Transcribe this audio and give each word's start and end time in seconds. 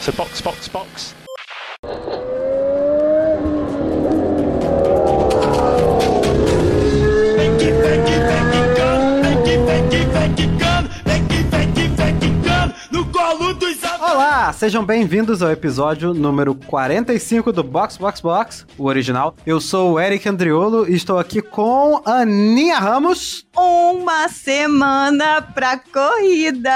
So 0.00 0.12
box, 0.12 0.40
box, 0.40 0.68
box. 0.68 1.14
Olá, 14.50 14.58
sejam 14.58 14.84
bem-vindos 14.84 15.44
ao 15.44 15.50
episódio 15.52 16.12
número 16.12 16.56
45 16.56 17.52
do 17.52 17.62
Box 17.62 17.96
Box 17.96 18.20
Box, 18.20 18.66
o 18.76 18.86
original. 18.86 19.36
Eu 19.46 19.60
sou 19.60 19.92
o 19.92 20.00
Eric 20.00 20.28
Andriolo 20.28 20.90
e 20.90 20.96
estou 20.96 21.20
aqui 21.20 21.40
com 21.40 22.02
Aninha 22.04 22.76
Ramos. 22.76 23.46
Uma 23.56 24.28
semana 24.28 25.40
pra 25.40 25.78
corrida! 25.78 26.68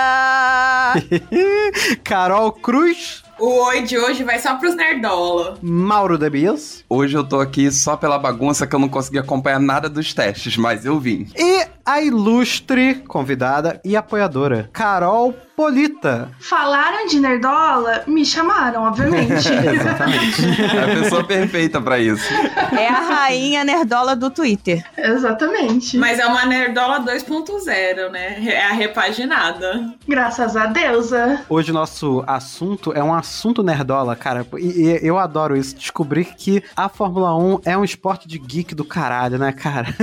Carol 2.04 2.52
Cruz. 2.52 3.24
O 3.40 3.64
oi 3.64 3.82
de 3.82 3.98
hoje 3.98 4.22
vai 4.22 4.38
só 4.38 4.54
pros 4.54 4.76
nerdola. 4.76 5.58
Mauro 5.60 6.16
Debias. 6.16 6.84
Hoje 6.88 7.16
eu 7.16 7.24
tô 7.24 7.40
aqui 7.40 7.72
só 7.72 7.96
pela 7.96 8.16
bagunça 8.16 8.64
que 8.68 8.76
eu 8.76 8.78
não 8.78 8.88
consegui 8.88 9.18
acompanhar 9.18 9.58
nada 9.58 9.88
dos 9.88 10.14
testes, 10.14 10.56
mas 10.56 10.84
eu 10.84 11.00
vim. 11.00 11.26
E 11.36 11.66
a 11.84 12.00
ilustre 12.00 12.96
convidada 13.06 13.80
e 13.84 13.96
apoiadora, 13.96 14.70
Carol 14.72 15.34
Polita. 15.56 16.30
Falaram 16.40 17.06
de 17.06 17.20
nerdola, 17.20 18.02
me 18.08 18.24
chamaram, 18.24 18.82
obviamente. 18.82 19.30
Exatamente. 19.48 20.42
É 20.42 20.82
a 20.82 21.02
pessoa 21.02 21.22
perfeita 21.22 21.80
pra 21.80 21.98
isso. 21.98 22.26
É 22.72 22.88
a 22.88 23.00
rainha 23.00 23.62
nerdola 23.62 24.16
do 24.16 24.30
Twitter. 24.30 24.84
Exatamente. 24.96 25.96
Mas 25.96 26.18
é 26.18 26.26
uma 26.26 26.44
nerdola 26.44 27.00
2.0, 27.00 28.10
né? 28.10 28.44
É 28.44 28.66
a 28.66 28.72
repaginada. 28.72 29.94
Graças 30.08 30.56
a 30.56 30.66
deusa. 30.66 31.44
Hoje 31.48 31.70
o 31.70 31.74
nosso 31.74 32.24
assunto 32.26 32.92
é 32.92 33.02
um 33.02 33.14
assunto 33.14 33.62
nerdola, 33.62 34.16
cara. 34.16 34.44
E, 34.58 34.82
e 34.82 35.06
eu 35.06 35.18
adoro 35.18 35.56
isso. 35.56 35.76
Descobrir 35.76 36.34
que 36.36 36.64
a 36.76 36.88
Fórmula 36.88 37.36
1 37.36 37.60
é 37.64 37.78
um 37.78 37.84
esporte 37.84 38.26
de 38.26 38.40
geek 38.40 38.74
do 38.74 38.84
caralho, 38.84 39.38
né, 39.38 39.52
cara? 39.52 39.94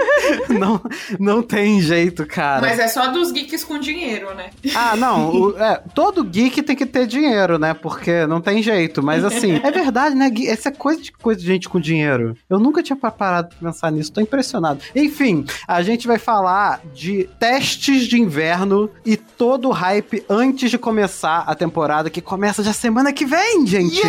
não, 0.48 0.80
não 1.24 1.42
tem 1.42 1.80
jeito, 1.80 2.24
cara. 2.26 2.60
Mas 2.60 2.78
é 2.78 2.86
só 2.88 3.08
dos 3.08 3.32
geeks 3.32 3.64
com 3.64 3.78
dinheiro, 3.78 4.34
né? 4.34 4.50
Ah, 4.74 4.94
não. 4.96 5.30
o- 5.30 5.58
é, 5.58 5.80
todo 5.94 6.22
geek 6.22 6.62
tem 6.62 6.76
que 6.76 6.86
ter 6.86 7.06
dinheiro, 7.06 7.58
né? 7.58 7.74
Porque 7.74 8.26
não 8.26 8.40
tem 8.40 8.62
jeito. 8.62 9.02
Mas 9.02 9.24
assim, 9.24 9.60
é 9.64 9.70
verdade, 9.70 10.14
né? 10.14 10.28
Gui- 10.30 10.46
Essa 10.48 10.68
é 10.68 10.72
coisa 10.72 11.00
de, 11.00 11.10
coisa 11.12 11.40
de 11.40 11.46
gente 11.46 11.68
com 11.68 11.80
dinheiro. 11.80 12.36
Eu 12.48 12.58
nunca 12.58 12.82
tinha 12.82 12.96
pa- 12.96 13.10
parado 13.10 13.48
pra 13.48 13.70
pensar 13.72 13.90
nisso. 13.90 14.12
Tô 14.12 14.20
impressionado. 14.20 14.80
Enfim, 14.94 15.44
a 15.66 15.82
gente 15.82 16.06
vai 16.06 16.18
falar 16.18 16.80
de 16.94 17.28
testes 17.40 18.06
de 18.06 18.20
inverno 18.20 18.90
e 19.04 19.16
todo 19.16 19.68
o 19.68 19.72
hype 19.72 20.24
antes 20.28 20.70
de 20.70 20.78
começar 20.78 21.44
a 21.46 21.54
temporada, 21.54 22.10
que 22.10 22.20
começa 22.20 22.62
já 22.62 22.72
semana 22.72 23.12
que 23.12 23.24
vem, 23.24 23.66
gente. 23.66 24.00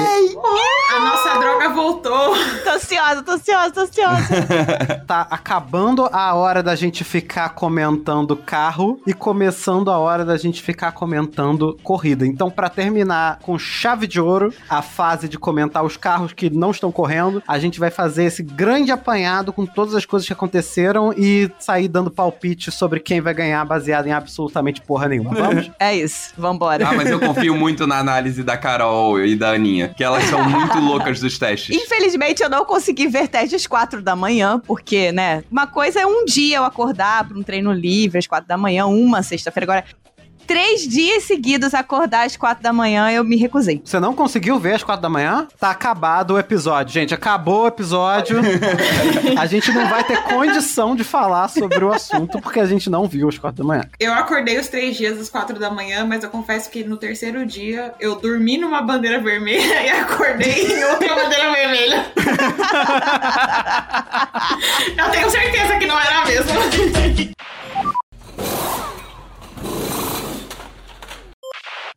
A 0.96 1.00
nossa 1.00 1.40
droga 1.40 1.70
voltou. 1.70 2.36
Tô 2.64 2.70
ansiosa, 2.72 3.24
tô 3.24 3.32
ansiosa, 3.32 3.72
tô 3.72 3.80
ansiosa. 3.82 4.26
Tá 5.08 5.28
acabando 5.30 6.10
a 6.12 6.34
hora 6.34 6.64
da 6.64 6.76
gente 6.76 7.04
ficar 7.06 7.50
comentando 7.50 8.36
carro 8.36 9.00
e 9.06 9.14
começando 9.14 9.92
a 9.92 9.98
hora 9.98 10.26
da 10.26 10.36
gente 10.38 10.62
ficar 10.62 10.92
comentando 10.92 11.78
corrida. 11.84 12.26
Então, 12.26 12.50
pra 12.50 12.68
terminar 12.68 13.40
com 13.42 13.58
chave 13.58 14.08
de 14.08 14.20
ouro 14.20 14.54
a 14.68 14.82
fase 14.82 15.30
de 15.30 15.38
comentar 15.38 15.86
os 15.86 15.96
carros 15.96 16.34
que 16.34 16.50
não 16.50 16.72
estão 16.72 16.92
correndo, 16.92 17.42
a 17.48 17.60
gente 17.60 17.80
vai 17.80 17.92
fazer 17.92 18.26
esse 18.26 18.42
grande 18.42 18.92
apanhado 18.92 19.54
com 19.54 19.66
todas 19.66 19.94
as 19.94 20.06
coisas 20.06 20.28
que 20.28 20.34
aconteceram 20.34 21.14
e 21.16 21.50
sair 21.60 21.88
dando 21.88 22.10
palpite 22.10 22.72
sobre 22.72 23.00
quem 23.00 23.22
vai 23.22 23.34
ganhar 23.34 23.64
baseado 23.64 24.08
em 24.08 24.12
absolutamente 24.12 24.82
porra 24.82 25.08
nenhuma. 25.08 25.34
Vamos? 25.34 25.72
É 25.80 25.96
isso, 25.96 26.34
vambora. 26.38 26.88
Ah, 26.88 26.94
mas 26.94 27.10
eu 27.10 27.20
confio 27.20 27.56
muito 27.56 27.86
na 27.86 28.00
análise 28.00 28.44
da 28.44 28.58
Carol 28.58 29.24
e 29.24 29.36
da 29.36 29.52
Aninha, 29.52 29.94
que 29.96 30.04
elas 30.04 30.24
são 30.26 30.44
muito 30.50 30.78
loucas 30.82 31.20
dos 31.20 31.38
testes. 31.38 31.76
Infelizmente 31.76 32.42
eu 32.42 32.50
não 32.50 32.66
consegui 32.66 33.08
ver 33.08 33.28
teste 33.28 33.56
às 33.56 33.68
quatro 33.68 34.02
da 34.02 34.16
manhã, 34.16 34.60
porque, 34.66 35.12
né? 35.12 35.44
Uma 35.52 35.68
coisa 35.68 36.02
é 36.02 36.06
um 36.06 36.26
dia 36.26 36.58
eu 36.58 36.64
acordar 36.64 36.95
pra 36.96 37.38
um 37.38 37.44
treino 37.44 37.72
livre 37.72 38.18
às 38.18 38.28
quatro 38.28 38.48
da 38.48 38.58
manhã, 38.58 38.86
uma 38.86 39.22
sexta-feira. 39.22 39.66
Agora, 39.66 39.86
três 40.46 40.88
dias 40.88 41.24
seguidos 41.24 41.74
acordar 41.74 42.26
às 42.26 42.38
quatro 42.38 42.64
da 42.64 42.72
manhã, 42.72 43.12
eu 43.12 43.24
me 43.24 43.36
recusei. 43.36 43.82
Você 43.84 44.00
não 44.00 44.14
conseguiu 44.14 44.60
ver 44.60 44.76
às 44.76 44.84
quatro 44.84 45.02
da 45.02 45.10
manhã? 45.10 45.48
Tá 45.60 45.72
acabado 45.72 46.36
o 46.36 46.40
episódio, 46.40 46.94
gente. 46.94 47.14
Acabou 47.14 47.64
o 47.64 47.68
episódio. 47.68 48.40
a 49.38 49.46
gente 49.46 49.72
não 49.72 49.88
vai 49.88 50.04
ter 50.04 50.22
condição 50.24 50.96
de 50.96 51.04
falar 51.04 51.50
sobre 51.50 51.84
o 51.84 51.92
assunto 51.92 52.40
porque 52.42 52.60
a 52.60 52.66
gente 52.66 52.90
não 52.90 53.08
viu 53.08 53.28
às 53.28 53.38
quatro 53.38 53.64
da 53.64 53.68
manhã. 53.68 53.84
Eu 54.00 54.14
acordei 54.14 54.60
os 54.60 54.68
três 54.68 54.96
dias 54.96 55.20
às 55.20 55.30
quatro 55.30 55.60
da 55.60 55.70
manhã, 55.70 56.06
mas 56.06 56.24
eu 56.24 56.30
confesso 56.30 56.70
que 56.70 56.84
no 56.84 56.98
terceiro 56.98 57.46
dia 57.46 57.94
eu 58.00 58.16
dormi 58.16 58.58
numa 58.58 58.82
bandeira 58.82 59.20
vermelha 59.20 59.84
e 59.84 59.90
acordei 59.90 60.66
em 60.66 60.84
outra 60.84 61.16
bandeira 61.16 61.52
vermelha. 61.52 62.06
eu 64.98 65.12
tenho 65.12 65.30
certeza 65.30 65.78
que 65.78 65.86
não 65.86 66.00
era 66.00 66.22
a 66.22 66.26
mesma. 66.26 66.56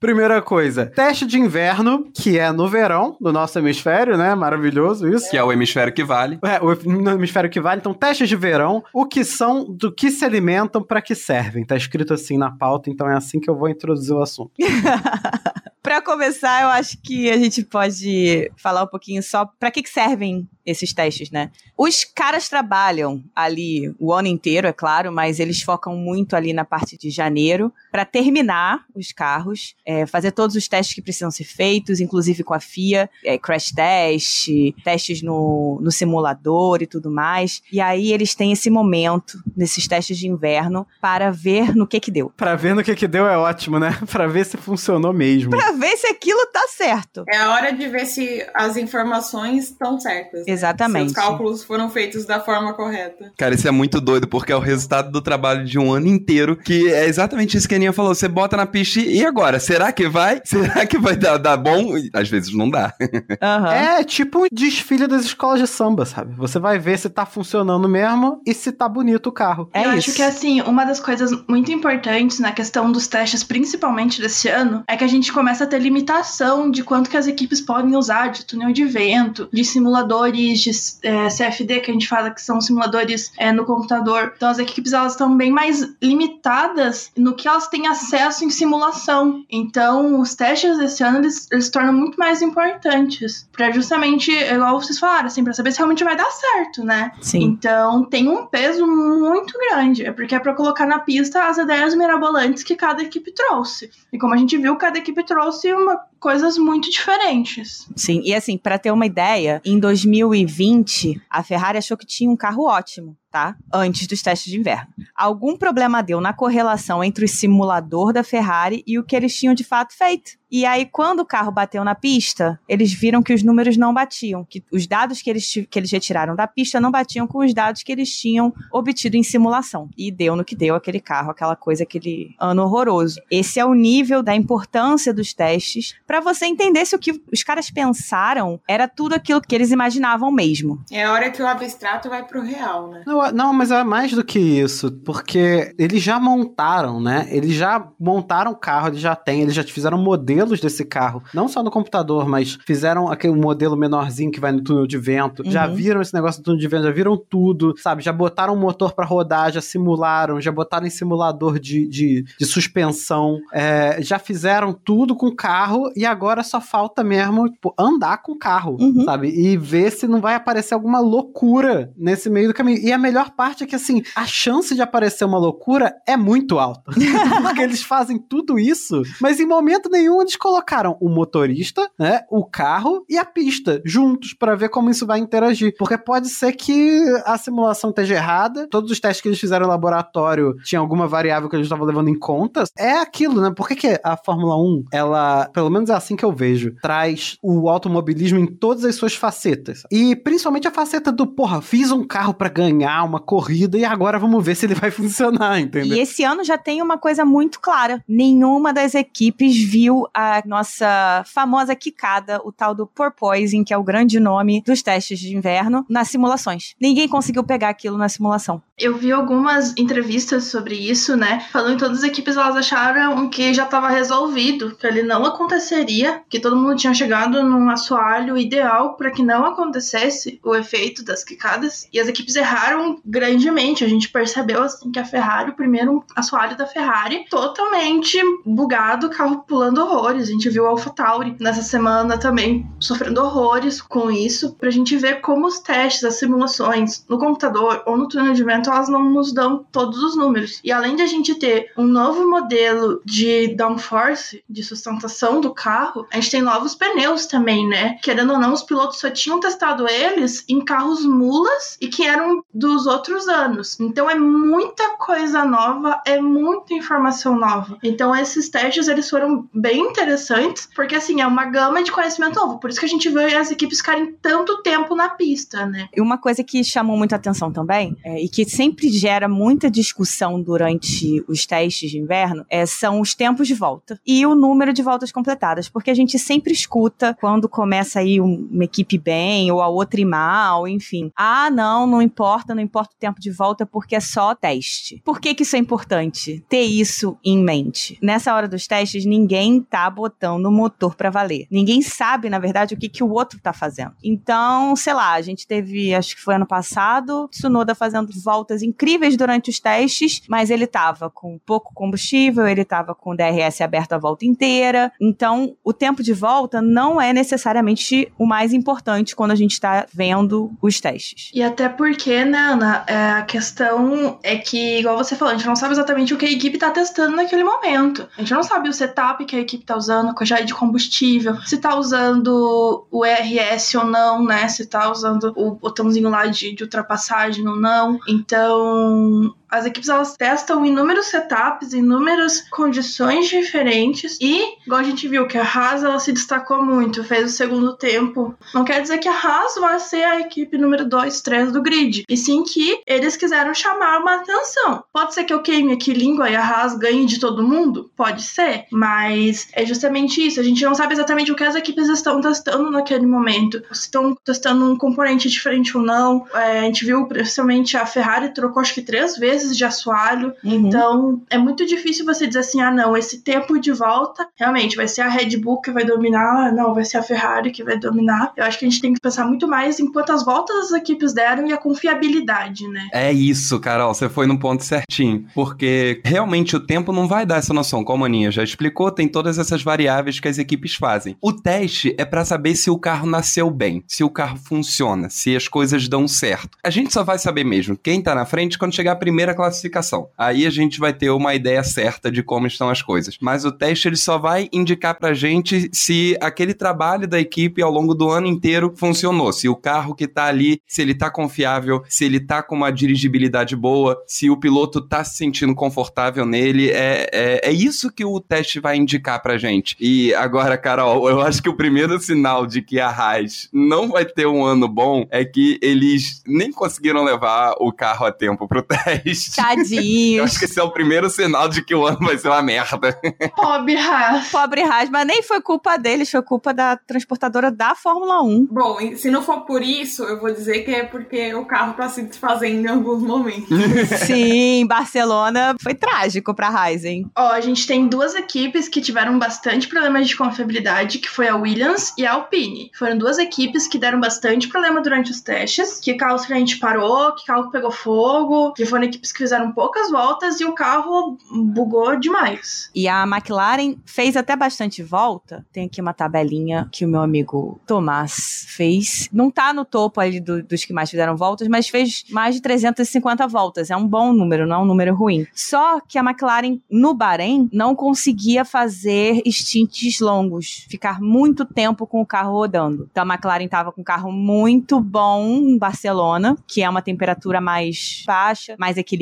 Primeira 0.01 0.41
coisa, 0.41 0.87
teste 0.87 1.27
de 1.27 1.39
inverno, 1.39 2.09
que 2.15 2.39
é 2.39 2.53
no 2.53 2.69
verão, 2.69 3.17
do 3.21 3.33
nosso 3.33 3.59
hemisfério, 3.59 4.17
né? 4.17 4.35
Maravilhoso 4.35 5.09
isso. 5.09 5.31
Que 5.31 5.37
é 5.37 5.43
o 5.43 5.53
hemisfério 5.53 5.93
que 5.93 6.05
vale. 6.05 6.39
É, 6.45 6.61
o 6.61 6.75
no 6.89 7.11
hemisfério 7.11 7.51
que 7.51 7.61
vale. 7.61 7.81
Então, 7.81 7.93
testes 7.93 8.29
de 8.29 8.37
verão, 8.37 8.85
o 8.93 9.05
que 9.05 9.25
são, 9.25 9.65
do 9.65 9.93
que 9.93 10.11
se 10.11 10.25
alimentam, 10.25 10.83
pra 10.83 11.03
que 11.03 11.15
servem. 11.15 11.65
Tá 11.65 11.77
escrito 11.77 12.15
assim 12.15 12.39
na 12.39 12.51
pauta, 12.51 12.91
então 12.91 13.11
é 13.11 13.17
assim 13.17 13.41
que 13.41 13.51
eu 13.51 13.57
vou 13.57 13.69
introduzir 13.69 14.15
o 14.15 14.23
assunto. 14.23 14.53
Pra 15.89 16.03
começar, 16.03 16.65
eu 16.65 16.69
acho 16.69 16.99
que 17.01 17.31
a 17.31 17.39
gente 17.39 17.63
pode 17.63 18.51
falar 18.57 18.83
um 18.83 18.89
pouquinho 18.89 19.23
só 19.23 19.47
pra 19.59 19.71
que, 19.71 19.83
que 19.83 19.89
servem 19.89 20.47
esses 20.71 20.93
testes, 20.93 21.31
né? 21.31 21.51
Os 21.77 22.05
caras 22.05 22.49
trabalham 22.49 23.23
ali 23.35 23.93
o 23.99 24.13
ano 24.13 24.29
inteiro, 24.29 24.67
é 24.67 24.73
claro, 24.73 25.11
mas 25.11 25.41
eles 25.41 25.63
focam 25.63 25.97
muito 25.97 26.37
ali 26.37 26.53
na 26.53 26.65
parte 26.65 26.97
de 26.99 27.11
janeiro 27.11 27.73
pra 27.91 28.05
terminar 28.05 28.85
os 28.95 29.11
carros, 29.13 29.75
é, 29.87 30.07
fazer 30.07 30.33
todos 30.33 30.55
os 30.57 30.69
testes 30.69 30.95
que 30.95 31.01
precisam 31.03 31.31
ser 31.31 31.45
feitos, 31.45 32.01
inclusive 32.01 32.45
com 32.45 32.53
a 32.53 32.61
FIA, 32.61 33.09
é, 33.25 33.39
crash 33.39 33.73
test, 33.73 34.49
testes 34.85 35.23
no, 35.23 35.79
no 35.83 35.91
simulador 35.91 36.83
e 36.83 36.87
tudo 36.87 37.11
mais. 37.11 37.63
E 37.73 37.81
aí 37.81 38.13
eles 38.13 38.35
têm 38.35 38.53
esse 38.53 38.69
momento 38.69 39.43
nesses 39.57 39.89
testes 39.89 40.19
de 40.19 40.29
inverno 40.29 40.87
para 41.01 41.31
ver 41.31 41.75
no 41.75 41.87
que 41.87 41.99
que 41.99 42.11
deu. 42.11 42.31
Pra 42.37 42.55
ver 42.57 42.75
no 42.75 42.85
que 42.85 42.95
que 42.95 43.09
deu 43.09 43.27
é 43.27 43.39
ótimo, 43.39 43.79
né? 43.79 43.97
Pra 44.11 44.27
ver 44.27 44.45
se 44.45 44.57
funcionou 44.57 45.13
mesmo. 45.13 45.51
Pra 45.51 45.73
ver 45.73 45.97
se 45.97 46.07
aquilo 46.09 46.45
tá 46.53 46.67
certo. 46.69 47.25
É 47.29 47.37
a 47.37 47.51
hora 47.53 47.73
de 47.73 47.87
ver 47.89 48.05
se 48.07 48.45
as 48.55 48.77
informações 48.77 49.65
estão 49.71 49.99
certas. 49.99 50.45
né? 50.47 50.58
Exatamente. 50.59 51.13
Se 51.13 51.19
os 51.19 51.25
cálculos 51.25 51.65
foram 51.65 51.89
feitos 51.91 52.25
da 52.25 52.41
forma 52.41 52.73
correta. 52.73 53.33
Cara, 53.37 53.55
isso 53.55 53.67
é 53.67 53.71
muito 53.71 54.01
doido, 54.01 54.27
porque 54.27 54.53
é 54.53 54.57
o 54.57 54.61
resultado 54.61 55.11
do 55.11 55.21
trabalho 55.21 55.65
de 55.65 55.79
um 55.79 55.93
ano 55.93 56.07
inteiro, 56.09 56.57
que 56.57 56.91
é 56.93 57.07
exatamente 57.07 57.57
isso 57.57 57.69
que 57.69 57.75
a 57.75 57.79
Aninha 57.79 57.93
falou. 57.93 58.15
Você 58.15 58.29
bota 58.29 58.57
na 58.57 58.67
pista 58.67 59.01
e 59.01 59.25
agora? 59.25 59.61
Será 59.61 59.93
que 59.93 60.09
vai? 60.09 60.41
Será 60.45 60.87
que 60.87 60.99
vai 60.99 61.17
dar, 61.17 61.37
dar 61.39 61.57
bom? 61.57 61.97
E 61.97 62.11
Às 62.13 62.29
vezes 62.29 62.55
não 62.55 62.69
dá. 62.69 62.95
Aham. 63.41 63.73
É 63.73 64.05
tipo 64.05 64.45
um 64.45 64.47
desfile 64.51 65.07
das 65.07 65.25
escolas 65.25 65.61
de 65.61 65.67
samba, 65.67 66.05
sabe? 66.05 66.35
Você 66.37 66.59
vai 66.59 66.79
ver 66.79 66.99
se 66.99 67.09
tá 67.09 67.25
funcionando 67.25 67.89
mesmo 67.89 68.41
e 68.47 68.55
se 68.55 68.73
tá 68.73 68.89
bonito 68.89 69.29
o 69.29 69.33
carro. 69.33 69.69
É 69.73 69.87
eu 69.87 69.91
isso. 69.91 70.11
acho 70.11 70.13
que 70.15 70.23
assim, 70.23 70.61
uma 70.63 70.85
das 70.85 71.01
coisas 71.01 71.31
muito 71.49 71.71
importantes 71.71 72.39
na 72.39 72.53
questão 72.53 72.91
dos 72.91 73.07
testes, 73.07 73.45
principalmente 73.45 74.21
desse 74.21 74.49
ano, 74.49 74.83
é 74.87 74.97
que 74.97 75.05
a 75.05 75.09
gente 75.09 75.33
começa 75.33 75.65
a 75.65 75.67
ter 75.67 75.79
limitação 75.79 76.71
de 76.71 76.83
quanto 76.83 77.11
que 77.11 77.17
as 77.17 77.27
equipes 77.27 77.61
podem 77.61 77.97
usar 77.97 78.29
de 78.29 78.45
túnel 78.45 78.73
de 78.73 78.85
vento, 78.85 79.49
de 79.53 79.65
simuladores 79.65 80.48
de 80.55 80.71
é, 81.03 81.29
CFD, 81.29 81.81
que 81.81 81.91
a 81.91 81.95
gente 81.95 82.09
fala 82.09 82.31
que 82.31 82.41
são 82.41 82.61
simuladores 82.61 83.33
é, 83.37 83.53
no 83.53 83.65
computador. 83.65 84.33
Então 84.37 84.49
as 84.49 84.59
equipes 84.59 84.93
elas 84.93 85.13
estão 85.13 85.37
bem 85.37 85.51
mais 85.51 85.87
limitadas 86.03 87.11
no 87.17 87.35
que 87.35 87.49
elas 87.49 87.69
têm 87.69 87.87
acesso 87.87 88.45
em 88.45 88.51
simulação. 88.51 89.45
Então 89.51 90.21
os 90.21 90.35
testes 90.35 90.79
desse 90.79 91.03
ano 91.03 91.19
eles, 91.19 91.49
eles 91.51 91.67
se 91.67 91.73
tornam 91.73 91.93
muito 91.93 92.19
mais 92.19 92.43
importantes 92.43 93.49
para 93.53 93.71
justamente, 93.71 94.33
igual 94.33 94.81
vocês 94.81 94.99
falaram, 94.99 95.27
assim, 95.27 95.45
para 95.45 95.53
saber 95.53 95.73
se 95.73 95.79
realmente 95.79 96.05
vai 96.05 96.17
dar 96.17 96.31
certo, 96.31 96.85
né? 96.85 97.13
Sim. 97.21 97.43
Então 97.43 98.05
tem 98.05 98.29
um 98.29 98.47
peso 98.47 98.87
muito 98.87 99.55
grande. 99.59 100.05
É 100.05 100.13
porque 100.13 100.35
é 100.35 100.39
pra 100.39 100.55
colocar 100.55 100.87
na 100.87 100.99
pista 100.99 101.45
as 101.45 101.59
ideias 101.59 101.95
mirabolantes 101.95 102.63
que 102.63 102.77
cada 102.77 103.03
equipe 103.03 103.33
trouxe. 103.33 103.91
E 104.13 104.19
como 104.19 104.35
a 104.35 104.37
gente 104.37 104.57
viu, 104.57 104.77
cada 104.77 104.99
equipe 104.99 105.23
trouxe 105.25 105.73
uma, 105.73 106.01
coisas 106.19 106.59
muito 106.59 106.91
diferentes. 106.91 107.89
Sim, 107.97 108.21
e 108.25 108.35
assim, 108.35 108.59
pra 108.59 108.79
ter 108.79 108.91
uma 108.91 109.07
ideia, 109.07 109.61
em 109.65 109.79
2020, 109.79 111.21
a 111.31 111.43
Ferrari 111.43 111.79
achou 111.79 111.97
que 111.97 112.07
tinha 112.07 112.31
um 112.31 112.37
carro 112.37 112.65
ótimo. 112.65 113.17
Tá? 113.31 113.57
Antes 113.73 114.07
dos 114.07 114.23
testes 114.23 114.51
de 114.51 114.59
inverno. 114.59 114.89
Algum 115.15 115.57
problema 115.57 116.03
deu 116.03 116.21
na 116.21 116.33
correlação 116.33 117.03
entre 117.03 117.25
o 117.25 117.29
simulador 117.29 118.13
da 118.13 118.23
Ferrari 118.23 118.83
e 118.87 118.99
o 118.99 119.05
que 119.05 119.17
eles 119.17 119.37
tinham 119.37 119.55
de 119.55 119.65
fato 119.65 119.97
feito. 119.97 120.39
E 120.51 120.65
aí, 120.65 120.87
quando 120.87 121.21
o 121.21 121.27
carro 121.27 121.53
bateu 121.53 121.85
na 121.85 121.95
pista, 121.95 122.59
eles 122.67 122.91
viram 122.91 123.23
que 123.23 123.35
os 123.35 123.43
números 123.43 123.77
não 123.77 123.93
batiam, 123.93 124.47
que 124.49 124.65
os 124.73 124.87
dados 124.87 125.21
que 125.21 125.29
eles, 125.29 125.53
que 125.69 125.79
eles 125.79 125.91
retiraram 125.91 126.35
da 126.35 126.47
pista 126.47 126.81
não 126.81 126.91
batiam 126.91 127.27
com 127.27 127.45
os 127.45 127.53
dados 127.53 127.83
que 127.83 127.93
eles 127.93 128.11
tinham 128.19 128.53
obtido 128.73 129.17
em 129.17 129.23
simulação. 129.23 129.91
E 129.97 130.11
deu 130.11 130.35
no 130.35 130.45
que 130.45 130.57
deu 130.57 130.75
aquele 130.75 131.01
carro, 131.01 131.31
aquela 131.31 131.55
coisa, 131.55 131.83
aquele 131.83 132.35
ano 132.41 132.63
horroroso. 132.63 133.21
Esse 133.31 133.61
é 133.61 133.65
o 133.65 133.75
nível 133.75 134.23
da 134.23 134.35
importância 134.35 135.13
dos 135.13 135.35
testes 135.35 135.95
para 136.07 136.21
você 136.21 136.47
entender 136.47 136.87
se 136.87 136.97
o 136.97 136.99
que 136.99 137.23
os 137.31 137.43
caras 137.43 137.71
pensaram 137.71 138.59
era 138.67 138.89
tudo 138.89 139.15
aquilo 139.15 139.43
que 139.43 139.55
eles 139.55 139.71
imaginavam 139.71 140.31
mesmo. 140.31 140.83
É 140.91 141.05
a 141.05 141.13
hora 141.13 141.31
que 141.31 141.43
o 141.43 141.47
abstrato 141.47 142.09
vai 142.09 142.25
pro 142.25 142.41
real, 142.41 142.89
né? 142.89 143.03
Não, 143.07 143.18
não, 143.33 143.53
mas 143.53 143.71
é 143.71 143.83
mais 143.85 144.13
do 144.13 144.25
que 144.25 144.39
isso, 144.39 144.91
porque 145.05 145.75
eles 145.79 146.03
já 146.03 146.19
montaram, 146.21 147.01
né? 147.01 147.27
Eles 147.31 147.53
já 147.55 147.87
montaram 147.99 148.53
o 148.53 148.57
carro, 148.57 148.89
eles 148.89 149.01
já 149.01 149.15
têm, 149.17 149.43
eles 149.43 149.55
já 149.55 149.63
fizeram 149.63 149.99
modelos 149.99 150.61
desse 150.61 150.85
carro, 150.85 151.23
não 151.35 151.49
só 151.49 151.63
no 151.63 151.71
computador, 151.71 152.29
mas 152.29 152.59
fizeram 152.67 153.09
aquele 153.11 153.35
modelo 153.35 153.77
menorzinho 153.77 154.31
que 154.31 154.41
vai 154.41 154.53
no 154.53 154.63
túnel 154.63 154.87
de 154.87 154.99
vento, 154.99 155.43
Uhum. 155.45 155.51
já 155.51 155.67
viram 155.67 156.01
esse 156.01 156.15
negócio 156.15 156.41
do 156.41 156.45
túnel 156.45 156.61
de 156.61 156.69
vento, 156.69 156.85
já 156.85 156.91
viram 156.91 157.17
tudo, 157.17 157.75
sabe? 157.79 158.03
Já 158.03 158.13
botaram 158.13 158.55
um 158.55 158.59
motor 158.61 158.93
pra 158.93 159.05
rodar, 159.05 159.53
já 159.53 159.61
simularam, 159.61 160.41
já 160.41 160.51
botaram 160.53 160.87
em 160.87 160.91
simulador 160.91 161.59
de, 161.59 161.87
de, 161.89 162.25
de 162.39 162.47
suspensão, 162.47 163.39
é, 163.53 163.99
já 164.03 164.19
fizeram 164.19 164.73
tudo 164.73 165.15
com 165.17 165.27
o 165.27 165.35
carro 165.37 165.91
e 165.97 166.05
agora 166.07 166.43
só 166.43 166.61
falta 166.61 167.03
mesmo 167.05 167.49
tipo, 167.51 167.75
andar 167.79 168.19
com 168.23 168.33
o 168.33 168.39
carro, 168.39 168.77
Uhum. 168.81 169.05
sabe? 169.05 169.29
E 169.29 169.57
ver 169.57 169.91
se 169.91 170.07
não 170.07 170.21
vai 170.21 170.35
aparecer 170.35 170.75
alguma 170.75 171.01
loucura 171.01 171.93
nesse 171.97 172.31
meio 172.31 172.49
do 172.49 172.55
caminho. 172.55 172.79
E 172.79 172.93
a 172.93 172.99
melhor 173.09 173.31
parte 173.31 173.65
é 173.65 173.67
que, 173.67 173.75
assim, 173.75 174.03
a 174.15 174.27
chance 174.27 174.75
de 174.75 174.83
aparecer 174.83 175.25
uma 175.25 175.39
loucura 175.39 175.95
é 176.07 176.17
muito 176.17 176.59
alta. 176.59 176.93
Porque 177.43 177.63
eles 177.63 177.83
fazem 177.83 178.19
tudo 178.19 178.59
isso, 178.59 179.03
mas 179.21 179.41
em 179.41 179.47
momento 179.47 179.89
nenhum 179.89 180.21
eles 180.21 180.37
colocaram 180.37 180.97
o 181.01 181.09
motorista, 181.09 181.89
né, 181.99 182.21
o 182.31 182.45
carro 182.45 183.05
e 183.09 183.17
a 183.17 183.25
pista 183.25 183.81
juntos 183.85 184.35
pra 184.35 184.55
ver 184.55 184.69
como 184.69 184.91
isso 184.91 185.07
vai 185.07 185.19
interagir. 185.19 185.75
Porque 185.79 185.97
pode 185.97 186.29
ser 186.29 186.53
que 186.53 187.03
a 187.25 187.39
simulação 187.39 187.91
esteja 187.91 188.15
errada, 188.15 188.69
todos 188.69 188.91
os 188.91 189.01
testes 189.01 189.23
que 189.23 189.29
eles 189.29 189.41
fizeram 189.41 189.67
no 189.67 189.73
laboratório 189.73 190.55
tinham 190.65 190.83
alguma 190.83 191.07
variável 191.07 191.49
que 191.49 191.57
eles 191.57 191.67
estavam 191.67 191.87
levando 191.87 192.09
em 192.09 192.19
conta. 192.19 192.65
É 192.77 192.99
aquilo, 192.99 193.41
né? 193.41 193.51
Por 193.55 193.67
que, 193.69 193.75
que 193.75 194.01
a 194.05 194.17
Fórmula 194.17 194.57
1, 194.57 194.85
ela, 194.93 195.49
pelo 195.53 195.71
menos 195.71 195.91
é 195.91 195.95
assim 195.95 196.17
que 196.17 196.25
eu 196.25 196.33
vejo, 196.33 196.75
traz 196.83 197.37
o 197.43 197.69
automobilismo 197.69 198.39
em 198.39 198.47
todas 198.47 198.85
as 198.85 198.95
suas 198.95 199.15
facetas. 199.15 199.83
E 199.91 200.15
principalmente 200.15 200.69
a 200.69 200.73
faceta 200.73 201.11
do, 201.11 201.27
porra, 201.27 201.63
fiz 201.63 201.91
um 201.91 202.07
carro 202.07 202.35
pra 202.35 202.49
ganhar 202.49 202.98
uma 203.03 203.21
corrida 203.21 203.77
e 203.77 203.85
agora 203.85 204.19
vamos 204.19 204.45
ver 204.45 204.55
se 204.55 204.67
ele 204.67 204.75
vai 204.75 204.91
funcionar, 204.93 205.61
entendeu? 205.61 205.97
E 205.97 206.01
esse 206.01 206.25
ano 206.25 206.45
já 206.45 206.59
tem 206.59 206.83
uma 206.83 206.99
coisa 206.99 207.25
muito 207.25 207.61
clara. 207.61 208.03
Nenhuma 208.09 208.73
das 208.73 208.95
equipes 208.95 209.57
viu 209.57 210.07
a 210.15 210.43
nossa 210.47 211.23
famosa 211.27 211.75
quicada, 211.75 212.41
o 212.45 212.53
tal 212.53 212.75
do 212.75 212.87
porpoising, 212.87 213.65
que 213.65 213.75
é 213.75 213.79
o 213.79 213.83
grande 213.83 214.21
nome 214.21 214.63
dos 214.65 214.83
testes 214.83 215.19
de 215.19 215.35
inverno, 215.37 215.85
nas 215.89 216.09
simulações. 216.09 216.75
Ninguém 216.81 217.09
conseguiu 217.09 217.45
pegar 217.45 217.69
aquilo 217.69 217.97
na 217.97 218.09
simulação. 218.09 218.63
Eu 218.79 218.97
vi 218.97 219.11
algumas 219.11 219.75
entrevistas 219.77 220.45
sobre 220.45 220.77
isso, 220.77 221.17
né? 221.17 221.41
Falando 221.51 221.73
que 221.73 221.85
todas 221.85 221.99
as 221.99 222.05
equipes 222.05 222.37
elas 222.37 222.55
acharam 222.55 223.29
que 223.29 223.53
já 223.53 223.65
estava 223.65 223.89
resolvido, 223.89 224.77
que 224.77 224.87
ele 224.87 225.03
não 225.03 225.25
aconteceria, 225.25 226.23
que 226.29 226.39
todo 226.39 226.55
mundo 226.55 226.77
tinha 226.77 226.95
chegado 226.95 227.43
num 227.43 227.69
assoalho 227.69 228.39
ideal 228.39 228.95
para 228.95 229.11
que 229.11 229.23
não 229.23 229.45
acontecesse 229.45 230.39
o 230.45 230.55
efeito 230.55 231.05
das 231.05 231.25
quicadas. 231.25 231.89
E 231.93 231.99
as 231.99 232.07
equipes 232.07 232.37
erraram 232.37 232.88
grandemente. 233.05 233.85
A 233.85 233.89
gente 233.89 234.09
percebeu 234.09 234.63
assim 234.63 234.91
que 234.91 234.99
a 234.99 235.05
Ferrari, 235.05 235.51
o 235.51 235.57
primeiro 235.57 236.05
assoalho 236.15 236.57
da 236.57 236.67
Ferrari, 236.67 237.25
totalmente 237.31 238.19
bugado, 238.45 239.07
o 239.07 239.11
carro 239.11 239.45
pulando 239.47 239.81
horrores. 239.81 240.29
A 240.29 240.33
gente 240.33 240.49
viu 240.49 240.67
a 240.67 240.71
AlphaTauri 240.71 241.37
nessa 241.41 241.63
semana 241.63 242.19
também 242.19 242.69
sofrendo 242.79 243.23
horrores 243.23 243.81
com 243.81 244.11
isso, 244.11 244.55
pra 244.55 244.71
gente 244.71 244.97
ver 244.97 245.21
como 245.21 245.47
os 245.47 245.61
testes, 245.61 246.05
as 246.05 246.15
simulações 246.15 247.05
no 247.09 247.19
computador 247.19 247.83
ou 247.87 247.97
no 247.97 248.09
túnel 248.09 248.33
de 248.33 248.45
vento, 248.45 248.71
elas 248.71 248.89
não 248.89 249.11
nos 249.11 249.33
dão 249.33 249.65
todos 249.71 250.03
os 250.03 250.17
números. 250.17 250.61
E 250.63 250.73
além 250.73 250.97
de 250.97 251.03
a 251.03 251.07
gente 251.07 251.35
ter 251.35 251.73
um 251.77 251.85
novo 251.85 252.29
modelo 252.29 253.01
de 253.05 253.55
downforce, 253.55 254.43
de 254.49 254.63
sustentação 254.63 255.41
do 255.41 255.53
carro, 255.53 256.07
a 256.13 256.17
gente 256.17 256.31
tem 256.31 256.43
novos 256.43 256.75
pneus 256.75 257.27
também, 257.27 257.67
né? 257.69 257.99
Querendo 258.03 258.33
ou 258.33 258.39
não, 258.39 258.53
os 258.53 258.63
pilotos 258.63 259.01
só 259.01 259.11
tinham 259.11 259.41
testado 259.41 259.89
eles 259.89 260.45
em 260.49 260.65
carros 260.65 261.05
mulas 261.05 261.77
e 261.81 261.89
que 261.89 262.05
eram 262.05 262.43
dos 262.79 262.87
outros 262.87 263.27
anos. 263.27 263.79
Então 263.81 264.09
é 264.09 264.15
muita 264.15 264.97
coisa 264.97 265.45
nova, 265.45 266.01
é 266.07 266.21
muita 266.21 266.75
informação 266.75 267.37
nova. 267.37 267.77
Então 267.83 268.15
esses 268.15 268.49
testes 268.49 268.87
eles 268.89 269.11
foram 269.11 269.49
bem 269.53 269.81
interessantes, 269.81 270.69
porque 270.77 270.95
assim, 270.95 271.21
é 271.21 271.27
uma 271.27 271.45
gama 271.47 271.83
de 271.83 271.91
conhecimento 271.91 272.37
novo. 272.39 272.59
Por 272.61 272.71
isso 272.71 272.79
que 272.79 272.87
a 272.87 272.89
gente 272.89 273.09
vê 273.09 273.35
as 273.35 273.51
equipes 273.51 273.79
ficarem 273.79 274.13
tanto 274.23 274.63
tempo 274.63 274.95
na 274.95 275.09
pista, 275.09 275.67
né? 275.67 275.89
E 275.95 276.01
uma 276.01 276.17
coisa 276.19 276.45
que 276.45 276.63
chamou 276.63 276.97
muita 276.97 277.17
atenção 277.17 277.53
também, 277.53 277.97
é, 278.05 278.23
e 278.23 278.29
que 278.29 278.45
sempre 278.49 278.89
gera 278.91 279.29
muita 279.29 279.71
discussão 279.71 280.41
durante 280.41 281.25
os 281.29 281.45
testes 281.47 281.91
de 281.91 281.99
inverno, 281.99 282.45
é, 282.49 282.65
são 282.65 283.01
os 283.01 283.15
tempos 283.15 283.49
de 283.49 283.55
volta 283.55 283.99
e 284.07 284.25
o 284.25 284.35
número 284.35 284.73
de 284.73 284.83
voltas 284.83 285.11
completadas. 285.11 285.69
Porque 285.69 285.91
a 285.91 285.95
gente 285.95 286.19
sempre 286.19 286.53
escuta 286.53 287.17
quando 287.21 287.49
começa 287.49 287.99
aí 287.99 288.21
um- 288.21 288.49
uma 288.53 288.65
equipe 288.65 288.97
bem 288.99 289.51
ou 289.51 289.61
a 289.61 289.69
outra 289.69 289.99
mal, 290.07 290.69
enfim. 290.69 291.11
Ah, 291.17 291.51
não, 291.51 291.87
não 291.87 292.01
importa, 292.01 292.55
não 292.55 292.63
importa 292.69 292.95
o 292.95 292.99
tempo 292.99 293.21
de 293.21 293.31
volta 293.31 293.67
porque 293.67 293.97
é 293.97 294.01
só 294.01 294.35
teste. 294.35 295.03
Por 295.05 295.21
que, 295.21 295.35
que 295.35 295.43
isso 295.43 295.57
é 295.57 295.59
importante? 295.59 296.45
Ter 296.49 296.63
isso 296.63 297.19
em 297.25 297.43
mente. 297.43 297.99
Nessa 298.03 298.35
hora 298.35 298.47
dos 298.47 298.67
testes, 298.67 299.05
ninguém 299.05 299.61
tá 299.61 299.89
botando 299.89 300.47
o 300.47 300.53
motor 300.53 300.95
pra 300.95 301.11
valer. 301.11 301.47
Ninguém 301.51 301.83
sabe, 301.83 302.29
na 302.29 302.39
verdade, 302.39 302.75
o 302.75 302.79
que, 302.79 302.89
que 302.89 303.03
o 303.03 303.11
outro 303.11 303.41
tá 303.41 303.53
fazendo. 303.53 303.93
Então, 304.05 304.77
sei 304.77 304.95
lá, 304.95 305.13
a 305.13 305.23
gente 305.23 305.47
teve, 305.47 305.95
acho 305.95 306.15
que 306.15 306.23
foi 306.23 306.35
ano 306.35 306.47
passado, 306.47 307.29
Tsunoda 307.29 307.75
fazendo 307.75 308.09
voltas 308.23 308.63
incríveis 308.63 309.17
durante 309.17 309.51
os 309.51 309.59
testes, 309.59 310.23
mas 310.29 310.51
ele 310.51 310.67
tava 310.67 311.11
com 311.11 311.39
pouco 311.47 311.73
combustível, 311.75 312.47
ele 312.47 312.65
tava 312.65 312.95
com 312.95 313.11
o 313.11 313.17
DRS 313.17 313.61
aberto 313.61 313.93
a 313.95 313.99
volta 313.99 314.27
inteira. 314.27 314.93
Então, 315.01 315.57
o 315.65 315.73
tempo 315.73 316.03
de 316.03 316.13
volta 316.13 316.61
não 316.61 317.01
é 317.01 317.13
necessariamente 317.13 318.13
o 318.19 318.27
mais 318.27 318.53
importante 318.53 319.17
quando 319.17 319.31
a 319.31 319.37
gente 319.37 319.61
tá 319.61 319.87
vendo 319.93 320.53
os 320.61 320.81
testes. 320.81 321.31
E 321.35 321.43
até 321.43 321.69
porque, 321.69 322.25
né, 322.25 322.55
Ana, 322.59 322.85
é, 322.89 323.11
a 323.13 323.23
questão 323.23 324.19
é 324.23 324.37
que, 324.37 324.81
igual 324.81 324.97
você 324.97 325.15
falou, 325.15 325.33
a 325.33 325.37
gente 325.37 325.47
não 325.47 325.55
sabe 325.55 325.75
exatamente 325.75 326.13
o 326.13 326.17
que 326.17 326.27
a 326.27 326.31
equipe 326.31 326.59
tá 326.59 326.71
testando 326.71 327.17
naquele 327.17 327.45
momento. 327.45 328.09
A 328.17 328.21
gente 328.21 328.35
não 328.35 328.43
sabe 328.43 328.69
o 328.69 328.73
setup 328.73 329.25
que 329.25 329.37
a 329.37 329.41
equipe 329.41 329.65
tá 329.65 329.77
usando, 329.77 330.15
quantidade 330.15 330.47
de 330.47 330.55
combustível, 330.55 331.41
se 331.43 331.59
tá 331.59 331.77
usando 331.77 332.85
o 332.91 333.07
ERS 333.07 333.75
ou 333.77 333.85
não, 333.85 334.25
né? 334.25 334.49
Se 334.49 334.67
tá 334.67 334.91
usando 334.91 335.33
o 335.37 335.53
botãozinho 335.53 336.11
lá 336.11 336.27
de, 336.27 336.55
de 336.55 336.65
ultrapassagem 336.65 337.47
ou 337.47 337.57
não. 337.57 338.01
Então, 338.09 339.33
as 339.51 339.67
equipes 339.67 339.89
elas 339.89 340.17
testam 340.17 340.65
inúmeros 340.65 341.07
setups, 341.07 341.73
inúmeras 341.73 342.45
condições 342.51 343.29
diferentes 343.29 344.19
e, 344.21 344.43
igual 344.67 344.81
a 344.81 344.85
gente 344.85 345.09
viu, 345.09 345.27
que 345.27 345.39
a 345.39 345.43
Haas 345.43 345.83
ela 345.83 345.99
se 345.99 346.13
destacou 346.13 346.63
muito, 346.63 347.05
fez 347.05 347.33
o 347.33 347.37
segundo 347.37 347.77
tempo. 347.77 348.35
Não 348.55 348.65
quer 348.65 348.83
dizer 348.83 348.99
que 348.99 349.09
a 349.09 349.13
Haas 349.13 349.55
vai 349.57 349.79
ser 349.81 350.05
a 350.05 350.21
equipe 350.21 350.59
número 350.59 350.89
2, 350.89 351.21
3 351.21 351.53
do 351.53 351.63
grid, 351.63 352.05
e 352.09 352.17
sim 352.17 352.43
que 352.43 352.81
eles 352.87 353.17
quiseram 353.17 353.55
chamar 353.55 354.01
uma 354.01 354.17
atenção. 354.17 354.85
Pode 354.93 355.15
ser 355.15 355.25
que 355.25 355.33
eu 355.33 355.43
queime 355.43 355.73
aqui 355.73 355.93
língua 355.93 356.31
e 356.31 356.37
a 356.37 356.43
Haas 356.43 356.77
ganhe 356.77 357.07
de 357.07 357.19
todo 357.19 357.43
mundo? 357.43 357.91
Pode 357.97 358.23
ser, 358.23 358.67
mas 358.71 359.49
é 359.53 359.65
justamente 359.65 360.27
isso. 360.27 360.41
A 360.41 360.43
gente 360.43 360.65
não 360.65 360.75
sabe 360.75 360.95
exatamente 360.95 361.33
o 361.33 361.37
que 361.37 361.45
as 361.45 361.55
equipes 361.55 361.89
estão 361.89 362.21
testando 362.21 362.71
naquele 362.71 363.07
momento. 363.07 363.63
Se 363.73 363.83
estão 363.83 364.17
testando 364.25 364.71
um 364.71 364.77
componente 364.77 365.29
diferente 365.29 365.77
ou 365.77 365.83
não. 365.83 366.27
É, 366.35 366.61
a 366.61 366.63
gente 366.63 366.85
viu, 366.85 367.07
principalmente, 367.07 367.77
a 367.77 367.87
Ferrari 367.87 368.33
trocou 368.33 368.61
acho 368.61 368.75
que 368.75 368.83
três 368.83 369.17
vezes 369.17 369.38
de 369.57 369.65
assoalho. 369.65 370.35
Então, 370.43 371.23
é 371.31 371.39
muito 371.39 371.67
difícil 371.67 372.05
você 372.05 372.27
dizer 372.27 372.41
assim: 372.41 372.61
ah, 372.61 372.71
não, 372.71 372.97
esse 372.97 373.23
tempo 373.23 373.59
de 373.59 373.73
volta 373.73 374.29
realmente 374.37 374.77
vai 374.77 374.89
ser 374.89 375.03
a 375.03 375.09
Red 375.09 375.37
Bull 375.37 375.61
que 375.61 375.71
vai 375.71 375.85
dominar, 375.85 376.53
não, 376.53 376.75
vai 376.75 376.85
ser 376.85 376.99
a 376.99 377.03
Ferrari 377.03 377.51
que 377.51 377.65
vai 377.65 377.79
dominar. 377.79 378.33
Eu 378.37 378.45
acho 378.45 378.59
que 378.59 378.65
a 378.65 378.69
gente 378.69 378.81
tem 378.81 378.95
que 378.95 379.01
pensar 379.01 379.25
muito 379.25 379.47
mais 379.47 379.79
em 379.81 379.91
quantas 379.91 380.25
voltas 380.25 380.67
as 380.67 380.73
equipes 380.73 381.13
deram 381.13 381.47
e 381.47 381.53
a 381.53 381.57
confiabilidade, 381.57 382.67
né? 382.69 382.89
É 382.93 383.13
isso, 383.13 383.59
Carol, 383.61 383.95
você 383.95 384.09
foi 384.09 384.27
no 384.27 384.39
ponto 384.39 384.65
certinho. 384.65 385.27
Porque 385.35 386.01
realmente 386.05 386.57
o 386.57 386.61
tempo 386.61 386.93
não 386.93 387.07
vai 387.07 387.25
dar 387.25 387.37
essa 387.37 387.55
noção, 387.55 387.85
como 387.85 388.05
a 388.05 388.07
Aninha 388.07 388.31
já 388.31 388.43
explicou, 388.43 388.91
tem 388.91 389.09
todas 389.09 389.39
essas 389.39 389.63
variáveis 389.63 390.21
que 390.21 390.29
as 390.29 390.39
equipes 390.39 390.75
fazem. 390.75 391.17
O 391.21 391.33
teste 391.33 391.95
é 391.99 392.05
pra 392.05 392.25
saber 392.25 392.55
se 392.55 392.71
o 392.71 392.79
carro 392.79 393.07
nasceu 393.07 393.51
bem, 393.51 393.83
se 393.87 394.03
o 394.03 394.11
carro 394.11 394.37
funciona, 394.37 395.09
se 395.11 395.37
as 395.37 395.49
coisas 395.49 395.89
dão 395.89 396.07
certo. 396.09 396.57
A 396.63 396.71
gente 396.71 396.93
só 396.93 397.03
vai 397.03 397.19
saber 397.19 397.45
mesmo 397.45 397.77
quem 397.77 398.03
tá 398.03 398.15
na 398.15 398.27
frente 398.27 398.59
quando 398.59 398.75
chegar 398.75 398.93
a 398.93 398.97
primeira 398.97 399.28
primeira 399.29 399.35
classificação. 399.35 400.09
Aí 400.17 400.47
a 400.47 400.51
gente 400.51 400.79
vai 400.79 400.93
ter 400.93 401.11
uma 401.11 401.35
ideia 401.35 401.63
certa 401.63 402.11
de 402.11 402.23
como 402.23 402.47
estão 402.47 402.69
as 402.71 402.83
coisas. 402.83 403.17
Mas 403.21 403.45
o 403.45 403.53
teste 403.53 403.89
ele 403.89 403.97
só 403.97 404.19
vai 404.19 404.49
indicar 404.53 404.99
pra 404.99 405.13
gente 405.13 405.69
se 405.73 406.17
aquele 406.21 406.55
trabalho 406.55 407.07
da 407.07 407.21
equipe 407.21 407.63
ao 407.63 407.71
longo 407.71 407.95
do 407.95 408.09
ano 408.11 408.27
inteiro 408.27 408.73
funcionou, 408.77 409.33
se 409.33 409.49
o 409.49 409.57
carro 409.57 409.95
que 409.95 410.07
tá 410.07 410.27
ali, 410.27 410.61
se 410.67 410.83
ele 410.83 410.95
tá 410.95 411.11
confiável, 411.11 411.83
se 411.89 412.05
ele 412.05 412.21
tá 412.21 412.43
com 412.43 412.55
uma 412.55 412.71
dirigibilidade 412.71 413.57
boa, 413.57 414.01
se 414.07 414.31
o 414.31 414.37
piloto 414.37 414.81
tá 414.81 415.05
se 415.05 415.17
sentindo 415.17 415.55
confortável 415.55 416.25
nele, 416.25 416.71
é, 416.71 417.09
é, 417.13 417.49
é 417.49 417.53
isso 417.53 417.93
que 417.93 418.05
o 418.05 418.21
teste 418.21 418.61
vai 418.61 418.77
indicar 418.77 419.21
pra 419.23 419.39
gente. 419.39 419.77
E 419.81 420.15
agora, 420.15 420.57
Carol, 420.57 421.09
eu 421.09 421.21
acho 421.21 421.43
que 421.43 421.49
o 421.49 421.57
primeiro 421.57 421.99
sinal 422.01 422.47
de 422.47 422.63
que 422.63 422.81
a 422.81 422.89
Haas 422.89 423.49
não 423.53 423.89
vai 423.89 424.05
ter 424.05 424.27
um 424.27 424.45
ano 424.45 424.69
bom 424.69 425.07
é 425.11 425.25
que 425.25 425.59
eles 425.63 426.23
nem 426.27 426.53
conseguiram 426.53 427.05
levar 427.05 427.55
o 427.59 427.73
carro 427.73 428.07
a 428.07 428.13
tempo 428.13 428.47
pro 428.47 428.63
teste. 428.79 429.18
Tadinho. 429.35 430.19
Eu 430.19 430.25
acho 430.25 430.39
que 430.39 430.45
esse 430.45 430.59
é 430.59 430.63
o 430.63 430.71
primeiro 430.71 431.09
sinal 431.11 431.49
de 431.49 431.63
que 431.63 431.75
o 431.75 431.87
ano 431.87 431.99
vai 432.01 432.19
ser 432.19 432.29
uma 432.29 432.43
merda. 432.43 432.99
Pobre 433.35 433.77
Haas. 433.77 434.29
Pobre 434.29 434.63
Haas, 434.63 434.89
mas 434.91 435.07
nem 435.07 435.23
foi 435.23 435.41
culpa 435.41 435.77
deles, 435.77 436.11
foi 436.11 436.23
culpa 436.23 436.53
da 436.53 436.77
transportadora 436.77 437.51
da 437.51 437.75
Fórmula 437.75 438.23
1. 438.23 438.47
Bom, 438.51 438.79
se 438.97 439.11
não 439.11 439.23
for 439.23 439.43
por 439.43 439.63
isso, 439.63 440.05
eu 440.05 440.21
vou 440.21 440.33
dizer 440.33 440.61
que 440.65 440.71
é 440.71 440.85
porque 440.85 441.35
o 441.35 441.45
carro 441.45 441.75
tá 441.75 441.89
se 441.89 442.03
desfazendo 442.03 442.67
em 442.67 442.69
alguns 442.69 443.03
momentos. 443.03 443.49
Sim, 444.07 444.67
Barcelona 444.67 445.55
foi 445.61 445.75
trágico 445.75 446.35
pra 446.35 446.49
Haas, 446.49 446.85
hein? 446.85 447.11
Ó, 447.17 447.33
a 447.33 447.41
gente 447.41 447.67
tem 447.67 447.87
duas 447.89 448.15
equipes 448.15 448.69
que 448.69 448.81
tiveram 448.81 449.19
bastante 449.19 449.69
problemas 449.69 450.09
de 450.09 450.17
confiabilidade, 450.17 450.99
que 450.99 451.09
foi 451.09 451.29
a 451.29 451.37
Williams 451.37 451.93
e 451.97 452.07
a 452.07 452.13
Alpine. 452.13 452.71
Foram 452.75 452.97
duas 452.99 453.19
equipes 453.19 453.67
que 453.67 453.79
deram 453.79 454.01
bastante 454.01 454.49
problema 454.49 454.81
durante 454.81 455.11
os 455.11 455.21
testes, 455.21 455.81
que 455.81 455.95
carro 455.95 456.19
a 456.19 456.35
gente 456.35 456.59
parou, 456.59 457.15
que 457.15 457.25
carro 457.27 457.51
pegou 457.51 457.71
fogo, 457.71 458.53
que 458.53 458.67
foram 458.67 458.85
equipes 458.85 459.08
que 459.13 459.19
fizeram 459.19 459.53
poucas 459.53 459.91
voltas 459.91 460.41
e 460.41 460.45
o 460.45 460.55
carro 460.55 461.17
bugou 461.31 461.99
demais. 461.99 462.71
E 462.75 462.89
a 462.89 463.05
McLaren 463.05 463.77
fez 463.85 464.17
até 464.17 464.35
bastante 464.37 464.83
volta. 464.83 465.45
Tem 465.53 465.67
aqui 465.67 465.81
uma 465.81 465.93
tabelinha 465.93 466.69
que 466.73 466.85
o 466.85 466.89
meu 466.89 467.01
amigo 467.01 467.61
Tomás 467.67 468.45
fez. 468.49 469.09
Não 469.13 469.31
tá 469.31 469.53
no 469.53 469.65
topo 469.65 470.01
ali 470.01 470.21
do- 470.21 470.43
dos 470.43 470.65
que 470.65 470.73
mais 470.73 470.91
fizeram 470.91 471.17
voltas, 471.17 471.49
mas 471.49 471.69
fez 471.69 472.05
mais 472.11 472.35
de 472.35 472.43
350 472.43 473.27
voltas. 473.27 473.71
É 473.71 473.77
um 473.77 473.87
bom 473.87 474.13
número, 474.13 474.47
não 474.47 474.57
é 474.57 474.59
um 474.61 474.65
número 474.65 474.95
ruim. 474.95 475.27
Só 475.35 475.81
que 475.81 475.99
a 475.99 476.03
McLaren 476.03 476.59
no 476.71 476.95
Bahrein 476.95 477.49
não 477.53 477.75
conseguia 477.75 478.45
fazer 478.45 479.23
stints 479.27 480.01
longos, 480.01 480.67
ficar 480.69 481.01
muito 481.01 481.45
tempo 481.45 481.87
com 481.87 482.01
o 482.01 482.07
carro 482.07 482.33
rodando. 482.33 482.89
Então 482.91 483.05
a 483.05 483.15
McLaren 483.15 483.45
estava 483.45 483.73
com 483.73 483.81
um 483.81 483.85
carro 483.85 484.13
muito 484.13 484.81
bom 484.81 485.25
em 485.27 485.59
Barcelona, 485.59 486.37
que 486.47 486.63
é 486.63 486.69
uma 486.69 486.83
temperatura 486.83 487.41
mais 487.41 488.03
baixa, 488.07 488.55
mais 488.59 488.77
equilibrada 488.77 488.98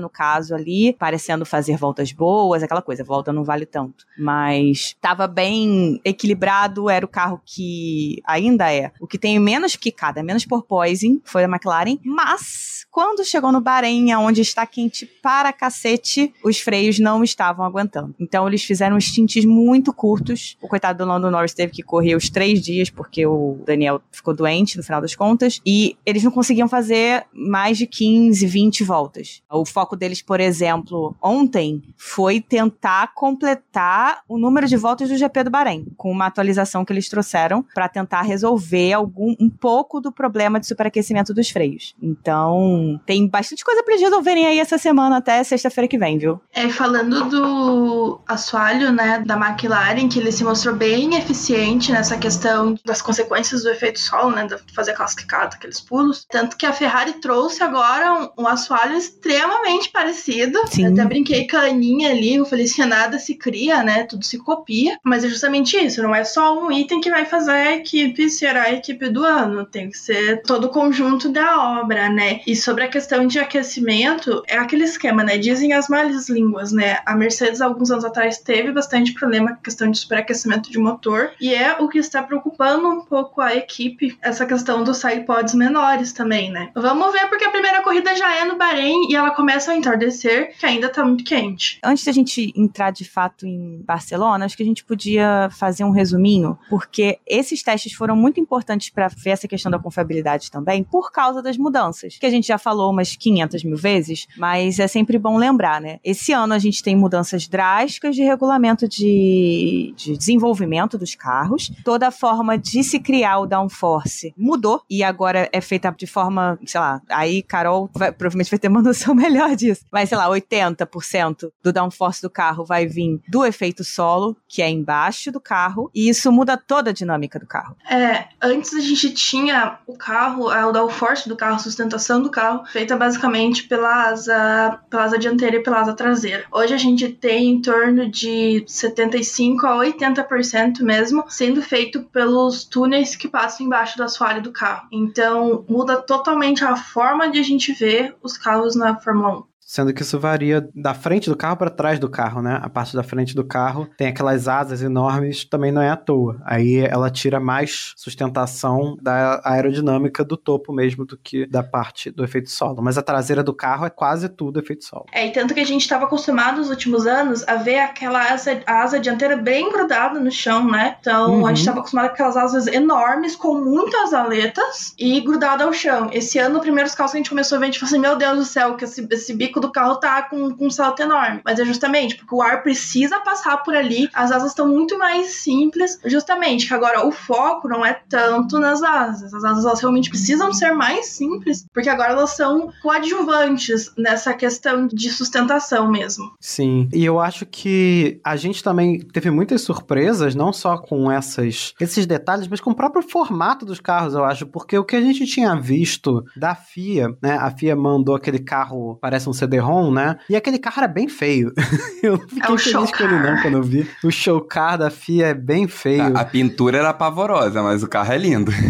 no 0.00 0.08
caso 0.08 0.54
ali, 0.54 0.92
parecendo 0.92 1.44
fazer 1.44 1.76
voltas 1.76 2.12
boas, 2.12 2.62
aquela 2.62 2.82
coisa, 2.82 3.04
volta 3.04 3.32
não 3.32 3.44
vale 3.44 3.66
tanto. 3.66 4.06
Mas 4.18 4.78
estava 4.78 5.26
bem 5.26 6.00
equilibrado, 6.04 6.90
era 6.90 7.04
o 7.04 7.08
carro 7.08 7.40
que 7.44 8.20
ainda 8.24 8.72
é 8.72 8.92
o 9.00 9.06
que 9.06 9.18
tem 9.18 9.38
menos 9.38 9.76
quicada, 9.76 10.22
menos 10.22 10.44
porpoising, 10.44 11.20
foi 11.24 11.44
a 11.44 11.48
McLaren, 11.48 11.98
mas 12.04 12.82
quando 12.92 13.24
chegou 13.24 13.50
no 13.50 13.58
Bahrein, 13.58 14.14
onde 14.16 14.42
está 14.42 14.66
quente 14.66 15.06
para 15.06 15.50
cacete, 15.50 16.30
os 16.44 16.60
freios 16.60 16.98
não 16.98 17.24
estavam 17.24 17.64
aguentando. 17.64 18.14
Então 18.20 18.46
eles 18.46 18.62
fizeram 18.62 19.00
stints 19.00 19.46
muito 19.46 19.94
curtos. 19.94 20.58
O 20.60 20.68
coitado 20.68 20.98
do 20.98 21.08
Lando 21.08 21.30
Norris 21.30 21.54
teve 21.54 21.72
que 21.72 21.82
correr 21.82 22.14
os 22.14 22.28
três 22.28 22.60
dias, 22.60 22.90
porque 22.90 23.26
o 23.26 23.58
Daniel 23.64 24.02
ficou 24.12 24.34
doente 24.34 24.76
no 24.76 24.82
final 24.82 25.00
das 25.00 25.14
contas. 25.14 25.58
E 25.64 25.96
eles 26.04 26.22
não 26.22 26.30
conseguiam 26.30 26.68
fazer 26.68 27.24
mais 27.32 27.78
de 27.78 27.86
15, 27.86 28.46
20 28.46 28.84
voltas. 28.84 29.31
O 29.50 29.64
foco 29.64 29.96
deles, 29.96 30.22
por 30.22 30.40
exemplo, 30.40 31.14
ontem 31.22 31.82
foi 31.96 32.40
tentar 32.40 33.14
completar 33.14 34.22
o 34.28 34.38
número 34.38 34.66
de 34.66 34.76
voltas 34.76 35.08
do 35.08 35.16
GP 35.16 35.44
do 35.44 35.50
Bahrein, 35.50 35.86
com 35.96 36.10
uma 36.10 36.26
atualização 36.26 36.84
que 36.84 36.92
eles 36.92 37.08
trouxeram 37.08 37.64
para 37.74 37.88
tentar 37.88 38.22
resolver 38.22 38.92
algum 38.92 39.34
um 39.38 39.48
pouco 39.48 40.00
do 40.00 40.12
problema 40.12 40.58
de 40.58 40.66
superaquecimento 40.66 41.34
dos 41.34 41.50
freios. 41.50 41.94
Então, 42.02 43.00
tem 43.06 43.26
bastante 43.28 43.64
coisa 43.64 43.82
pra 43.82 43.94
eles 43.94 44.04
resolverem 44.04 44.46
aí 44.46 44.58
essa 44.58 44.78
semana 44.78 45.18
até 45.18 45.42
sexta-feira 45.44 45.88
que 45.88 45.98
vem, 45.98 46.18
viu? 46.18 46.40
É, 46.52 46.68
falando 46.68 47.28
do 47.28 48.20
assoalho, 48.26 48.92
né, 48.92 49.22
da 49.24 49.36
McLaren, 49.36 50.08
que 50.08 50.18
ele 50.18 50.32
se 50.32 50.44
mostrou 50.44 50.74
bem 50.74 51.14
eficiente 51.16 51.92
nessa 51.92 52.16
questão 52.16 52.74
das 52.84 53.00
consequências 53.02 53.62
do 53.62 53.70
efeito 53.70 54.00
solo, 54.00 54.32
né, 54.32 54.46
de 54.46 54.56
fazer 54.74 54.92
aquelas 54.92 55.14
quicadas, 55.14 55.54
aqueles 55.54 55.80
pulos. 55.80 56.26
Tanto 56.30 56.56
que 56.56 56.66
a 56.66 56.72
Ferrari 56.72 57.14
trouxe 57.14 57.62
agora 57.62 58.32
um, 58.36 58.42
um 58.42 58.46
assoalho 58.46 58.96
extremamente 59.22 59.88
parecido. 59.90 60.58
Sim. 60.66 60.86
Eu 60.86 60.92
até 60.92 61.04
brinquei 61.04 61.46
com 61.46 61.56
a 61.56 61.66
Aninha 61.66 62.10
ali, 62.10 62.34
eu 62.34 62.44
falei 62.44 62.64
assim, 62.64 62.84
nada 62.84 63.18
se 63.18 63.36
cria, 63.36 63.82
né, 63.82 64.04
tudo 64.04 64.24
se 64.24 64.38
copia. 64.38 64.98
Mas 65.04 65.24
é 65.24 65.28
justamente 65.28 65.76
isso, 65.76 66.02
não 66.02 66.14
é 66.14 66.24
só 66.24 66.58
um 66.58 66.72
item 66.72 67.00
que 67.00 67.10
vai 67.10 67.24
fazer 67.24 67.52
a 67.52 67.76
equipe 67.76 68.28
ser 68.28 68.56
a 68.56 68.72
equipe 68.72 69.08
do 69.08 69.24
ano, 69.24 69.64
tem 69.64 69.88
que 69.88 69.96
ser 69.98 70.42
todo 70.42 70.64
o 70.64 70.70
conjunto 70.70 71.28
da 71.28 71.80
obra, 71.80 72.08
né. 72.08 72.40
E 72.46 72.56
sobre 72.56 72.84
a 72.84 72.88
questão 72.88 73.26
de 73.26 73.38
aquecimento, 73.38 74.42
é 74.48 74.56
aquele 74.56 74.84
esquema, 74.84 75.22
né, 75.22 75.38
dizem 75.38 75.72
as 75.72 75.88
más 75.88 76.28
línguas, 76.28 76.72
né, 76.72 76.98
a 77.06 77.14
Mercedes 77.14 77.60
alguns 77.60 77.90
anos 77.90 78.04
atrás 78.04 78.38
teve 78.38 78.72
bastante 78.72 79.12
problema 79.12 79.50
com 79.50 79.54
a 79.54 79.62
questão 79.62 79.90
de 79.90 79.98
superaquecimento 79.98 80.70
de 80.70 80.78
motor, 80.78 81.30
e 81.40 81.54
é 81.54 81.76
o 81.78 81.88
que 81.88 81.98
está 81.98 82.22
preocupando 82.22 82.88
um 82.88 83.02
pouco 83.02 83.40
a 83.40 83.54
equipe, 83.54 84.16
essa 84.20 84.46
questão 84.46 84.82
dos 84.82 84.96
sidepods 84.96 85.54
menores 85.54 86.12
também, 86.12 86.50
né. 86.50 86.70
Vamos 86.74 87.12
ver 87.12 87.28
porque 87.28 87.44
a 87.44 87.50
primeira 87.50 87.82
corrida 87.82 88.16
já 88.16 88.34
é 88.34 88.44
no 88.44 88.56
Bahrein 88.56 89.11
e 89.12 89.16
ela 89.16 89.30
começa 89.30 89.72
a 89.72 89.76
entardecer, 89.76 90.56
que 90.58 90.64
ainda 90.64 90.88
tá 90.88 91.04
muito 91.04 91.22
quente. 91.22 91.78
Antes 91.84 92.04
da 92.04 92.12
gente 92.12 92.52
entrar 92.56 92.90
de 92.90 93.04
fato 93.04 93.46
em 93.46 93.82
Barcelona, 93.86 94.46
acho 94.46 94.56
que 94.56 94.62
a 94.62 94.66
gente 94.66 94.84
podia 94.84 95.50
fazer 95.52 95.84
um 95.84 95.90
resuminho, 95.90 96.58
porque 96.70 97.18
esses 97.26 97.62
testes 97.62 97.92
foram 97.92 98.16
muito 98.16 98.40
importantes 98.40 98.88
para 98.88 99.08
ver 99.08 99.30
essa 99.30 99.46
questão 99.46 99.70
da 99.70 99.78
confiabilidade 99.78 100.50
também, 100.50 100.82
por 100.82 101.12
causa 101.12 101.42
das 101.42 101.58
mudanças, 101.58 102.16
que 102.16 102.24
a 102.24 102.30
gente 102.30 102.46
já 102.46 102.56
falou 102.56 102.90
umas 102.90 103.14
500 103.14 103.64
mil 103.64 103.76
vezes, 103.76 104.26
mas 104.36 104.78
é 104.78 104.88
sempre 104.88 105.18
bom 105.18 105.36
lembrar, 105.36 105.80
né? 105.80 105.98
Esse 106.02 106.32
ano 106.32 106.54
a 106.54 106.58
gente 106.58 106.82
tem 106.82 106.96
mudanças 106.96 107.46
drásticas 107.46 108.16
de 108.16 108.22
regulamento 108.22 108.88
de, 108.88 109.92
de 109.94 110.16
desenvolvimento 110.16 110.96
dos 110.96 111.14
carros, 111.14 111.70
toda 111.84 112.08
a 112.08 112.10
forma 112.10 112.56
de 112.56 112.82
se 112.82 112.98
criar 112.98 113.40
o 113.40 113.46
downforce 113.46 114.32
mudou 114.38 114.82
e 114.88 115.02
agora 115.02 115.50
é 115.52 115.60
feita 115.60 115.94
de 115.96 116.06
forma, 116.06 116.58
sei 116.64 116.80
lá, 116.80 117.02
aí 117.10 117.42
Carol 117.42 117.90
vai, 117.94 118.10
provavelmente 118.10 118.50
vai 118.50 118.58
ter 118.58 118.68
uma 118.68 118.80
noção 118.80 119.01
melhor 119.14 119.56
disso, 119.56 119.84
mas 119.90 120.08
sei 120.08 120.18
lá, 120.18 120.28
80% 120.28 121.50
do 121.62 121.72
downforce 121.72 122.22
do 122.22 122.30
carro 122.30 122.64
vai 122.64 122.86
vir 122.86 123.20
do 123.28 123.44
efeito 123.44 123.82
solo, 123.82 124.36
que 124.48 124.62
é 124.62 124.70
embaixo 124.70 125.32
do 125.32 125.40
carro, 125.40 125.90
e 125.94 126.08
isso 126.08 126.30
muda 126.30 126.56
toda 126.56 126.90
a 126.90 126.92
dinâmica 126.92 127.38
do 127.38 127.46
carro. 127.46 127.76
É, 127.88 128.26
antes 128.40 128.74
a 128.74 128.80
gente 128.80 129.12
tinha 129.12 129.78
o 129.86 129.96
carro, 129.96 130.50
é, 130.52 130.64
o 130.64 130.72
downforce 130.72 131.28
do 131.28 131.36
carro, 131.36 131.56
a 131.56 131.58
sustentação 131.58 132.22
do 132.22 132.30
carro, 132.30 132.64
feita 132.66 132.96
basicamente 132.96 133.64
pela 133.64 134.08
asa, 134.08 134.80
pela 134.88 135.04
asa 135.04 135.18
dianteira 135.18 135.56
e 135.56 135.62
pela 135.62 135.80
asa 135.80 135.94
traseira. 135.94 136.44
Hoje 136.52 136.74
a 136.74 136.78
gente 136.78 137.08
tem 137.08 137.50
em 137.50 137.62
torno 137.62 138.08
de 138.08 138.64
75 138.66 139.66
a 139.66 139.76
80% 139.76 140.82
mesmo 140.82 141.24
sendo 141.28 141.62
feito 141.62 142.02
pelos 142.04 142.64
túneis 142.64 143.16
que 143.16 143.28
passam 143.28 143.66
embaixo 143.66 143.96
do 143.96 144.02
assoalho 144.02 144.42
do 144.42 144.52
carro. 144.52 144.86
Então 144.92 145.64
muda 145.68 145.96
totalmente 145.96 146.64
a 146.64 146.76
forma 146.76 147.30
de 147.30 147.38
a 147.38 147.42
gente 147.42 147.72
ver 147.72 148.14
os 148.22 148.36
carros 148.36 148.74
na 148.76 148.91
Fórmula 149.00 149.30
1. 149.30 149.51
Sendo 149.72 149.94
que 149.94 150.02
isso 150.02 150.20
varia 150.20 150.68
da 150.74 150.92
frente 150.92 151.30
do 151.30 151.34
carro 151.34 151.56
para 151.56 151.70
trás 151.70 151.98
do 151.98 152.06
carro, 152.06 152.42
né? 152.42 152.60
A 152.62 152.68
parte 152.68 152.94
da 152.94 153.02
frente 153.02 153.34
do 153.34 153.42
carro 153.42 153.88
tem 153.96 154.06
aquelas 154.06 154.46
asas 154.46 154.82
enormes, 154.82 155.46
também 155.46 155.72
não 155.72 155.80
é 155.80 155.88
à 155.88 155.96
toa. 155.96 156.38
Aí 156.44 156.76
ela 156.76 157.08
tira 157.08 157.40
mais 157.40 157.94
sustentação 157.96 158.98
da 159.00 159.40
aerodinâmica 159.42 160.22
do 160.22 160.36
topo 160.36 160.74
mesmo 160.74 161.06
do 161.06 161.16
que 161.16 161.46
da 161.46 161.62
parte 161.62 162.10
do 162.10 162.22
efeito 162.22 162.50
solo. 162.50 162.82
Mas 162.82 162.98
a 162.98 163.02
traseira 163.02 163.42
do 163.42 163.54
carro 163.54 163.86
é 163.86 163.88
quase 163.88 164.28
tudo 164.28 164.60
efeito 164.60 164.84
solo. 164.84 165.06
É, 165.10 165.26
e 165.26 165.32
tanto 165.32 165.54
que 165.54 165.60
a 165.60 165.64
gente 165.64 165.80
estava 165.80 166.04
acostumado 166.04 166.58
nos 166.58 166.68
últimos 166.68 167.06
anos 167.06 167.42
a 167.48 167.56
ver 167.56 167.78
aquela 167.78 168.30
asa, 168.30 168.60
a 168.66 168.82
asa 168.82 169.00
dianteira 169.00 169.38
bem 169.38 169.72
grudada 169.72 170.20
no 170.20 170.30
chão, 170.30 170.70
né? 170.70 170.98
Então 171.00 171.36
Uhum. 171.36 171.46
a 171.46 171.48
gente 171.48 171.60
estava 171.60 171.78
acostumado 171.78 172.08
com 172.08 172.12
aquelas 172.12 172.36
asas 172.36 172.66
enormes, 172.66 173.34
com 173.34 173.54
muitas 173.54 174.12
aletas 174.12 174.92
e 174.98 175.18
grudada 175.22 175.64
ao 175.64 175.72
chão. 175.72 176.10
Esse 176.12 176.38
ano, 176.38 176.56
os 176.56 176.60
primeiros 176.60 176.94
carros 176.94 177.12
que 177.12 177.16
a 177.16 177.20
gente 177.20 177.30
começou 177.30 177.56
a 177.56 177.58
ver, 177.58 177.64
a 177.64 177.70
gente 177.70 177.80
falou 177.80 177.88
assim: 177.88 177.98
meu 177.98 178.16
Deus 178.16 178.36
do 178.36 178.44
céu, 178.44 178.76
que 178.76 178.84
esse, 178.84 179.06
esse 179.10 179.32
bico 179.32 179.61
do 179.62 179.72
carro 179.72 179.96
tá 179.96 180.22
com, 180.22 180.54
com 180.54 180.66
um 180.66 180.70
salto 180.70 181.00
enorme. 181.00 181.40
Mas 181.44 181.58
é 181.58 181.64
justamente 181.64 182.16
porque 182.16 182.34
o 182.34 182.42
ar 182.42 182.62
precisa 182.62 183.20
passar 183.20 183.58
por 183.58 183.74
ali, 183.74 184.08
as 184.12 184.30
asas 184.30 184.50
estão 184.50 184.68
muito 184.68 184.98
mais 184.98 185.34
simples, 185.34 185.98
justamente 186.04 186.66
que 186.66 186.74
agora 186.74 187.06
o 187.06 187.10
foco 187.10 187.68
não 187.68 187.84
é 187.84 187.94
tanto 188.08 188.58
nas 188.58 188.82
asas. 188.82 189.32
As 189.32 189.44
asas 189.44 189.64
elas 189.64 189.80
realmente 189.80 190.10
precisam 190.10 190.52
ser 190.52 190.72
mais 190.72 191.06
simples, 191.06 191.64
porque 191.72 191.88
agora 191.88 192.12
elas 192.12 192.30
são 192.30 192.72
coadjuvantes 192.82 193.92
nessa 193.96 194.34
questão 194.34 194.86
de 194.86 195.10
sustentação 195.10 195.90
mesmo. 195.90 196.32
Sim. 196.40 196.88
E 196.92 197.04
eu 197.04 197.20
acho 197.20 197.46
que 197.46 198.20
a 198.24 198.36
gente 198.36 198.62
também 198.62 199.00
teve 199.00 199.30
muitas 199.30 199.62
surpresas, 199.62 200.34
não 200.34 200.52
só 200.52 200.76
com 200.76 201.10
essas, 201.10 201.74
esses 201.80 202.06
detalhes, 202.06 202.48
mas 202.48 202.60
com 202.60 202.70
o 202.70 202.74
próprio 202.74 203.02
formato 203.02 203.64
dos 203.64 203.80
carros, 203.80 204.14
eu 204.14 204.24
acho. 204.24 204.46
Porque 204.46 204.76
o 204.76 204.84
que 204.84 204.96
a 204.96 205.00
gente 205.00 205.24
tinha 205.26 205.54
visto 205.54 206.24
da 206.36 206.54
FIA, 206.54 207.16
né? 207.22 207.36
A 207.36 207.50
FIA 207.50 207.76
mandou 207.76 208.14
aquele 208.14 208.38
carro, 208.38 208.98
parece 209.00 209.28
um 209.28 209.32
CD-ROM, 209.46 209.90
né? 209.92 210.16
E 210.28 210.36
aquele 210.36 210.58
carro 210.58 210.76
era 210.78 210.88
bem 210.88 211.08
feio. 211.08 211.52
eu 212.02 212.12
não 212.18 212.28
fiquei 212.28 212.42
É 212.42 212.50
o 212.52 212.58
feliz 212.58 212.90
com 212.92 213.04
ele 213.04 213.18
não 213.18 213.40
quando 213.42 213.54
eu 213.54 213.62
vi. 213.62 213.86
O 214.04 214.10
showcar 214.10 214.78
da 214.78 214.90
FIA 214.90 215.28
é 215.28 215.34
bem 215.34 215.66
feio. 215.68 216.16
A, 216.16 216.20
a 216.20 216.24
pintura 216.24 216.78
era 216.78 216.92
pavorosa, 216.92 217.62
mas 217.62 217.82
o 217.82 217.88
carro 217.88 218.12
é 218.12 218.18
lindo. 218.18 218.52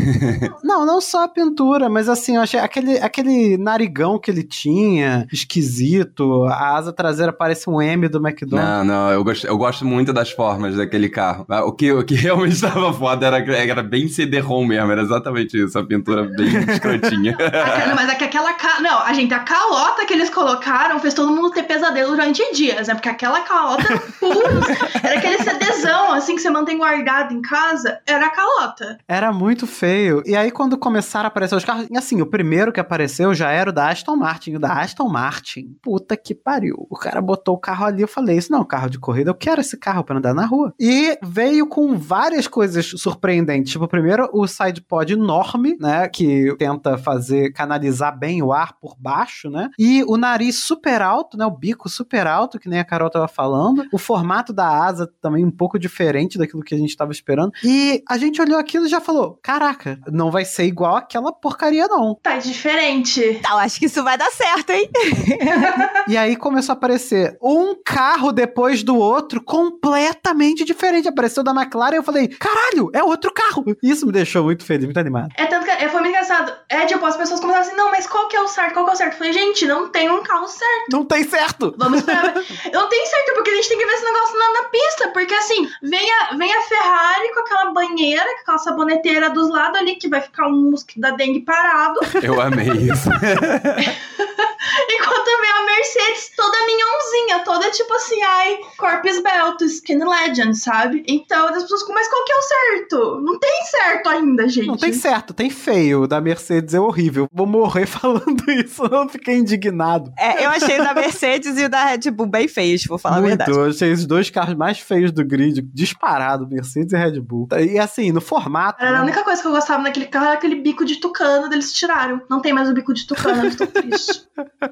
Não, 0.62 0.86
não 0.86 1.00
só 1.00 1.24
a 1.24 1.28
pintura, 1.28 1.88
mas 1.88 2.08
assim, 2.08 2.36
eu 2.36 2.42
achei 2.42 2.58
aquele, 2.58 2.96
aquele 2.98 3.58
narigão 3.58 4.18
que 4.18 4.30
ele 4.30 4.42
tinha, 4.42 5.26
esquisito, 5.32 6.44
a 6.44 6.76
asa 6.76 6.92
traseira 6.92 7.32
parece 7.32 7.68
um 7.68 7.80
M 7.80 8.08
do 8.08 8.18
McDonald's. 8.26 8.68
Não, 8.78 8.84
não, 8.84 9.10
eu 9.10 9.22
gosto, 9.24 9.46
eu 9.46 9.56
gosto 9.58 9.84
muito 9.84 10.12
das 10.12 10.30
formas 10.30 10.76
daquele 10.76 11.08
carro. 11.08 11.44
Ah, 11.48 11.64
O 11.64 11.72
que, 11.72 11.92
o 11.92 12.02
que 12.04 12.14
realmente 12.16 12.54
estava 12.54 12.92
foda 12.92 13.26
era, 13.26 13.38
era 13.54 13.82
bem 13.82 14.08
CD-ROM 14.08 14.64
mesmo, 14.66 14.90
era 14.92 15.02
exatamente 15.02 15.62
isso, 15.62 15.78
a 15.78 15.84
pintura 15.84 16.24
bem 16.24 16.48
escrotinha. 16.68 17.32
Aquela- 17.34 17.94
mas 17.94 18.08
é 18.10 18.14
que 18.14 18.24
aquela. 18.24 18.52
Ca... 18.54 18.80
Não, 18.80 19.00
a 19.00 19.12
gente, 19.12 19.32
a 19.34 19.40
calota 19.40 20.04
que 20.06 20.12
eles 20.14 20.30
colocaram 20.30 20.61
fez 21.00 21.14
todo 21.14 21.32
mundo 21.32 21.50
ter 21.50 21.64
pesadelo 21.64 22.10
durante 22.10 22.42
dias, 22.52 22.88
né? 22.88 22.94
Porque 22.94 23.08
aquela 23.08 23.40
calota, 23.40 23.82
putz, 24.18 25.02
era 25.02 25.18
aquele 25.18 25.38
CDzão, 25.38 26.12
assim, 26.12 26.36
que 26.36 26.42
você 26.42 26.50
mantém 26.50 26.78
guardado 26.78 27.34
em 27.34 27.42
casa, 27.42 28.00
era 28.06 28.26
a 28.26 28.30
calota. 28.30 28.98
Era 29.06 29.32
muito 29.32 29.66
feio. 29.66 30.22
E 30.24 30.36
aí, 30.36 30.50
quando 30.50 30.78
começaram 30.78 31.26
a 31.26 31.28
aparecer 31.28 31.54
os 31.54 31.64
carros, 31.64 31.86
e 31.90 31.96
assim, 31.96 32.20
o 32.20 32.26
primeiro 32.26 32.72
que 32.72 32.80
apareceu 32.80 33.34
já 33.34 33.50
era 33.50 33.70
o 33.70 33.72
da 33.72 33.88
Aston 33.88 34.16
Martin. 34.16 34.56
O 34.56 34.58
da 34.58 34.80
Aston 34.80 35.08
Martin, 35.08 35.76
puta 35.82 36.16
que 36.16 36.34
pariu. 36.34 36.86
O 36.90 36.96
cara 36.96 37.20
botou 37.20 37.54
o 37.54 37.58
carro 37.58 37.86
ali, 37.86 38.02
eu 38.02 38.08
falei, 38.08 38.36
isso 38.36 38.52
não 38.52 38.58
é 38.58 38.62
um 38.62 38.66
carro 38.66 38.90
de 38.90 38.98
corrida, 38.98 39.30
eu 39.30 39.34
quero 39.34 39.60
esse 39.60 39.76
carro 39.76 40.04
pra 40.04 40.18
andar 40.18 40.34
na 40.34 40.46
rua. 40.46 40.72
E 40.78 41.18
veio 41.22 41.66
com 41.66 41.96
várias 41.96 42.46
coisas 42.46 42.86
surpreendentes. 42.96 43.72
Tipo, 43.72 43.88
primeiro, 43.88 44.28
o 44.32 44.46
sidepod 44.46 45.12
enorme, 45.12 45.76
né, 45.80 46.08
que 46.08 46.54
tenta 46.58 46.96
fazer, 46.98 47.52
canalizar 47.52 48.16
bem 48.16 48.42
o 48.42 48.52
ar 48.52 48.74
por 48.80 48.96
baixo, 48.98 49.50
né, 49.50 49.70
e 49.78 50.04
o 50.06 50.16
nariz 50.16 50.51
super 50.52 51.02
alto, 51.02 51.36
né, 51.36 51.44
o 51.46 51.50
bico 51.50 51.88
super 51.88 52.26
alto, 52.26 52.58
que 52.58 52.68
nem 52.68 52.78
a 52.78 52.84
Carol 52.84 53.10
tava 53.10 53.28
falando. 53.28 53.86
O 53.92 53.98
formato 53.98 54.52
da 54.52 54.68
asa 54.68 55.10
também 55.20 55.44
um 55.44 55.50
pouco 55.50 55.78
diferente 55.78 56.38
daquilo 56.38 56.62
que 56.62 56.74
a 56.74 56.78
gente 56.78 56.96
tava 56.96 57.12
esperando. 57.12 57.52
E 57.64 58.02
a 58.08 58.16
gente 58.18 58.40
olhou 58.40 58.58
aquilo 58.58 58.86
e 58.86 58.88
já 58.88 59.00
falou, 59.00 59.38
caraca, 59.42 59.98
não 60.10 60.30
vai 60.30 60.44
ser 60.44 60.64
igual 60.64 60.96
aquela 60.96 61.32
porcaria 61.32 61.86
não. 61.88 62.14
Tá 62.22 62.38
diferente. 62.38 63.40
Eu 63.48 63.58
acho 63.58 63.78
que 63.78 63.86
isso 63.86 64.02
vai 64.02 64.16
dar 64.16 64.30
certo, 64.30 64.70
hein? 64.70 64.88
E 66.08 66.16
aí 66.16 66.36
começou 66.36 66.72
a 66.72 66.76
aparecer 66.76 67.38
um 67.40 67.76
carro 67.82 68.32
depois 68.32 68.82
do 68.82 68.96
outro 68.96 69.42
completamente 69.42 70.64
diferente. 70.64 71.08
Apareceu 71.08 71.44
da 71.44 71.52
McLaren 71.52 71.94
e 71.94 71.98
eu 71.98 72.02
falei, 72.02 72.28
caralho, 72.28 72.90
é 72.92 73.02
outro 73.02 73.32
carro. 73.32 73.64
Isso 73.82 74.06
me 74.06 74.12
deixou 74.12 74.44
muito 74.44 74.64
feliz, 74.64 74.84
muito 74.84 74.98
animado. 74.98 75.30
É 75.36 75.46
tanto 75.46 75.64
que 75.64 75.70
é, 75.70 75.88
foi 75.88 76.00
muito 76.00 76.08
engraçado. 76.08 76.52
É, 76.68 76.86
tipo, 76.86 77.04
as 77.04 77.16
pessoas 77.16 77.40
começaram 77.40 77.66
assim, 77.66 77.76
não, 77.76 77.90
mas 77.90 78.06
qual 78.06 78.28
que 78.28 78.36
é 78.36 78.40
o 78.40 78.48
certo? 78.48 78.74
Qual 78.74 78.84
que 78.84 78.90
é 78.90 78.94
o 78.94 78.96
certo? 78.96 79.12
Eu 79.12 79.18
falei, 79.18 79.32
gente, 79.32 79.66
não 79.66 79.88
tem 79.88 80.10
um 80.10 80.22
carro 80.22 80.41
certo. 80.48 80.90
Não 80.90 81.04
tem 81.04 81.24
certo! 81.24 81.74
Vamos 81.76 82.00
esperar. 82.00 82.34
não 82.72 82.88
tem 82.88 83.06
certo, 83.06 83.34
porque 83.34 83.50
a 83.50 83.54
gente 83.54 83.68
tem 83.68 83.78
que 83.78 83.86
ver 83.86 83.92
esse 83.92 84.04
negócio 84.04 84.38
na, 84.38 84.52
na 84.52 84.62
pista. 84.68 85.08
Porque 85.08 85.34
assim, 85.34 85.68
vem 85.82 86.10
a, 86.10 86.36
vem 86.36 86.52
a 86.52 86.62
Ferrari 86.62 87.34
com 87.34 87.40
aquela 87.40 87.72
banheira, 87.72 88.24
com 88.24 88.40
aquela 88.40 88.58
saboneteira 88.58 89.30
dos 89.30 89.48
lados 89.50 89.78
ali, 89.78 89.96
que 89.96 90.08
vai 90.08 90.20
ficar 90.20 90.48
um 90.48 90.70
mosquito 90.70 91.00
da 91.00 91.10
dengue 91.10 91.40
parado. 91.40 92.00
Eu 92.22 92.40
amei 92.40 92.68
isso. 92.68 93.08
Enquanto 94.88 95.40
vem 95.40 95.50
a 95.50 95.64
Mercedes 95.66 96.30
toda 96.36 96.66
minhãozinha, 96.66 97.44
toda 97.44 97.70
tipo 97.70 97.92
assim, 97.94 98.22
ai, 98.22 98.58
corpus 98.76 99.20
belto, 99.20 99.64
skin 99.64 99.98
legend, 100.04 100.56
sabe? 100.56 101.02
Então 101.06 101.48
as 101.48 101.62
pessoas 101.62 101.80
ficam, 101.80 101.94
mas 101.94 102.08
qual 102.08 102.24
que 102.24 102.32
é 102.32 102.36
o 102.36 102.42
certo? 102.42 103.20
Não 103.22 103.38
tem 103.38 103.64
certo 103.64 104.08
ainda, 104.08 104.48
gente. 104.48 104.66
Não 104.66 104.76
tem 104.76 104.92
certo, 104.92 105.34
tem 105.34 105.50
feio. 105.50 106.02
O 106.02 106.06
da 106.06 106.20
Mercedes 106.20 106.74
é 106.74 106.80
horrível. 106.80 107.26
Vou 107.32 107.46
morrer 107.46 107.86
falando 107.86 108.50
isso, 108.50 108.84
eu 108.84 109.08
fiquei 109.08 109.36
indignado. 109.36 110.12
É, 110.18 110.31
eu 110.40 110.50
achei 110.50 110.80
o 110.80 110.84
da 110.84 110.94
Mercedes 110.94 111.58
e 111.58 111.64
o 111.64 111.68
da 111.68 111.84
Red 111.86 112.10
Bull 112.10 112.26
bem 112.26 112.48
feios, 112.48 112.84
vou 112.84 112.98
falar 112.98 113.16
a 113.16 113.20
Muito, 113.20 113.36
verdade. 113.38 113.50
eu 113.50 113.64
achei 113.66 113.92
os 113.92 114.06
dois 114.06 114.30
carros 114.30 114.54
mais 114.54 114.78
feios 114.78 115.10
do 115.12 115.24
grid, 115.24 115.60
disparado, 115.72 116.46
Mercedes 116.48 116.92
e 116.92 116.96
Red 116.96 117.20
Bull. 117.20 117.48
E 117.58 117.78
assim, 117.78 118.12
no 118.12 118.20
formato. 118.20 118.82
Era 118.82 118.90
a 118.90 118.98
né? 118.98 119.02
única 119.04 119.22
coisa 119.24 119.40
que 119.40 119.48
eu 119.48 119.52
gostava 119.52 119.82
naquele 119.82 120.06
carro 120.06 120.26
era 120.26 120.34
aquele 120.34 120.56
bico 120.56 120.84
de 120.84 120.96
tucano, 120.96 121.52
eles 121.52 121.72
tiraram. 121.72 122.20
Não 122.30 122.40
tem 122.40 122.52
mais 122.52 122.68
o 122.68 122.74
bico 122.74 122.92
de 122.94 123.06
tucano, 123.06 123.44
eu 123.44 123.48
estou 123.48 123.66
triste. 123.66 124.22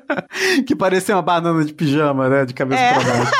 que 0.67 0.75
parecia 0.75 1.15
uma 1.15 1.23
banana 1.23 1.65
de 1.65 1.73
pijama, 1.73 2.29
né? 2.29 2.45
De 2.45 2.55
cabeça 2.55 2.81
É. 2.83 2.95
pra 2.95 3.05
baixo. 3.05 3.33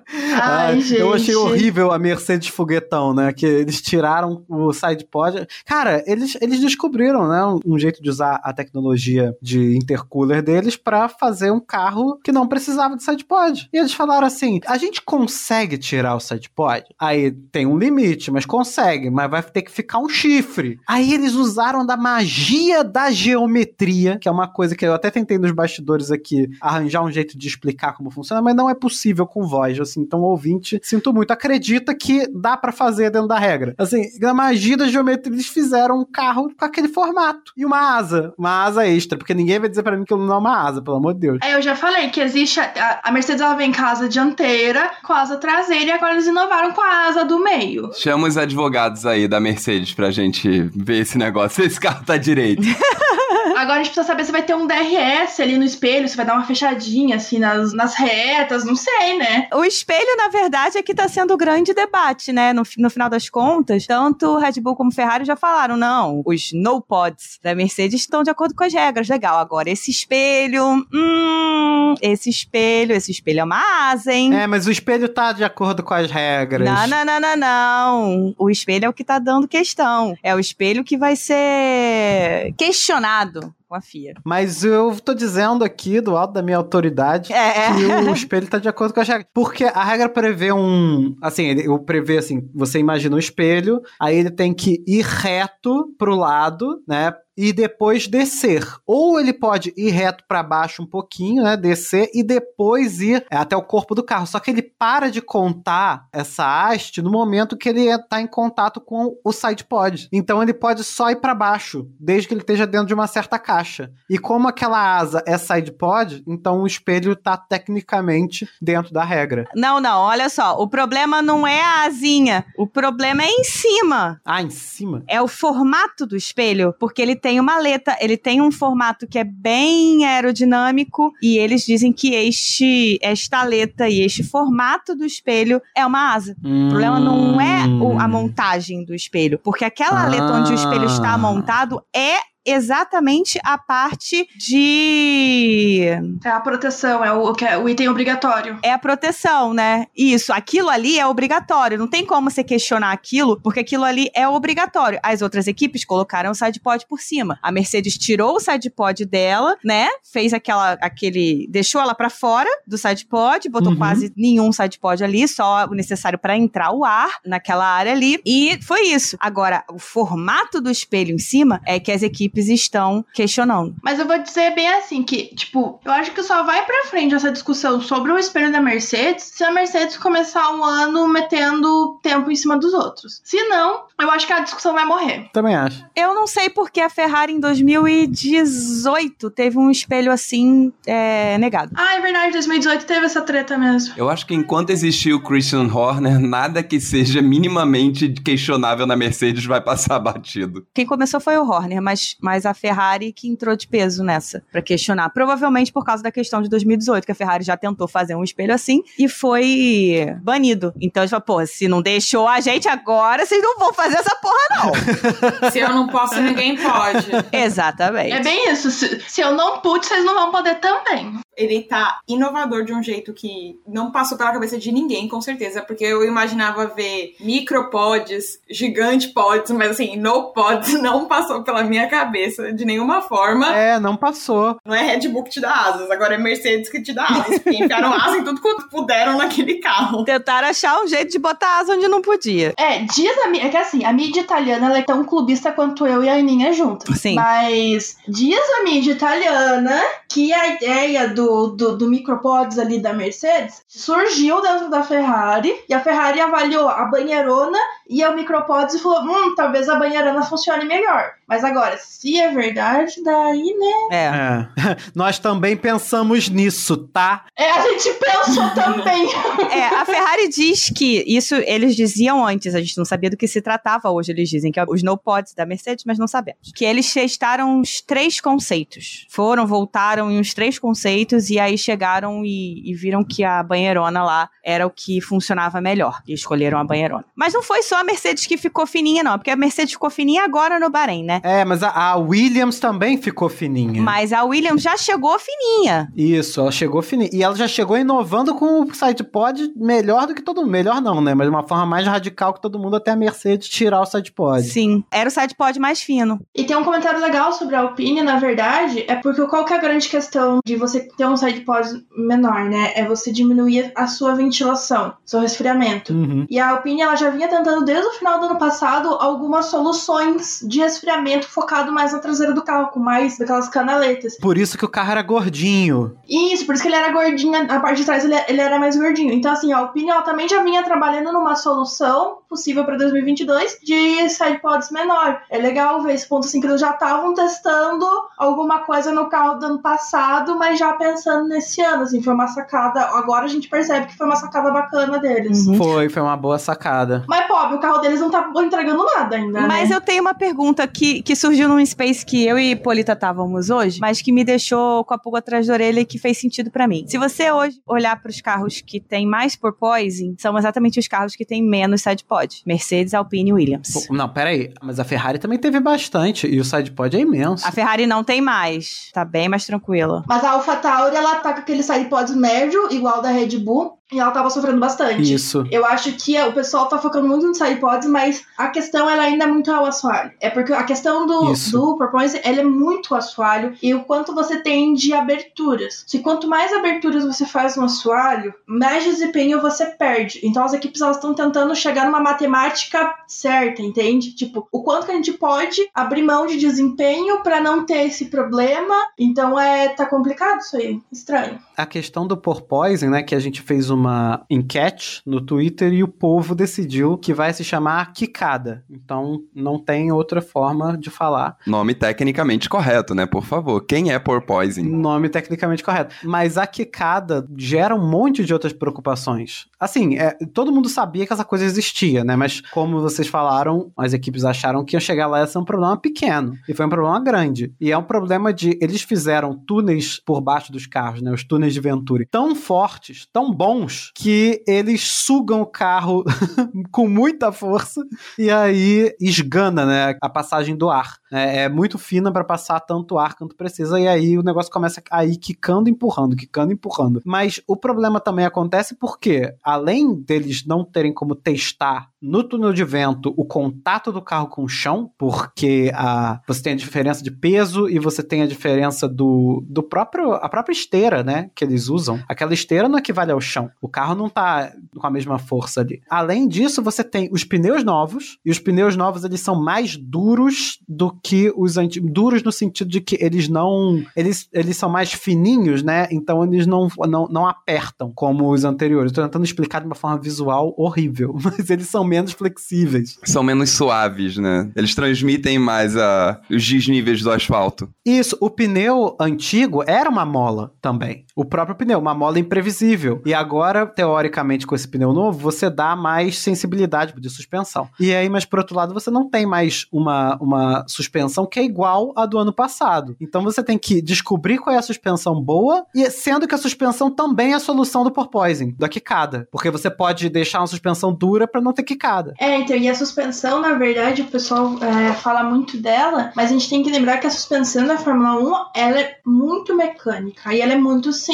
Ai, 0.42 0.80
gente. 0.80 1.00
Eu 1.00 1.12
achei 1.14 1.34
horrível 1.34 1.90
a 1.92 1.98
Mercedes 1.98 2.48
foguetão, 2.48 3.14
né? 3.14 3.32
Que 3.32 3.46
eles 3.46 3.80
tiraram 3.80 4.44
o 4.48 4.72
sidepod. 4.72 5.46
Cara, 5.66 6.02
eles, 6.06 6.36
eles 6.40 6.60
descobriram, 6.60 7.28
né? 7.28 7.44
Um, 7.44 7.74
um 7.74 7.78
jeito 7.78 8.02
de 8.02 8.08
usar 8.10 8.40
a 8.42 8.52
tecnologia 8.52 9.34
de 9.40 9.76
intercooler 9.76 10.29
deles 10.42 10.76
pra 10.76 11.08
fazer 11.08 11.50
um 11.50 11.60
carro 11.60 12.18
que 12.22 12.32
não 12.32 12.46
precisava 12.46 12.96
de 12.96 13.02
sidepod. 13.02 13.68
E 13.72 13.78
eles 13.78 13.92
falaram 13.92 14.26
assim: 14.26 14.60
a 14.66 14.78
gente 14.78 15.02
consegue 15.02 15.76
tirar 15.76 16.14
o 16.14 16.20
sidepod? 16.20 16.84
Aí 16.98 17.30
tem 17.30 17.66
um 17.66 17.78
limite, 17.78 18.30
mas 18.30 18.46
consegue, 18.46 19.10
mas 19.10 19.30
vai 19.30 19.42
ter 19.42 19.62
que 19.62 19.70
ficar 19.70 19.98
um 19.98 20.08
chifre. 20.08 20.78
Aí 20.86 21.12
eles 21.12 21.34
usaram 21.34 21.84
da 21.84 21.96
magia 21.96 22.84
da 22.84 23.10
geometria, 23.10 24.18
que 24.18 24.28
é 24.28 24.30
uma 24.32 24.48
coisa 24.48 24.76
que 24.76 24.86
eu 24.86 24.94
até 24.94 25.10
tentei 25.10 25.38
nos 25.38 25.52
bastidores 25.52 26.10
aqui 26.10 26.48
arranjar 26.60 27.02
um 27.02 27.10
jeito 27.10 27.36
de 27.36 27.48
explicar 27.48 27.94
como 27.94 28.10
funciona, 28.10 28.42
mas 28.42 28.54
não 28.54 28.68
é 28.68 28.74
possível 28.74 29.26
com 29.26 29.46
voz, 29.46 29.78
assim. 29.80 30.00
Então, 30.00 30.20
ouvinte, 30.20 30.80
sinto 30.82 31.12
muito, 31.12 31.30
acredita 31.30 31.94
que 31.94 32.26
dá 32.32 32.56
pra 32.56 32.72
fazer 32.72 33.10
dentro 33.10 33.28
da 33.28 33.38
regra. 33.38 33.74
Assim, 33.78 34.02
na 34.20 34.34
magia 34.34 34.76
da 34.76 34.88
geometria, 34.88 35.34
eles 35.34 35.46
fizeram 35.46 36.00
um 36.00 36.04
carro 36.04 36.50
com 36.56 36.64
aquele 36.64 36.88
formato. 36.88 37.52
E 37.56 37.64
uma 37.64 37.96
asa, 37.96 38.32
uma 38.36 38.64
asa 38.64 38.86
extra, 38.86 39.18
porque 39.18 39.34
ninguém 39.34 39.58
vai 39.58 39.68
dizer 39.68 39.82
pra 39.82 39.96
mim 39.96 40.04
que 40.04 40.14
não 40.14 40.19
é 40.28 40.36
uma 40.36 40.66
asa, 40.66 40.82
pelo 40.82 40.96
amor 40.96 41.14
de 41.14 41.20
Deus. 41.20 41.38
É, 41.42 41.54
eu 41.54 41.62
já 41.62 41.76
falei 41.76 42.08
que 42.10 42.20
existe. 42.20 42.60
A, 42.60 43.00
a 43.02 43.12
Mercedes 43.12 43.40
ela 43.40 43.54
vem 43.54 43.72
com 43.72 43.82
a 43.82 43.90
asa 43.90 44.08
dianteira, 44.08 44.90
com 45.02 45.12
a 45.12 45.20
asa 45.20 45.36
traseira, 45.36 45.84
e 45.86 45.90
agora 45.92 46.12
eles 46.12 46.26
inovaram 46.26 46.72
com 46.72 46.80
a 46.80 47.06
asa 47.08 47.24
do 47.24 47.38
meio. 47.38 47.90
Chama 47.94 48.28
os 48.28 48.36
advogados 48.36 49.06
aí 49.06 49.28
da 49.28 49.40
Mercedes 49.40 49.92
pra 49.94 50.10
gente 50.10 50.62
ver 50.74 51.00
esse 51.00 51.16
negócio, 51.16 51.56
se 51.62 51.68
esse 51.68 51.80
carro 51.80 52.04
tá 52.04 52.16
direito. 52.16 52.62
Agora 53.56 53.74
a 53.74 53.82
gente 53.82 53.92
precisa 53.92 54.06
saber 54.06 54.24
se 54.24 54.32
vai 54.32 54.42
ter 54.42 54.54
um 54.54 54.66
DRS 54.66 55.40
ali 55.40 55.56
no 55.56 55.64
espelho, 55.64 56.08
se 56.08 56.16
vai 56.16 56.26
dar 56.26 56.34
uma 56.34 56.44
fechadinha 56.44 57.16
assim 57.16 57.38
nas, 57.38 57.72
nas 57.72 57.94
retas, 57.94 58.64
não 58.64 58.74
sei, 58.74 59.18
né? 59.18 59.48
O 59.52 59.64
espelho, 59.64 60.16
na 60.16 60.28
verdade, 60.28 60.78
é 60.78 60.82
que 60.82 60.94
tá 60.94 61.08
sendo 61.08 61.34
o 61.34 61.36
grande 61.36 61.72
debate, 61.72 62.32
né? 62.32 62.52
No, 62.52 62.62
no 62.78 62.90
final 62.90 63.08
das 63.08 63.28
contas, 63.28 63.86
tanto 63.86 64.36
Red 64.38 64.60
Bull 64.60 64.76
como 64.76 64.92
Ferrari 64.92 65.24
já 65.24 65.36
falaram, 65.36 65.76
não, 65.76 66.22
os 66.24 66.50
no 66.52 66.80
pods 66.80 67.38
da 67.42 67.54
Mercedes 67.54 68.00
estão 68.00 68.22
de 68.22 68.30
acordo 68.30 68.54
com 68.54 68.64
as 68.64 68.72
regras. 68.72 69.08
Legal, 69.08 69.38
agora 69.38 69.70
esse 69.70 69.90
espelho, 69.90 70.86
hum, 70.92 71.94
esse 72.00 72.28
espelho, 72.28 72.94
esse 72.94 73.10
espelho 73.10 73.40
é 73.40 73.44
uma 73.44 73.90
asa, 73.90 74.12
hein? 74.12 74.34
É, 74.34 74.46
mas 74.46 74.66
o 74.66 74.70
espelho 74.70 75.08
tá 75.08 75.32
de 75.32 75.44
acordo 75.44 75.82
com 75.82 75.94
as 75.94 76.10
regras. 76.10 76.68
Não, 76.68 76.86
não, 76.86 77.04
não, 77.04 77.20
não, 77.20 77.36
não. 77.36 78.34
O 78.38 78.50
espelho 78.50 78.86
é 78.86 78.88
o 78.88 78.92
que 78.92 79.04
tá 79.04 79.18
dando 79.18 79.46
questão. 79.46 80.16
É 80.22 80.34
o 80.34 80.40
espelho 80.40 80.84
que 80.84 80.96
vai 80.96 81.16
ser 81.16 82.54
questionado 82.56 83.19
Obrigado 83.20 83.59
com 83.70 83.76
a 83.76 83.80
FIA. 83.80 84.14
Mas 84.26 84.64
eu 84.64 84.96
tô 85.02 85.14
dizendo 85.14 85.62
aqui, 85.64 86.00
do 86.00 86.16
alto 86.16 86.32
da 86.34 86.42
minha 86.42 86.56
autoridade, 86.56 87.32
É, 87.32 87.66
é. 87.68 87.72
que 87.72 87.84
o 87.84 88.10
espelho 88.12 88.48
tá 88.48 88.58
de 88.58 88.68
acordo 88.68 88.92
com 88.92 89.00
as 89.00 89.06
regras. 89.06 89.28
Porque 89.32 89.64
a 89.64 89.84
regra 89.84 90.08
prevê 90.08 90.52
um. 90.52 91.14
Assim, 91.22 91.44
ele, 91.44 91.66
eu 91.68 91.78
prevê 91.78 92.18
assim: 92.18 92.50
você 92.52 92.80
imagina 92.80 93.14
um 93.14 93.18
espelho, 93.18 93.80
aí 94.00 94.16
ele 94.16 94.30
tem 94.30 94.52
que 94.52 94.82
ir 94.88 95.04
reto 95.04 95.94
pro 95.96 96.16
lado, 96.16 96.82
né? 96.86 97.12
E 97.36 97.54
depois 97.54 98.06
descer. 98.06 98.66
Ou 98.86 99.18
ele 99.18 99.32
pode 99.32 99.72
ir 99.74 99.90
reto 99.90 100.24
pra 100.28 100.42
baixo 100.42 100.82
um 100.82 100.86
pouquinho, 100.86 101.42
né? 101.42 101.56
Descer 101.56 102.10
e 102.12 102.22
depois 102.22 103.00
ir 103.00 103.24
até 103.30 103.56
o 103.56 103.62
corpo 103.62 103.94
do 103.94 104.02
carro. 104.02 104.26
Só 104.26 104.38
que 104.40 104.50
ele 104.50 104.60
para 104.60 105.10
de 105.10 105.22
contar 105.22 106.06
essa 106.12 106.44
haste 106.44 107.00
no 107.00 107.10
momento 107.10 107.56
que 107.56 107.68
ele 107.70 107.96
tá 108.10 108.20
em 108.20 108.26
contato 108.26 108.78
com 108.78 109.16
o 109.24 109.32
sidepod. 109.32 110.08
Então 110.12 110.42
ele 110.42 110.52
pode 110.52 110.84
só 110.84 111.08
ir 111.10 111.16
pra 111.16 111.34
baixo, 111.34 111.88
desde 111.98 112.28
que 112.28 112.34
ele 112.34 112.40
esteja 112.42 112.66
dentro 112.66 112.88
de 112.88 112.94
uma 112.94 113.06
certa 113.06 113.38
caixa. 113.38 113.59
E 114.08 114.18
como 114.18 114.48
aquela 114.48 114.96
asa 114.98 115.22
é 115.26 115.36
sidepod, 115.38 116.22
então 116.26 116.62
o 116.62 116.66
espelho 116.66 117.14
tá 117.16 117.36
tecnicamente 117.36 118.48
dentro 118.60 118.92
da 118.92 119.04
regra. 119.04 119.44
Não, 119.54 119.80
não, 119.80 120.00
olha 120.00 120.28
só. 120.28 120.56
O 120.58 120.68
problema 120.68 121.22
não 121.22 121.46
é 121.46 121.60
a 121.62 121.82
asinha. 121.84 122.44
O 122.56 122.66
problema 122.66 123.22
é 123.22 123.28
em 123.28 123.44
cima. 123.44 124.20
Ah, 124.24 124.42
em 124.42 124.50
cima? 124.50 125.02
É 125.08 125.20
o 125.20 125.28
formato 125.28 126.06
do 126.06 126.16
espelho, 126.16 126.74
porque 126.78 127.00
ele 127.02 127.16
tem 127.16 127.38
uma 127.40 127.56
aleta, 127.56 127.96
ele 128.00 128.16
tem 128.16 128.40
um 128.40 128.50
formato 128.50 129.06
que 129.06 129.18
é 129.18 129.24
bem 129.24 130.04
aerodinâmico 130.04 131.12
e 131.22 131.38
eles 131.38 131.64
dizem 131.64 131.92
que 131.92 132.14
este, 132.14 132.98
esta 133.02 133.40
aleta 133.40 133.88
e 133.88 134.00
este 134.00 134.22
formato 134.22 134.94
do 134.94 135.04
espelho 135.04 135.60
é 135.76 135.84
uma 135.84 136.14
asa. 136.14 136.36
O 136.44 136.68
problema 136.68 136.98
não 137.00 137.40
é 137.40 137.66
o- 137.66 137.98
a 137.98 138.08
montagem 138.08 138.84
do 138.84 138.94
espelho, 138.94 139.38
porque 139.42 139.64
aquela 139.64 140.02
aleta 140.04 140.32
onde 140.32 140.52
o 140.52 140.54
espelho 140.54 140.84
está 140.86 141.14
Ah. 141.14 141.18
montado 141.18 141.82
é 141.94 142.29
exatamente 142.44 143.38
a 143.44 143.58
parte 143.58 144.26
de. 144.36 145.84
É 146.24 146.28
a 146.30 146.40
proteção, 146.40 147.04
é 147.04 147.12
o, 147.12 147.32
que 147.32 147.44
é 147.44 147.56
o 147.58 147.68
item 147.68 147.88
obrigatório. 147.88 148.58
É 148.62 148.72
a 148.72 148.78
proteção, 148.78 149.52
né? 149.54 149.86
Isso, 149.96 150.32
aquilo 150.32 150.68
ali 150.68 150.98
é 150.98 151.06
obrigatório. 151.06 151.78
Não 151.78 151.88
tem 151.88 152.04
como 152.04 152.30
você 152.30 152.42
questionar 152.44 152.92
aquilo, 152.92 153.40
porque 153.40 153.60
aquilo 153.60 153.84
ali 153.84 154.08
é 154.14 154.28
obrigatório. 154.28 154.98
As 155.02 155.22
outras 155.22 155.46
equipes 155.46 155.84
colocaram 155.84 156.30
o 156.30 156.34
sidepod 156.34 156.86
por 156.88 157.00
cima. 157.00 157.38
A 157.42 157.50
Mercedes 157.52 157.96
tirou 157.96 158.36
o 158.36 158.40
sidepod 158.40 159.04
dela, 159.04 159.56
né? 159.64 159.88
Fez 160.02 160.32
aquela, 160.32 160.72
aquele. 160.80 161.46
deixou 161.50 161.80
ela 161.80 161.94
para 161.94 162.10
fora 162.10 162.48
do 162.66 162.76
sidepod, 162.78 163.48
botou 163.48 163.70
Uhum. 163.72 163.78
quase 163.78 164.12
nenhum 164.16 164.50
sidepod 164.52 165.04
ali, 165.04 165.28
só 165.28 165.66
o 165.66 165.74
necessário 165.74 166.18
para 166.18 166.36
entrar 166.36 166.72
o 166.72 166.84
ar 166.84 167.10
naquela 167.24 167.64
área 167.66 167.92
ali. 167.92 168.20
E 168.26 168.58
foi 168.62 168.88
isso. 168.88 169.16
Agora, 169.20 169.62
o 169.70 169.78
formato 169.78 170.60
do 170.60 170.70
espelho 170.70 171.14
em 171.14 171.18
cima 171.18 171.60
é 171.64 171.78
que 171.78 171.92
as 171.92 172.02
equipes 172.02 172.29
estão 172.38 173.04
questionando. 173.14 173.74
Mas 173.82 173.98
eu 173.98 174.06
vou 174.06 174.18
dizer 174.18 174.54
bem 174.54 174.68
assim 174.68 175.02
que, 175.02 175.34
tipo, 175.34 175.80
eu 175.84 175.92
acho 175.92 176.12
que 176.12 176.22
só 176.22 176.42
vai 176.42 176.64
pra 176.64 176.86
frente 176.86 177.14
essa 177.14 177.30
discussão 177.30 177.80
sobre 177.80 178.12
o 178.12 178.18
espelho 178.18 178.52
da 178.52 178.60
Mercedes 178.60 179.24
se 179.24 179.44
a 179.44 179.50
Mercedes 179.50 179.96
começar 179.96 180.50
um 180.54 180.64
ano 180.64 181.08
metendo 181.08 181.98
tempo 182.02 182.30
em 182.30 182.36
cima 182.36 182.58
dos 182.58 182.74
outros. 182.74 183.20
Se 183.24 183.36
não, 183.48 183.84
eu 184.00 184.10
acho 184.10 184.26
que 184.26 184.32
a 184.32 184.40
discussão 184.40 184.72
vai 184.72 184.84
morrer. 184.84 185.28
Também 185.32 185.54
acho. 185.54 185.84
Eu 185.94 186.14
não 186.14 186.26
sei 186.26 186.50
porque 186.50 186.80
a 186.80 186.90
Ferrari 186.90 187.32
em 187.32 187.40
2018 187.40 189.30
teve 189.30 189.58
um 189.58 189.70
espelho 189.70 190.12
assim 190.12 190.72
é, 190.86 191.38
negado. 191.38 191.72
Ah, 191.74 191.96
é 191.96 192.00
verdade, 192.00 192.32
2018 192.32 192.86
teve 192.86 193.06
essa 193.06 193.22
treta 193.22 193.56
mesmo. 193.58 193.94
Eu 193.96 194.08
acho 194.08 194.26
que 194.26 194.34
enquanto 194.34 194.70
existir 194.70 195.12
o 195.12 195.22
Christian 195.22 195.68
Horner, 195.72 196.18
nada 196.18 196.62
que 196.62 196.80
seja 196.80 197.22
minimamente 197.22 198.08
questionável 198.08 198.86
na 198.86 198.96
Mercedes 198.96 199.44
vai 199.44 199.60
passar 199.60 199.98
batido. 199.98 200.66
Quem 200.74 200.86
começou 200.86 201.20
foi 201.20 201.36
o 201.38 201.44
Horner, 201.44 201.82
mas, 201.82 202.16
mas 202.20 202.46
a 202.46 202.54
Ferrari 202.54 203.12
que 203.12 203.28
entrou 203.28 203.56
de 203.56 203.66
peso 203.66 204.02
nessa 204.02 204.42
pra 204.50 204.62
questionar. 204.62 205.10
Provavelmente 205.10 205.72
por 205.72 205.84
causa 205.84 206.02
da 206.02 206.10
questão 206.10 206.42
de 206.42 206.48
2018, 206.48 207.04
que 207.04 207.12
a 207.12 207.14
Ferrari 207.14 207.44
já 207.44 207.56
tentou 207.56 207.88
fazer 207.88 208.14
um 208.14 208.24
espelho 208.24 208.54
assim 208.54 208.82
e 208.98 209.08
foi 209.08 210.16
banido. 210.22 210.72
Então, 210.80 211.02
eles 211.02 211.10
falaram, 211.10 211.26
pô, 211.26 211.46
se 211.46 211.68
não 211.68 211.82
deixou 211.82 212.26
a 212.26 212.40
gente 212.40 212.68
agora, 212.68 213.24
vocês 213.24 213.42
não 213.42 213.58
vão 213.58 213.72
fazer 213.72 213.96
essa 213.96 214.14
porra, 214.16 214.34
não. 214.50 215.50
Se 215.50 215.58
eu 215.58 215.70
não 215.70 215.88
posso, 215.88 216.20
ninguém 216.20 216.56
pode. 216.56 217.06
Exatamente. 217.32 218.12
É 218.12 218.22
bem 218.22 218.50
isso. 218.50 218.70
Se, 218.70 219.00
se 219.00 219.20
eu 219.20 219.32
não 219.32 219.60
pude, 219.60 219.86
vocês 219.86 220.04
não 220.04 220.14
vão 220.14 220.30
poder 220.30 220.56
também. 220.56 221.18
Ele 221.36 221.62
tá 221.62 222.00
inovador 222.06 222.64
de 222.64 222.72
um 222.72 222.82
jeito 222.82 223.12
que 223.12 223.58
não 223.66 223.90
passou 223.90 224.18
pela 224.18 224.32
cabeça 224.32 224.58
de 224.58 224.70
ninguém, 224.72 225.08
com 225.08 225.20
certeza. 225.20 225.62
Porque 225.62 225.84
eu 225.84 226.04
imaginava 226.04 226.66
ver 226.66 227.14
micropods, 227.20 228.40
gigante 228.48 229.08
pods, 229.08 229.50
mas 229.50 229.70
assim, 229.70 229.96
no 229.96 230.32
pods 230.32 230.74
não 230.80 231.06
passou 231.06 231.42
pela 231.42 231.62
minha 231.62 231.88
cabeça 231.88 232.52
de 232.52 232.64
nenhuma 232.64 233.02
forma. 233.02 233.54
É, 233.54 233.78
não 233.80 233.96
passou. 233.96 234.56
Não 234.64 234.74
é 234.74 234.82
Red 234.82 235.08
Bull 235.08 235.24
que 235.24 235.30
te 235.30 235.40
dá 235.40 235.52
asas, 235.52 235.90
agora 235.90 236.14
é 236.14 236.18
Mercedes 236.18 236.68
que 236.70 236.82
te 236.82 236.92
dá 236.92 237.04
asas. 237.04 237.38
Porque 237.38 237.62
enfiaram 237.62 237.92
asa 237.92 238.18
em 238.18 238.24
tudo 238.24 238.40
quanto 238.40 238.68
puderam 238.68 239.16
naquele 239.16 239.56
carro. 239.56 240.04
Tentaram 240.10 240.48
achar 240.48 240.82
um 240.82 240.86
jeito 240.86 241.10
de 241.10 241.18
botar 241.18 241.60
asa 241.60 241.74
onde 241.74 241.88
não 241.88 242.02
podia. 242.02 242.54
É, 242.58 242.80
diz 242.80 243.18
a 243.18 243.28
mídia. 243.28 243.46
É 243.46 243.48
que 243.48 243.56
assim, 243.56 243.84
a 243.84 243.92
mídia 243.92 244.20
italiana 244.20 244.66
ela 244.66 244.78
é 244.78 244.82
tão 244.82 245.04
clubista 245.04 245.52
quanto 245.52 245.86
eu 245.86 246.04
e 246.04 246.08
a 246.08 246.14
Aninha 246.14 246.52
juntas. 246.52 247.00
Sim. 247.00 247.14
Mas 247.14 247.96
diz 248.06 248.38
a 248.58 248.64
mídia 248.64 248.92
italiana 248.92 249.80
que 250.08 250.32
a 250.32 250.54
ideia 250.54 251.08
do, 251.08 251.19
do, 251.26 251.76
do 251.76 251.88
micropods 251.88 252.58
ali 252.58 252.80
da 252.80 252.92
Mercedes 252.92 253.62
surgiu 253.66 254.40
dentro 254.40 254.70
da 254.70 254.82
Ferrari 254.82 255.54
e 255.68 255.74
a 255.74 255.80
Ferrari 255.80 256.20
avaliou 256.20 256.68
a 256.68 256.84
banheirona 256.84 257.58
e 257.88 258.04
o 258.04 258.14
micropods 258.14 258.74
e 258.74 258.78
falou: 258.78 259.02
hum, 259.02 259.34
talvez 259.34 259.68
a 259.68 259.76
banheirona 259.76 260.22
funcione 260.22 260.64
melhor. 260.64 261.12
Mas 261.30 261.44
agora, 261.44 261.78
se 261.78 262.18
é 262.18 262.32
verdade, 262.32 263.00
daí, 263.04 263.54
né? 263.56 263.88
É. 263.92 264.00
É. 264.00 264.76
Nós 264.96 265.20
também 265.20 265.56
pensamos 265.56 266.28
nisso, 266.28 266.76
tá? 266.76 267.24
É, 267.38 267.52
a 267.52 267.62
gente 267.62 267.88
pensou 268.00 268.50
também. 268.50 269.06
É, 269.52 269.66
a 269.66 269.84
Ferrari 269.84 270.28
diz 270.28 270.70
que 270.70 271.04
isso 271.06 271.36
eles 271.36 271.76
diziam 271.76 272.26
antes, 272.26 272.52
a 272.52 272.60
gente 272.60 272.76
não 272.76 272.84
sabia 272.84 273.08
do 273.08 273.16
que 273.16 273.28
se 273.28 273.40
tratava. 273.40 273.90
Hoje 273.90 274.10
eles 274.10 274.28
dizem 274.28 274.50
que 274.50 274.58
é 274.58 274.64
os 274.66 274.82
no 274.82 274.98
pods 274.98 275.32
da 275.32 275.46
Mercedes, 275.46 275.84
mas 275.86 275.98
não 275.98 276.08
sabemos. 276.08 276.50
Que 276.52 276.64
eles 276.64 276.92
testaram 276.92 277.60
uns 277.60 277.80
três 277.80 278.20
conceitos. 278.20 279.06
Foram, 279.08 279.46
voltaram 279.46 280.10
em 280.10 280.18
uns 280.18 280.34
três 280.34 280.58
conceitos 280.58 281.30
e 281.30 281.38
aí 281.38 281.56
chegaram 281.56 282.24
e, 282.24 282.68
e 282.68 282.74
viram 282.74 283.04
que 283.04 283.22
a 283.22 283.40
banheirona 283.40 284.02
lá 284.02 284.28
era 284.44 284.66
o 284.66 284.70
que 284.70 285.00
funcionava 285.00 285.60
melhor. 285.60 286.02
E 286.08 286.12
escolheram 286.12 286.58
a 286.58 286.64
banheirona. 286.64 287.04
Mas 287.14 287.32
não 287.32 287.42
foi 287.42 287.62
só 287.62 287.78
a 287.78 287.84
Mercedes 287.84 288.26
que 288.26 288.36
ficou 288.36 288.66
fininha, 288.66 289.04
não, 289.04 289.16
porque 289.16 289.30
a 289.30 289.36
Mercedes 289.36 289.74
ficou 289.74 289.90
fininha 289.90 290.24
agora 290.24 290.58
no 290.58 290.68
Bahrein, 290.68 291.04
né? 291.04 291.19
É, 291.22 291.44
mas 291.44 291.62
a, 291.62 291.70
a 291.70 291.96
Williams 291.96 292.58
também 292.58 293.00
ficou 293.00 293.28
fininha. 293.28 293.82
Mas 293.82 294.12
a 294.12 294.24
Williams 294.24 294.62
já 294.62 294.76
chegou 294.76 295.18
fininha. 295.18 295.88
Isso, 295.96 296.40
ela 296.40 296.52
chegou 296.52 296.82
fininha. 296.82 297.10
E 297.12 297.22
ela 297.22 297.34
já 297.34 297.48
chegou 297.48 297.76
inovando 297.76 298.34
com 298.34 298.62
o 298.62 298.74
sidepod 298.74 299.52
melhor 299.56 300.06
do 300.06 300.14
que 300.14 300.22
todo 300.22 300.40
mundo. 300.40 300.50
Melhor 300.50 300.80
não, 300.80 301.00
né? 301.00 301.14
Mas 301.14 301.26
de 301.26 301.30
uma 301.30 301.46
forma 301.46 301.66
mais 301.66 301.86
radical 301.86 302.32
que 302.34 302.40
todo 302.40 302.58
mundo, 302.58 302.76
até 302.76 302.90
a 302.90 302.96
Mercedes 302.96 303.48
tirar 303.48 303.80
o 303.80 303.86
sidepod. 303.86 304.42
Sim, 304.42 304.84
era 304.90 305.08
o 305.08 305.12
sidepod 305.12 305.58
mais 305.58 305.82
fino. 305.82 306.20
E 306.34 306.44
tem 306.44 306.56
um 306.56 306.64
comentário 306.64 307.00
legal 307.00 307.32
sobre 307.32 307.56
a 307.56 307.60
Alpine, 307.60 308.02
na 308.02 308.18
verdade, 308.18 308.84
é 308.88 308.96
porque 308.96 309.26
qual 309.26 309.44
que 309.44 309.52
é 309.52 309.56
a 309.56 309.60
grande 309.60 309.88
questão 309.88 310.40
de 310.44 310.56
você 310.56 310.80
ter 310.96 311.06
um 311.06 311.16
sidepod 311.16 311.84
menor, 311.96 312.44
né? 312.44 312.72
É 312.74 312.84
você 312.84 313.12
diminuir 313.12 313.72
a 313.74 313.86
sua 313.86 314.14
ventilação, 314.14 314.94
seu 315.04 315.20
resfriamento. 315.20 315.92
Uhum. 315.92 316.26
E 316.28 316.38
a 316.38 316.50
Alpine 316.50 316.82
ela 316.82 316.96
já 316.96 317.10
vinha 317.10 317.28
tentando 317.28 317.64
desde 317.64 317.86
o 317.86 317.92
final 317.92 318.18
do 318.18 318.26
ano 318.26 318.38
passado 318.38 318.88
algumas 318.88 319.46
soluções 319.46 320.40
de 320.46 320.60
resfriamento 320.60 321.09
focado 321.22 321.72
mais 321.72 321.92
na 321.92 321.98
traseira 321.98 322.32
do 322.32 322.42
carro, 322.42 322.68
com 322.68 322.80
mais 322.80 323.18
daquelas 323.18 323.48
canaletas. 323.48 324.16
Por 324.18 324.38
isso 324.38 324.56
que 324.56 324.64
o 324.64 324.68
carro 324.68 324.92
era 324.92 325.02
gordinho. 325.02 325.96
Isso, 326.08 326.46
por 326.46 326.54
isso 326.54 326.62
que 326.62 326.68
ele 326.68 326.76
era 326.76 326.92
gordinho, 326.92 327.34
a 327.50 327.60
parte 327.60 327.78
de 327.78 327.84
trás 327.84 328.04
ele, 328.04 328.14
ele 328.28 328.40
era 328.40 328.58
mais 328.58 328.76
gordinho. 328.76 329.12
Então, 329.12 329.32
assim, 329.32 329.52
a 329.52 329.58
Alpine 329.58 329.90
ela 329.90 330.02
também 330.02 330.28
já 330.28 330.42
vinha 330.42 330.62
trabalhando 330.62 331.12
numa 331.12 331.36
solução 331.36 332.18
possível 332.28 332.64
para 332.64 332.76
2022 332.76 333.58
de 333.62 334.08
sidepods 334.08 334.70
menor. 334.70 335.20
É 335.28 335.38
legal 335.38 335.82
ver 335.82 335.94
esse 335.94 336.08
ponto 336.08 336.26
assim 336.26 336.40
que 336.40 336.46
eles 336.46 336.60
já 336.60 336.70
estavam 336.70 337.12
testando 337.12 337.86
alguma 338.16 338.60
coisa 338.60 338.92
no 338.92 339.08
carro 339.08 339.38
do 339.38 339.46
ano 339.46 339.58
passado, 339.58 340.38
mas 340.38 340.58
já 340.58 340.72
pensando 340.74 341.28
nesse 341.28 341.60
ano, 341.60 341.82
assim, 341.82 342.00
foi 342.00 342.14
uma 342.14 342.28
sacada. 342.28 342.82
Agora 342.82 343.24
a 343.24 343.28
gente 343.28 343.48
percebe 343.48 343.86
que 343.86 343.96
foi 343.96 344.06
uma 344.06 344.16
sacada 344.16 344.50
bacana 344.52 344.98
deles. 344.98 345.46
Uhum. 345.46 345.56
Foi, 345.56 345.88
foi 345.88 346.02
uma 346.02 346.16
boa 346.16 346.38
sacada. 346.38 347.04
Mas, 347.08 347.26
pobre, 347.26 347.56
o 347.56 347.60
carro 347.60 347.78
deles 347.78 348.00
não 348.00 348.10
tá 348.10 348.30
entregando 348.36 348.84
nada 348.84 349.16
ainda. 349.16 349.40
Mas 349.46 349.70
né? 349.70 349.76
eu 349.76 349.80
tenho 349.80 350.00
uma 350.00 350.14
pergunta 350.14 350.66
que, 350.68 350.99
que 351.02 351.16
surgiu 351.16 351.48
num 351.48 351.64
space 351.64 352.04
que 352.04 352.24
eu 352.24 352.38
e 352.38 352.54
Polita 352.56 352.92
estávamos 352.92 353.50
hoje, 353.50 353.80
mas 353.80 354.00
que 354.02 354.12
me 354.12 354.24
deixou 354.24 354.84
com 354.84 354.94
a 354.94 354.98
pulga 354.98 355.18
atrás 355.18 355.46
da 355.46 355.52
orelha 355.54 355.80
e 355.80 355.84
que 355.84 355.98
fez 355.98 356.18
sentido 356.18 356.50
pra 356.50 356.66
mim. 356.66 356.84
Se 356.86 356.98
você 356.98 357.30
hoje 357.30 357.60
olhar 357.66 358.00
para 358.00 358.10
os 358.10 358.20
carros 358.20 358.60
que 358.60 358.80
têm 358.80 359.06
mais 359.06 359.36
porpoising, 359.36 360.14
são 360.18 360.36
exatamente 360.38 360.78
os 360.78 360.88
carros 360.88 361.14
que 361.14 361.24
têm 361.24 361.42
menos 361.42 361.82
sidepod. 361.82 362.42
Mercedes, 362.46 362.94
Alpine 362.94 363.30
e 363.30 363.32
Williams. 363.32 363.86
Pô, 363.86 363.94
Não, 363.94 364.08
peraí. 364.08 364.52
Mas 364.62 364.78
a 364.78 364.84
Ferrari 364.84 365.18
também 365.18 365.38
teve 365.38 365.60
bastante. 365.60 366.26
E 366.26 366.40
o 366.40 366.44
sidepod 366.44 366.96
é 366.96 367.00
imenso. 367.00 367.46
A 367.46 367.52
Ferrari 367.52 367.86
não 367.86 368.04
tem 368.04 368.20
mais. 368.20 368.90
Tá 368.92 369.04
bem 369.04 369.28
mais 369.28 369.44
tranquila. 369.44 370.04
Mas 370.08 370.24
a 370.24 370.32
AlphaTauri, 370.32 370.96
ela 370.96 371.16
tá 371.16 371.32
com 371.32 371.40
aquele 371.40 371.62
sidepods 371.62 372.14
médio, 372.14 372.72
igual 372.72 373.00
da 373.02 373.10
Red 373.10 373.38
Bull, 373.38 373.79
e 373.92 373.98
ela 373.98 374.10
tava 374.10 374.30
sofrendo 374.30 374.60
bastante. 374.60 375.12
Isso. 375.12 375.44
Eu 375.50 375.64
acho 375.64 375.92
que 375.92 376.20
o 376.20 376.32
pessoal 376.32 376.68
tá 376.68 376.78
focando 376.78 377.08
muito 377.08 377.26
no 377.26 377.34
sidepods, 377.34 377.88
mas 377.88 378.24
a 378.36 378.48
questão 378.48 378.88
ela 378.88 379.02
ainda 379.02 379.24
é 379.24 379.26
muito 379.26 379.50
ao 379.50 379.66
assoalho. 379.66 380.12
É 380.20 380.30
porque 380.30 380.52
a 380.52 380.64
questão 380.64 381.06
do, 381.06 381.32
Isso. 381.32 381.52
do 381.52 381.78
ela 382.22 382.40
é 382.40 382.44
muito 382.44 382.94
assoalho 382.94 383.56
e 383.62 383.74
o 383.74 383.84
quanto 383.84 384.14
você 384.14 384.40
tem 384.40 384.74
de 384.74 384.92
aberturas. 384.92 385.84
Se 385.86 385.98
quanto 385.98 386.28
mais 386.28 386.52
aberturas 386.52 387.04
você 387.04 387.26
faz 387.26 387.56
no 387.56 387.64
assoalho, 387.64 388.32
mais 388.46 388.84
desempenho 388.84 389.40
você 389.40 389.66
perde. 389.66 390.20
Então 390.22 390.44
as 390.44 390.52
equipes 390.52 390.80
elas 390.80 390.96
estão 390.96 391.14
tentando 391.14 391.54
chegar 391.54 391.86
numa 391.86 392.00
matemática 392.00 392.94
certa, 393.06 393.62
entende? 393.62 394.14
Tipo, 394.14 394.46
o 394.52 394.62
quanto 394.62 394.86
que 394.86 394.92
a 394.92 394.94
gente 394.94 395.12
pode 395.12 395.68
abrir 395.74 396.02
mão 396.02 396.26
de 396.26 396.36
desempenho 396.36 397.22
pra 397.22 397.40
não 397.40 397.64
ter 397.64 397.86
esse 397.86 398.06
problema. 398.06 398.74
Então 398.98 399.38
é 399.38 399.68
tá 399.68 399.86
complicado 399.86 400.40
isso 400.40 400.56
aí, 400.56 400.80
estranho. 400.92 401.38
A 401.60 401.66
questão 401.66 402.06
do 402.06 402.16
porpoising, 402.16 402.88
né? 402.88 403.02
Que 403.02 403.14
a 403.14 403.20
gente 403.20 403.42
fez 403.42 403.68
uma 403.68 404.24
enquete 404.30 405.02
no 405.04 405.20
Twitter 405.20 405.72
e 405.74 405.82
o 405.82 405.88
povo 405.88 406.34
decidiu 406.34 406.96
que 406.96 407.12
vai 407.12 407.34
se 407.34 407.44
chamar 407.44 407.92
quicada. 407.92 408.64
Então 408.70 409.20
não 409.34 409.58
tem 409.58 409.92
outra 409.92 410.22
forma 410.22 410.78
de 410.78 410.88
falar. 410.88 411.36
Nome 411.46 411.74
tecnicamente 411.74 412.48
correto, 412.48 412.94
né? 412.94 413.04
Por 413.04 413.24
favor. 413.24 413.60
Quem 413.66 413.92
é 413.92 413.98
porpoising? 413.98 414.62
Nome 414.62 415.10
tecnicamente 415.10 415.62
correto. 415.62 415.94
Mas 416.02 416.38
a 416.38 416.46
quicada 416.46 417.26
gera 417.36 417.74
um 417.74 417.90
monte 417.90 418.24
de 418.24 418.32
outras 418.32 418.54
preocupações. 418.54 419.46
Assim, 419.58 419.98
é, 419.98 420.16
todo 420.32 420.50
mundo 420.50 420.68
sabia 420.68 421.06
que 421.06 421.12
essa 421.12 421.24
coisa 421.24 421.44
existia, 421.44 422.02
né? 422.02 422.16
Mas 422.16 422.40
como 422.40 422.80
vocês 422.80 423.06
falaram, 423.06 423.70
as 423.76 423.92
equipes 423.92 424.24
acharam 424.24 424.64
que 424.64 424.76
ia 424.76 424.80
chegar 424.80 425.06
lá 425.06 425.20
ia 425.20 425.26
ser 425.26 425.38
um 425.38 425.44
problema 425.44 425.76
pequeno. 425.76 426.32
E 426.48 426.54
foi 426.54 426.64
um 426.64 426.70
problema 426.70 426.98
grande. 427.02 427.52
E 427.60 427.70
é 427.70 427.76
um 427.76 427.82
problema 427.82 428.32
de. 428.32 428.58
Eles 428.62 428.80
fizeram 428.80 429.34
túneis 429.34 429.98
por 429.98 430.20
baixo 430.20 430.50
dos 430.50 430.66
carros, 430.66 431.02
né? 431.02 431.12
Os 431.12 431.24
túneis 431.24 431.49
de 431.54 431.60
Venturi 431.60 432.06
tão 432.10 432.34
fortes, 432.34 433.06
tão 433.12 433.32
bons, 433.32 433.92
que 433.94 434.42
eles 434.46 434.82
sugam 434.82 435.40
o 435.42 435.46
carro 435.46 436.04
com 436.70 436.88
muita 436.88 437.32
força 437.32 437.82
e 438.18 438.30
aí 438.30 438.94
esgana, 439.00 439.64
né, 439.66 439.96
a 440.00 440.08
passagem 440.08 440.56
do 440.56 440.70
ar. 440.70 440.96
É, 441.12 441.44
é 441.44 441.48
muito 441.48 441.78
fina 441.78 442.12
para 442.12 442.24
passar 442.24 442.60
tanto 442.60 442.98
ar 442.98 443.16
quanto 443.16 443.36
precisa 443.36 443.78
e 443.80 443.88
aí 443.88 444.18
o 444.18 444.22
negócio 444.22 444.50
começa 444.50 444.82
a 444.90 445.04
ir 445.04 445.16
quicando, 445.16 445.68
empurrando, 445.68 446.16
quicando, 446.16 446.52
empurrando. 446.52 447.02
Mas 447.04 447.40
o 447.46 447.56
problema 447.56 448.00
também 448.00 448.24
acontece 448.24 448.74
porque, 448.74 449.34
além 449.42 449.94
deles 449.94 450.44
não 450.46 450.64
terem 450.64 450.92
como 450.92 451.14
testar 451.14 451.90
no 452.00 452.24
túnel 452.24 452.52
de 452.52 452.64
vento 452.64 453.12
o 453.16 453.24
contato 453.24 453.92
do 453.92 454.00
carro 454.00 454.28
com 454.28 454.44
o 454.44 454.48
chão, 454.48 454.90
porque 454.96 455.70
a, 455.74 456.20
você 456.26 456.42
tem 456.42 456.52
a 456.54 456.56
diferença 456.56 457.02
de 457.02 457.10
peso 457.10 457.68
e 457.68 457.78
você 457.78 458.02
tem 458.02 458.22
a 458.22 458.26
diferença 458.26 458.88
do, 458.88 459.44
do 459.46 459.62
próprio 459.62 460.12
a 460.14 460.28
própria 460.28 460.52
esteira, 460.52 461.02
né, 461.02 461.30
que 461.40 461.44
eles 461.44 461.68
usam. 461.68 461.98
Aquela 462.06 462.34
esteira 462.34 462.68
não 462.68 462.78
equivale 462.78 463.12
ao 463.12 463.20
chão. 463.20 463.50
O 463.62 463.68
carro 463.68 463.94
não 463.94 464.10
tá 464.10 464.52
com 464.76 464.86
a 464.86 464.90
mesma 464.90 465.18
força 465.18 465.62
ali. 465.62 465.80
Além 465.88 466.28
disso, 466.28 466.62
você 466.62 466.84
tem 466.84 467.08
os 467.10 467.24
pneus 467.24 467.64
novos 467.64 468.18
e 468.24 468.30
os 468.30 468.38
pneus 468.38 468.76
novos 468.76 469.04
eles 469.04 469.20
são 469.20 469.34
mais 469.34 469.74
duros 469.74 470.58
do 470.68 470.94
que 471.02 471.32
os 471.34 471.56
antigos, 471.56 471.90
duros 471.90 472.22
no 472.22 472.30
sentido 472.30 472.68
de 472.68 472.80
que 472.82 472.98
eles 473.00 473.26
não 473.26 473.82
eles, 473.96 474.28
eles 474.34 474.58
são 474.58 474.68
mais 474.68 474.92
fininhos, 474.92 475.62
né? 475.62 475.88
Então 475.90 476.22
eles 476.24 476.46
não, 476.46 476.68
não, 476.86 477.08
não 477.08 477.26
apertam 477.26 477.90
como 477.94 478.30
os 478.30 478.44
anteriores. 478.44 478.92
Estou 478.92 479.04
tentando 479.04 479.24
explicar 479.24 479.60
de 479.60 479.66
uma 479.66 479.74
forma 479.74 479.98
visual 479.98 480.54
horrível, 480.58 481.16
mas 481.24 481.48
eles 481.48 481.68
são 481.68 481.82
menos 481.82 482.12
flexíveis. 482.12 482.98
São 483.04 483.22
menos 483.22 483.48
suaves, 483.48 484.18
né? 484.18 484.50
Eles 484.54 484.74
transmitem 484.74 485.38
mais 485.38 485.74
a, 485.74 486.20
os 486.30 486.46
desníveis 486.46 487.00
do 487.00 487.10
asfalto. 487.10 487.70
Isso, 487.86 488.14
o 488.20 488.28
pneu 488.28 488.94
antigo 489.00 489.64
era 489.66 489.88
uma 489.88 490.04
mola 490.04 490.52
também. 490.60 491.06
O 491.20 491.24
próprio 491.26 491.54
pneu, 491.54 491.78
uma 491.78 491.92
mola 491.92 492.18
imprevisível. 492.18 493.02
E 493.04 493.12
agora, 493.12 493.66
teoricamente, 493.66 494.46
com 494.46 494.54
esse 494.54 494.66
pneu 494.66 494.90
novo, 494.90 495.18
você 495.18 495.50
dá 495.50 495.76
mais 495.76 496.16
sensibilidade 496.16 496.94
de 496.98 497.10
suspensão. 497.10 497.68
E 497.78 497.94
aí, 497.94 498.08
mas 498.08 498.24
por 498.24 498.38
outro 498.38 498.56
lado, 498.56 498.72
você 498.72 498.90
não 498.90 499.06
tem 499.06 499.26
mais 499.26 499.66
uma, 499.70 500.16
uma 500.18 500.64
suspensão 500.66 501.26
que 501.26 501.38
é 501.38 501.44
igual 501.44 501.92
à 501.94 502.06
do 502.06 502.16
ano 502.16 502.32
passado. 502.32 502.96
Então 502.98 503.22
você 503.22 503.42
tem 503.42 503.58
que 503.58 503.82
descobrir 503.82 504.38
qual 504.38 504.56
é 504.56 504.58
a 504.58 504.62
suspensão 504.62 505.20
boa, 505.20 505.66
e 505.74 505.90
sendo 505.90 506.26
que 506.26 506.34
a 506.34 506.38
suspensão 506.38 506.90
também 506.90 507.32
é 507.32 507.34
a 507.34 507.38
solução 507.38 507.84
do 507.84 507.90
porpoising, 507.90 508.56
da 508.58 508.66
quicada. 508.66 509.28
Porque 509.30 509.50
você 509.50 509.68
pode 509.68 510.08
deixar 510.08 510.40
uma 510.40 510.46
suspensão 510.46 510.90
dura 510.90 511.28
para 511.28 511.42
não 511.42 511.52
ter 511.52 511.64
quicada. 511.64 512.14
É, 512.18 512.38
então, 512.38 512.56
e 512.56 512.66
a 512.66 512.74
suspensão, 512.74 513.42
na 513.42 513.52
verdade, 513.52 514.00
o 514.00 514.06
pessoal 514.06 514.54
é, 514.64 514.94
fala 514.94 515.22
muito 515.22 515.58
dela, 515.58 516.12
mas 516.16 516.30
a 516.30 516.32
gente 516.32 516.48
tem 516.48 516.62
que 516.62 516.70
lembrar 516.70 516.96
que 516.96 517.06
a 517.06 517.10
suspensão 517.10 517.66
da 517.66 517.76
Fórmula 517.76 518.14
1, 518.14 518.58
ela 518.58 518.80
é 518.80 518.96
muito 519.04 519.54
mecânica 519.54 520.34
e 520.34 520.40
ela 520.40 520.54
é 520.54 520.56
muito 520.56 520.90
simples. 520.94 521.09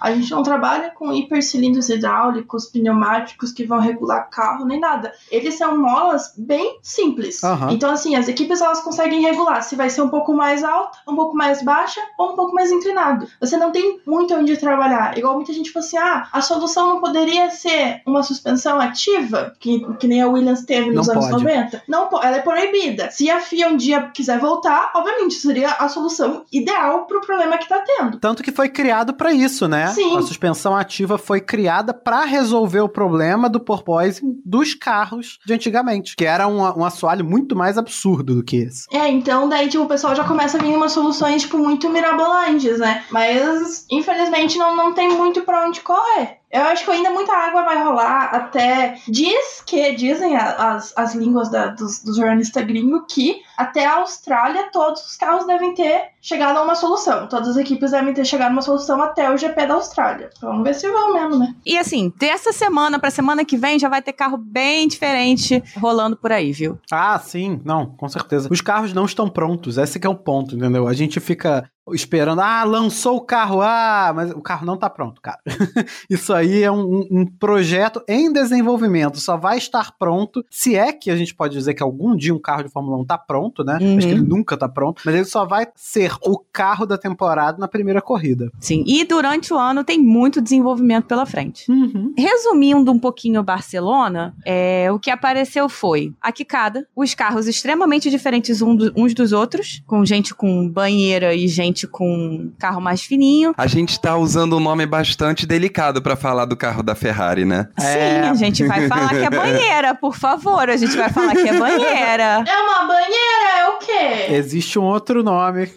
A 0.00 0.12
gente 0.12 0.30
não 0.30 0.42
trabalha 0.42 0.90
com 0.90 1.12
hipercilindros 1.12 1.88
hidráulicos, 1.88 2.66
pneumáticos 2.66 3.52
que 3.52 3.64
vão 3.64 3.78
regular 3.78 4.28
carro 4.30 4.64
nem 4.64 4.80
nada. 4.80 5.12
Eles 5.30 5.54
são 5.54 5.78
molas 5.78 6.34
bem 6.36 6.78
simples. 6.82 7.42
Aham. 7.42 7.72
Então, 7.72 7.90
assim, 7.90 8.16
as 8.16 8.28
equipes 8.28 8.60
elas 8.60 8.80
conseguem 8.80 9.22
regular 9.22 9.62
se 9.62 9.76
vai 9.76 9.90
ser 9.90 10.02
um 10.02 10.08
pouco 10.08 10.32
mais 10.32 10.64
alta, 10.64 10.98
um 11.08 11.14
pouco 11.14 11.36
mais 11.36 11.62
baixa 11.62 12.00
ou 12.18 12.32
um 12.32 12.36
pouco 12.36 12.54
mais 12.54 12.70
inclinado. 12.70 13.26
Você 13.40 13.56
não 13.56 13.70
tem 13.70 14.00
muito 14.06 14.34
onde 14.34 14.56
trabalhar. 14.56 15.16
Igual 15.16 15.34
muita 15.34 15.52
gente 15.52 15.70
fala 15.70 15.84
assim: 15.84 15.98
ah, 15.98 16.28
a 16.32 16.40
solução 16.40 16.88
não 16.88 17.00
poderia 17.00 17.50
ser 17.50 18.02
uma 18.06 18.22
suspensão 18.22 18.80
ativa, 18.80 19.54
que, 19.58 19.80
que 19.96 20.06
nem 20.06 20.22
a 20.22 20.28
Williams 20.28 20.64
teve 20.64 20.90
nos 20.90 21.06
Não 21.06 21.14
anos 21.14 21.30
pode. 21.30 21.44
90. 21.44 21.82
Não, 21.88 22.08
ela 22.22 22.36
é 22.36 22.42
proibida. 22.42 23.10
Se 23.10 23.30
a 23.30 23.40
FIA 23.40 23.68
um 23.68 23.76
dia 23.76 24.02
quiser 24.14 24.38
voltar, 24.38 24.92
obviamente 24.94 25.34
seria 25.34 25.70
a 25.72 25.88
solução 25.88 26.44
ideal 26.52 27.06
pro 27.06 27.20
problema 27.20 27.58
que 27.58 27.68
tá 27.68 27.82
tendo. 27.84 28.18
Tanto 28.18 28.42
que 28.42 28.52
foi 28.52 28.68
criado 28.68 29.14
para 29.20 29.34
isso, 29.34 29.68
né? 29.68 29.88
Sim. 29.88 30.16
A 30.16 30.22
suspensão 30.22 30.74
ativa 30.74 31.18
foi 31.18 31.42
criada 31.42 31.92
para 31.92 32.24
resolver 32.24 32.80
o 32.80 32.88
problema 32.88 33.50
do 33.50 33.60
porpoising 33.60 34.40
dos 34.42 34.72
carros 34.72 35.38
de 35.44 35.52
antigamente, 35.52 36.16
que 36.16 36.24
era 36.24 36.48
um, 36.48 36.60
um 36.60 36.84
assoalho 36.86 37.22
muito 37.22 37.54
mais 37.54 37.76
absurdo 37.76 38.34
do 38.34 38.42
que 38.42 38.56
esse. 38.56 38.86
É, 38.90 39.08
então 39.08 39.46
daí, 39.46 39.68
tipo, 39.68 39.84
o 39.84 39.88
pessoal 39.88 40.16
já 40.16 40.24
começa 40.24 40.56
a 40.56 40.60
vir 40.62 40.74
umas 40.74 40.92
soluções, 40.92 41.42
tipo, 41.42 41.58
muito 41.58 41.90
mirabolantes, 41.90 42.78
né? 42.78 43.04
Mas, 43.10 43.84
infelizmente, 43.90 44.56
não, 44.56 44.74
não 44.74 44.94
tem 44.94 45.10
muito 45.10 45.42
pra 45.42 45.66
onde 45.66 45.82
correr. 45.82 46.39
Eu 46.50 46.62
acho 46.62 46.84
que 46.84 46.90
ainda 46.90 47.10
muita 47.10 47.32
água 47.32 47.62
vai 47.62 47.82
rolar 47.82 48.24
até. 48.34 48.98
Diz 49.06 49.62
que, 49.64 49.92
dizem 49.92 50.36
as, 50.36 50.92
as 50.96 51.14
línguas 51.14 51.48
da, 51.48 51.68
dos, 51.68 52.02
dos 52.02 52.16
jornalistas 52.16 52.64
gringos 52.64 53.02
que 53.08 53.40
até 53.56 53.86
a 53.86 53.98
Austrália 53.98 54.68
todos 54.72 55.04
os 55.06 55.16
carros 55.16 55.46
devem 55.46 55.74
ter 55.74 56.08
chegado 56.20 56.56
a 56.56 56.62
uma 56.62 56.74
solução. 56.74 57.28
Todas 57.28 57.50
as 57.50 57.56
equipes 57.56 57.92
devem 57.92 58.12
ter 58.12 58.24
chegado 58.24 58.50
a 58.50 58.52
uma 58.52 58.62
solução 58.62 59.00
até 59.00 59.30
o 59.30 59.38
GP 59.38 59.66
da 59.66 59.74
Austrália. 59.74 60.30
Vamos 60.40 60.64
ver 60.64 60.74
se 60.74 60.90
vão 60.90 61.14
mesmo, 61.14 61.38
né? 61.38 61.54
E 61.64 61.78
assim, 61.78 62.12
dessa 62.18 62.52
semana 62.52 62.98
pra 62.98 63.10
semana 63.10 63.44
que 63.44 63.56
vem 63.56 63.78
já 63.78 63.88
vai 63.88 64.02
ter 64.02 64.12
carro 64.12 64.36
bem 64.36 64.88
diferente 64.88 65.62
rolando 65.78 66.16
por 66.16 66.32
aí, 66.32 66.52
viu? 66.52 66.78
Ah, 66.90 67.18
sim, 67.18 67.60
não, 67.64 67.86
com 67.86 68.08
certeza. 68.08 68.48
Os 68.50 68.60
carros 68.60 68.92
não 68.92 69.04
estão 69.04 69.28
prontos, 69.28 69.78
esse 69.78 70.00
que 70.00 70.06
é 70.06 70.10
o 70.10 70.16
ponto, 70.16 70.56
entendeu? 70.56 70.88
A 70.88 70.92
gente 70.92 71.20
fica 71.20 71.70
esperando, 71.94 72.40
ah, 72.40 72.64
lançou 72.64 73.16
o 73.16 73.20
carro, 73.20 73.60
ah, 73.62 74.12
mas 74.14 74.30
o 74.30 74.40
carro 74.40 74.66
não 74.66 74.76
tá 74.76 74.88
pronto, 74.88 75.20
cara. 75.20 75.40
Isso 76.08 76.32
aí 76.32 76.62
é 76.62 76.70
um, 76.70 77.06
um 77.10 77.26
projeto 77.26 78.02
em 78.08 78.32
desenvolvimento, 78.32 79.18
só 79.18 79.36
vai 79.36 79.58
estar 79.58 79.92
pronto, 79.98 80.44
se 80.50 80.76
é 80.76 80.92
que 80.92 81.10
a 81.10 81.16
gente 81.16 81.34
pode 81.34 81.54
dizer 81.54 81.74
que 81.74 81.82
algum 81.82 82.16
dia 82.16 82.34
um 82.34 82.38
carro 82.38 82.64
de 82.64 82.70
Fórmula 82.70 82.98
1 82.98 83.04
tá 83.04 83.18
pronto, 83.18 83.64
né? 83.64 83.78
Uhum. 83.80 83.98
Acho 83.98 84.06
que 84.06 84.12
ele 84.12 84.22
nunca 84.22 84.56
tá 84.56 84.68
pronto, 84.68 85.02
mas 85.04 85.14
ele 85.14 85.24
só 85.24 85.44
vai 85.44 85.66
ser 85.74 86.12
o 86.22 86.38
carro 86.38 86.86
da 86.86 86.98
temporada 86.98 87.58
na 87.58 87.68
primeira 87.68 88.00
corrida. 88.00 88.50
Sim. 88.58 88.84
E 88.86 89.04
durante 89.04 89.52
o 89.52 89.58
ano 89.58 89.84
tem 89.84 89.98
muito 89.98 90.40
desenvolvimento 90.40 91.06
pela 91.06 91.26
frente. 91.26 91.70
Uhum. 91.70 92.12
Resumindo 92.16 92.90
um 92.90 92.98
pouquinho 92.98 93.42
Barcelona, 93.42 94.34
é, 94.44 94.90
o 94.92 94.98
que 94.98 95.10
apareceu 95.10 95.68
foi 95.68 96.12
a 96.20 96.32
quicada, 96.32 96.86
os 96.94 97.14
carros 97.14 97.46
extremamente 97.46 98.10
diferentes 98.10 98.60
uns 98.62 99.14
dos 99.14 99.32
outros, 99.32 99.82
com 99.86 100.04
gente 100.04 100.34
com 100.34 100.68
banheira 100.68 101.34
e 101.34 101.48
gente 101.48 101.79
com 101.86 102.50
carro 102.58 102.80
mais 102.80 103.02
fininho. 103.02 103.52
A 103.56 103.66
gente 103.66 104.00
tá 104.00 104.16
usando 104.16 104.56
um 104.56 104.60
nome 104.60 104.86
bastante 104.86 105.46
delicado 105.46 106.02
pra 106.02 106.16
falar 106.16 106.44
do 106.44 106.56
carro 106.56 106.82
da 106.82 106.94
Ferrari, 106.94 107.44
né? 107.44 107.68
É. 107.78 108.22
Sim, 108.22 108.28
a 108.30 108.34
gente 108.34 108.64
vai 108.64 108.88
falar 108.88 109.08
que 109.08 109.16
é 109.16 109.30
banheira, 109.30 109.94
por 109.94 110.16
favor. 110.16 110.68
A 110.68 110.76
gente 110.76 110.96
vai 110.96 111.10
falar 111.10 111.32
que 111.32 111.48
é 111.48 111.58
banheira. 111.58 112.44
É 112.46 112.62
uma 112.62 112.86
banheira, 112.86 113.58
é 113.58 113.68
o 113.68 113.78
quê? 113.78 114.34
Existe 114.34 114.78
um 114.78 114.84
outro 114.84 115.22
nome. 115.22 115.70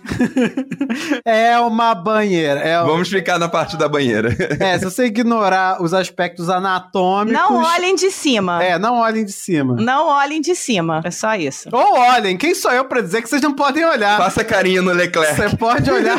é 1.26 1.58
uma 1.60 1.94
banheira. 1.96 2.60
É, 2.60 2.82
Vamos 2.84 3.10
ficar 3.10 3.38
na 3.39 3.48
parte 3.48 3.78
da 3.78 3.88
banheira. 3.88 4.36
é, 4.60 4.78
se 4.78 4.86
você 4.86 5.06
ignorar 5.06 5.82
os 5.82 5.94
aspectos 5.94 6.50
anatômicos. 6.50 7.39
Não 7.39 7.63
olhem 7.63 7.96
de 7.96 8.12
cima. 8.12 8.63
É, 8.63 8.78
não 8.78 8.96
olhem 9.00 9.26
de 9.26 9.32
cima. 9.32 9.76
Não 9.80 10.08
olhem 10.08 10.42
de 10.42 10.56
cima. 10.56 11.02
É 11.04 11.12
só 11.12 11.36
isso. 11.36 11.70
Ou 11.72 11.98
olhem, 11.98 12.38
quem 12.38 12.54
sou 12.56 12.72
eu 12.72 12.86
pra 12.86 13.02
dizer 13.02 13.22
que 13.22 13.30
vocês 13.30 13.42
não 13.42 13.54
podem 13.54 13.86
olhar? 13.86 14.18
Faça 14.18 14.44
carinho 14.44 14.82
no 14.82 14.92
Leclerc. 14.92 15.36
Você 15.36 15.56
pode 15.58 15.89
olhar 15.94 16.18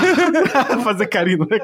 pra 0.66 0.78
fazer 0.80 1.06
carinho. 1.06 1.46
né? 1.50 1.58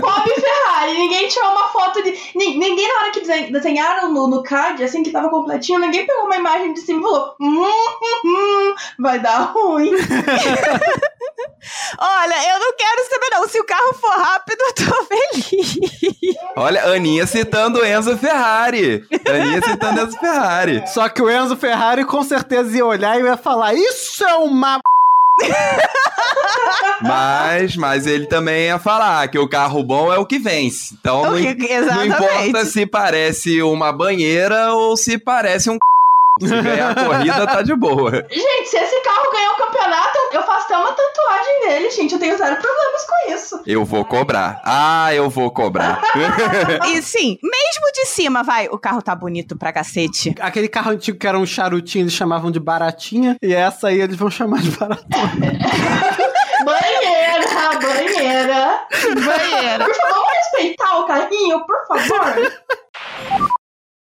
Pobre 0.00 0.34
Ferrari, 0.34 0.94
ninguém 0.94 1.28
tirou 1.28 1.50
uma 1.50 1.68
foto 1.68 2.02
de. 2.02 2.10
ni- 2.34 2.58
Ninguém, 2.58 2.86
na 2.88 3.00
hora 3.00 3.10
que 3.12 3.20
desen- 3.20 3.50
desenharam 3.52 4.12
no, 4.12 4.26
no 4.28 4.42
card, 4.42 4.82
assim 4.84 5.02
que 5.02 5.10
tava 5.10 5.28
completinho, 5.28 5.78
ninguém 5.80 6.06
pegou 6.06 6.24
uma 6.24 6.36
imagem 6.36 6.72
de 6.74 6.80
cima 6.80 7.00
e 7.00 7.02
falou: 7.02 7.34
hum, 7.40 7.64
hum, 7.64 8.20
hum, 8.24 8.74
vai 8.98 9.18
dar 9.18 9.52
ruim. 9.52 9.90
Olha, 11.98 12.34
eu 12.52 12.58
não 12.58 12.74
quero 12.76 13.04
saber 13.08 13.30
não. 13.32 13.48
Se 13.48 13.60
o 13.60 13.64
carro 13.64 13.94
for 13.94 14.10
rápido, 14.10 14.58
eu 14.60 14.72
tô 14.74 15.04
feliz. 15.04 15.76
Olha, 16.56 16.84
Aninha 16.86 17.26
citando 17.26 17.84
Enzo 17.84 18.16
Ferrari. 18.18 19.04
Aninha 19.28 19.60
citando 19.62 20.00
Enzo 20.00 20.18
Ferrari. 20.18 20.82
Só 20.88 21.08
que 21.08 21.22
o 21.22 21.30
Enzo 21.30 21.56
Ferrari 21.56 22.04
com 22.04 22.22
certeza 22.24 22.76
ia 22.76 22.84
olhar 22.84 23.20
e 23.20 23.24
ia 23.24 23.36
falar: 23.36 23.74
Isso 23.74 24.24
é 24.24 24.34
uma. 24.34 24.80
Mas, 27.02 27.76
mas 27.76 28.06
ele 28.06 28.26
também 28.26 28.66
ia 28.66 28.78
falar 28.78 29.26
que 29.28 29.36
o 29.38 29.48
carro 29.48 29.82
bom 29.82 30.12
é 30.12 30.18
o 30.18 30.26
que 30.26 30.38
vence. 30.38 30.94
Então 31.00 31.22
O 31.22 31.30
não, 31.30 31.34
que- 31.54 31.80
não 31.80 32.04
importa 32.06 32.64
se 32.64 32.86
parece 32.86 33.60
uma 33.60 33.92
banheira 33.92 34.72
ou 34.72 34.96
se 34.96 35.18
parece 35.18 35.68
um 35.68 35.78
Se 36.40 36.62
ganhar 36.62 36.92
a 36.92 36.94
corrida, 36.94 37.46
tá 37.46 37.60
de 37.62 37.74
boa. 37.76 38.10
Gente, 38.10 38.66
se 38.68 38.76
esse 38.78 39.00
carro 39.02 39.30
ganhar 39.30 39.50
o 39.52 39.56
campeonato, 39.56 40.18
eu 40.32 40.42
faço 40.42 40.64
até 40.64 40.76
uma 40.78 40.92
tatuagem 40.92 41.60
dele, 41.68 41.90
gente. 41.90 42.14
Eu 42.14 42.18
tenho 42.18 42.38
zero 42.38 42.56
problemas 42.56 43.04
com 43.06 43.32
isso. 43.34 43.62
Eu 43.66 43.84
vou 43.84 44.02
cobrar. 44.04 44.62
Ah, 44.64 45.14
eu 45.14 45.28
vou 45.28 45.50
cobrar. 45.50 46.00
E 46.88 47.02
sim, 47.02 47.38
mesmo 47.42 47.92
de 47.92 48.06
cima, 48.06 48.42
vai, 48.42 48.66
o 48.68 48.78
carro 48.78 49.02
tá 49.02 49.14
bonito 49.14 49.56
pra 49.56 49.72
cacete. 49.72 50.34
Aquele 50.40 50.68
carro 50.68 50.90
antigo 50.90 51.18
que 51.18 51.26
era 51.26 51.38
um 51.38 51.46
charutinho, 51.46 52.04
eles 52.04 52.12
chamavam 52.12 52.50
de 52.50 52.58
baratinha. 52.58 53.36
E 53.42 53.52
essa 53.54 53.88
aí 53.88 54.00
eles 54.00 54.16
vão 54.16 54.30
chamar 54.30 54.60
de 54.60 54.70
baratona. 54.70 55.02
Banheira, 56.64 57.78
banheira. 57.80 58.86
Banheira. 59.14 59.84
Por 59.84 59.94
favor, 59.94 60.12
vamos 60.14 60.28
respeitar 60.32 60.98
o 60.98 61.06
carrinho, 61.06 61.66
por 61.66 61.86
favor. 61.88 62.52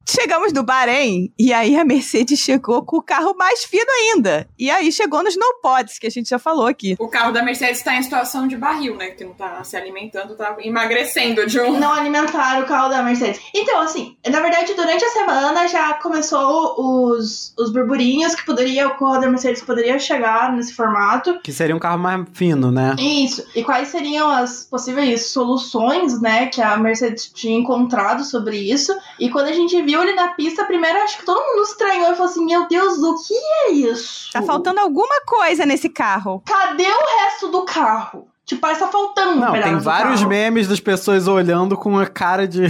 Chegamos 0.10 0.52
no 0.52 0.64
Bahrein 0.64 1.32
e 1.38 1.54
aí 1.54 1.78
a 1.78 1.86
Mercedes 1.86 2.40
chegou 2.40 2.84
com 2.84 2.98
o 2.98 3.02
carro 3.02 3.36
mais 3.38 3.64
fino 3.64 3.86
ainda. 3.92 4.50
E 4.58 4.72
aí 4.72 4.92
chegou 4.92 5.22
nos 5.22 5.38
no 5.38 5.60
pods, 5.62 6.00
que 6.00 6.08
a 6.08 6.10
gente 6.10 6.28
já 6.30 6.40
falou 6.40 6.66
aqui. 6.66 6.96
O 6.98 7.08
carro 7.08 7.32
da 7.32 7.44
Mercedes 7.44 7.84
tá 7.84 7.96
em 7.96 8.02
situação 8.02 8.48
de 8.48 8.58
barril, 8.58 8.96
né? 8.96 9.12
Que 9.12 9.24
não 9.24 9.36
tá 9.36 9.64
se 9.64 9.78
alimentando, 9.78 10.36
tá 10.36 10.58
emagrecendo 10.64 11.46
de 11.46 11.60
um. 11.60 11.80
Não 11.80 11.94
alimentaram 11.94 12.64
o 12.64 12.66
carro 12.66 12.90
da 12.90 13.04
Mercedes. 13.04 13.40
Então, 13.54 13.80
assim, 13.82 14.18
na 14.28 14.40
verdade, 14.40 14.74
durante 14.74 15.06
a 15.06 15.10
semana 15.10 15.68
já 15.68 15.94
começou 15.94 16.74
os, 16.80 17.54
os 17.56 17.72
burburinhos 17.72 18.34
que 18.34 18.44
poderia, 18.44 18.88
o 18.88 18.98
carro 18.98 19.20
da 19.20 19.30
Mercedes 19.30 19.62
poderia 19.62 20.00
chegar 20.00 20.52
nesse 20.54 20.74
formato. 20.74 21.40
Que 21.44 21.54
seria 21.54 21.76
um 21.76 21.80
carro 21.80 22.00
mais 22.00 22.26
fino, 22.34 22.72
né? 22.72 22.96
Isso. 22.98 23.46
E 23.54 23.64
quais 23.64 23.90
seriam 23.90 24.28
as 24.28 24.66
possíveis 24.66 25.28
soluções, 25.28 26.20
né, 26.20 26.48
que 26.48 26.64
a 26.64 26.76
Mercedes 26.78 27.32
tinha 27.32 27.60
encontrado 27.60 28.24
sobre 28.24 28.58
isso? 28.58 28.92
E 29.20 29.30
quando 29.30 29.50
a 29.50 29.54
gente 29.54 29.80
viu 29.84 29.99
ele 30.02 30.14
na 30.14 30.30
pista, 30.30 30.66
primeiro 30.66 31.00
acho 31.00 31.18
que 31.20 31.26
todo 31.26 31.44
mundo 31.46 31.64
estranhou 31.64 32.12
e 32.12 32.16
falou 32.16 32.32
assim: 32.32 32.46
Meu 32.46 32.68
Deus, 32.68 32.98
o 33.00 33.16
que 33.26 33.34
é 33.34 33.72
isso? 33.72 34.32
Tá 34.32 34.42
faltando 34.42 34.80
alguma 34.80 35.22
coisa 35.26 35.66
nesse 35.66 35.90
carro. 35.90 36.42
Cadê 36.46 36.88
o 36.88 37.22
resto 37.24 37.48
do 37.50 37.64
carro? 37.64 38.28
Tipo, 38.46 38.62
parece 38.62 38.80
que 38.80 38.86
tá 38.88 38.92
faltando 38.92 39.34
um 39.34 39.36
Não, 39.42 39.52
pedaço 39.52 39.72
tem 39.74 39.80
vários 39.80 40.22
carro. 40.22 40.30
memes 40.30 40.68
das 40.68 40.80
pessoas 40.80 41.28
olhando 41.28 41.78
com 41.78 41.88
uma 41.90 42.08
cara 42.08 42.48
de. 42.48 42.66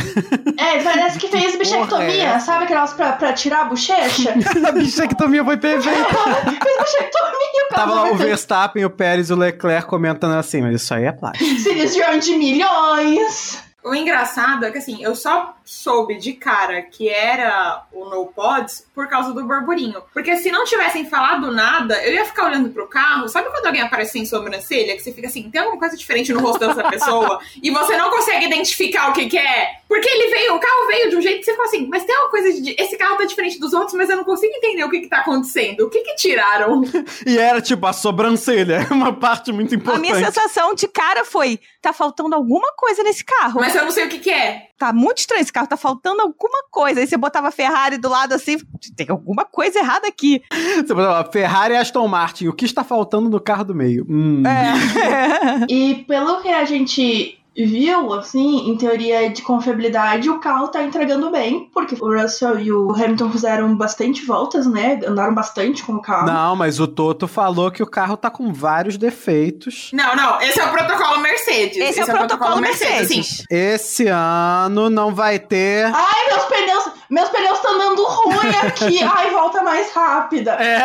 É, 0.58 0.84
parece 0.84 1.18
que 1.18 1.30
fez 1.30 1.56
é 1.56 1.58
bichectomia, 1.58 2.24
essa? 2.26 2.48
sabe 2.48 2.66
aquelas 2.66 2.92
pra, 2.92 3.14
pra 3.14 3.32
tirar 3.32 3.62
a 3.62 3.66
bochecha? 3.66 4.34
a 4.68 4.72
bichectomia 4.74 5.42
foi 5.46 5.56
perfeita. 5.56 6.04
fez 6.44 6.78
bichectomia, 6.84 7.66
o 7.72 7.74
Tava 7.74 7.94
lá 7.94 8.12
o 8.12 8.16
Verstappen, 8.18 8.84
o 8.84 8.90
Pérez 8.90 9.30
e 9.30 9.34
o 9.34 9.38
Leclerc 9.38 9.88
comentando 9.88 10.34
assim, 10.34 10.62
mas 10.62 10.82
isso 10.82 10.94
aí 10.94 11.06
é 11.06 11.14
plástico. 11.14 11.46
De 11.50 12.00
earn 12.02 12.20
de 12.20 12.36
milhões. 12.36 13.64
O 13.84 13.96
engraçado 13.96 14.66
é 14.66 14.72
que 14.72 14.78
assim, 14.78 15.02
eu 15.02 15.16
só 15.16 15.56
soube 15.64 16.18
de 16.18 16.34
cara 16.34 16.82
que 16.82 17.08
era 17.08 17.84
o 17.92 18.06
No 18.06 18.28
Pods 18.28 18.86
por 18.94 19.08
causa 19.08 19.34
do 19.34 19.46
burburinho. 19.46 20.04
Porque 20.14 20.36
se 20.38 20.52
não 20.52 20.66
tivessem 20.66 21.10
falado 21.10 21.52
nada, 21.52 22.04
eu 22.04 22.14
ia 22.14 22.26
ficar 22.26 22.48
olhando 22.48 22.70
pro 22.70 22.88
carro. 22.88 23.30
Sabe 23.30 23.50
quando 23.50 23.68
alguém 23.68 23.82
aparece 23.82 24.14
sem 24.14 24.26
sobrancelha? 24.26 24.96
Que 24.96 25.02
você 25.02 25.14
fica 25.14 25.28
assim, 25.28 25.50
tem 25.50 25.62
alguma 25.62 25.80
coisa 25.80 25.96
diferente 25.96 26.34
no 26.34 26.42
rosto 26.42 26.60
dessa 26.60 26.90
pessoa? 26.90 27.40
e 27.62 27.72
você 27.72 27.96
não 27.96 28.10
consegue 28.10 28.46
identificar 28.46 29.10
o 29.10 29.14
que, 29.14 29.30
que 29.30 29.38
é? 29.38 29.79
Porque 29.90 30.08
ele 30.08 30.30
veio, 30.30 30.56
o 30.56 30.60
carro 30.60 30.88
veio 30.88 31.10
de 31.10 31.16
um 31.16 31.22
jeito 31.22 31.40
que 31.40 31.46
você 31.46 31.56
fala 31.56 31.68
assim, 31.68 31.88
mas 31.88 32.06
tem 32.06 32.16
uma 32.16 32.30
coisa 32.30 32.62
de. 32.62 32.76
Esse 32.80 32.96
carro 32.96 33.18
tá 33.18 33.26
diferente 33.26 33.60
dos 33.60 33.74
outros, 33.74 33.96
mas 33.96 34.08
eu 34.08 34.18
não 34.18 34.24
consigo 34.24 34.54
entender 34.56 34.84
o 34.84 34.90
que, 34.90 35.00
que 35.00 35.10
tá 35.10 35.22
acontecendo. 35.22 35.82
O 35.82 35.90
que 35.90 36.02
que 36.02 36.16
tiraram? 36.16 36.84
E 37.26 37.38
era 37.38 37.60
tipo 37.60 37.86
a 37.88 37.92
sobrancelha, 37.94 38.88
uma 38.92 39.12
parte 39.12 39.52
muito 39.52 39.74
A 39.74 39.78
importante. 39.78 40.02
minha 40.02 40.16
sensação 40.16 40.76
de 40.76 40.88
cara 40.88 41.26
foi: 41.26 41.60
tá 41.82 41.92
faltando 41.92 42.36
alguma 42.36 42.72
coisa 42.78 43.02
nesse 43.02 43.26
carro. 43.26 43.60
mas 43.60 43.74
eu 43.76 43.84
não 43.84 43.92
sei 43.92 44.06
o 44.06 44.10
que, 44.10 44.20
que 44.20 44.30
é. 44.30 44.68
Tá 44.78 44.94
muito 44.94 45.18
estranho 45.18 45.42
esse 45.42 45.52
carro, 45.52 45.68
tá 45.68 45.76
faltando 45.76 46.22
alguma 46.22 46.64
coisa. 46.70 47.00
Aí 47.00 47.08
você 47.08 47.18
botava 47.18 47.48
a 47.48 47.52
Ferrari 47.52 47.98
do 47.98 48.08
lado 48.10 48.34
assim, 48.34 48.58
tem 48.96 49.08
alguma 49.10 49.44
coisa 49.44 49.80
errada 49.80 50.08
aqui. 50.08 50.42
Você 50.86 50.94
lá, 50.94 51.26
Ferrari 51.26 51.74
e 51.74 51.78
Aston 51.78 52.08
Martin, 52.08 52.48
o 52.48 52.54
que 52.54 52.64
está 52.66 52.84
faltando 52.84 53.30
no 53.30 53.42
carro 53.42 53.66
do 53.66 53.76
meio? 53.76 54.06
Hum. 54.10 54.44
É. 54.46 55.66
E 55.68 56.06
pelo 56.08 56.42
que 56.42 56.48
a 56.50 56.64
gente 56.64 57.40
viu, 57.56 58.14
assim, 58.14 58.70
em 58.70 58.78
teoria 58.78 59.30
de 59.30 59.42
confiabilidade, 59.42 60.30
o 60.30 60.40
carro 60.40 60.68
tá 60.68 60.84
entregando 60.84 61.30
bem, 61.30 61.70
porque 61.74 61.96
o 62.00 62.22
Russell 62.22 62.60
e 62.60 62.72
o 62.72 62.92
Hamilton 62.92 63.30
fizeram 63.32 63.76
bastante 63.76 64.26
voltas, 64.26 64.66
né? 64.66 65.00
Andaram 65.06 65.34
bastante 65.34 65.84
com 65.84 65.94
o 65.94 66.02
carro. 66.02 66.28
Não, 66.28 66.56
mas 66.56 66.80
o 66.80 66.88
Toto 66.88 67.28
falou 67.28 67.72
que 67.72 67.84
o 67.84 67.88
carro 67.88 68.16
tá 68.16 68.30
com 68.30 68.54
vários 68.54 68.98
defeitos. 68.98 69.90
Não, 69.94 70.16
não, 70.16 70.42
esse 70.42 70.60
é 70.60 70.66
o 70.66 70.72
protocolo 70.72 71.20
Mercedes. 71.20 71.78
Esse, 71.78 72.00
é 72.00 72.04
o 72.04 72.08
protocolo 72.08 72.52
assim. 72.54 72.62
Mercedes. 72.62 73.44
Esse 73.50 74.08
ano 74.08 74.90
não 74.90 75.14
vai 75.14 75.40
ter. 75.40 75.86
Ai, 75.94 76.28
meus 76.28 76.46
pneus, 76.46 76.99
meus 77.10 77.30
pneus 77.30 77.58
estão 77.58 77.78
dando 77.78 78.04
ruim 78.04 78.50
aqui. 78.68 79.02
Ai, 79.04 79.32
volta 79.32 79.62
mais 79.64 79.92
rápida. 79.92 80.52
É, 80.54 80.80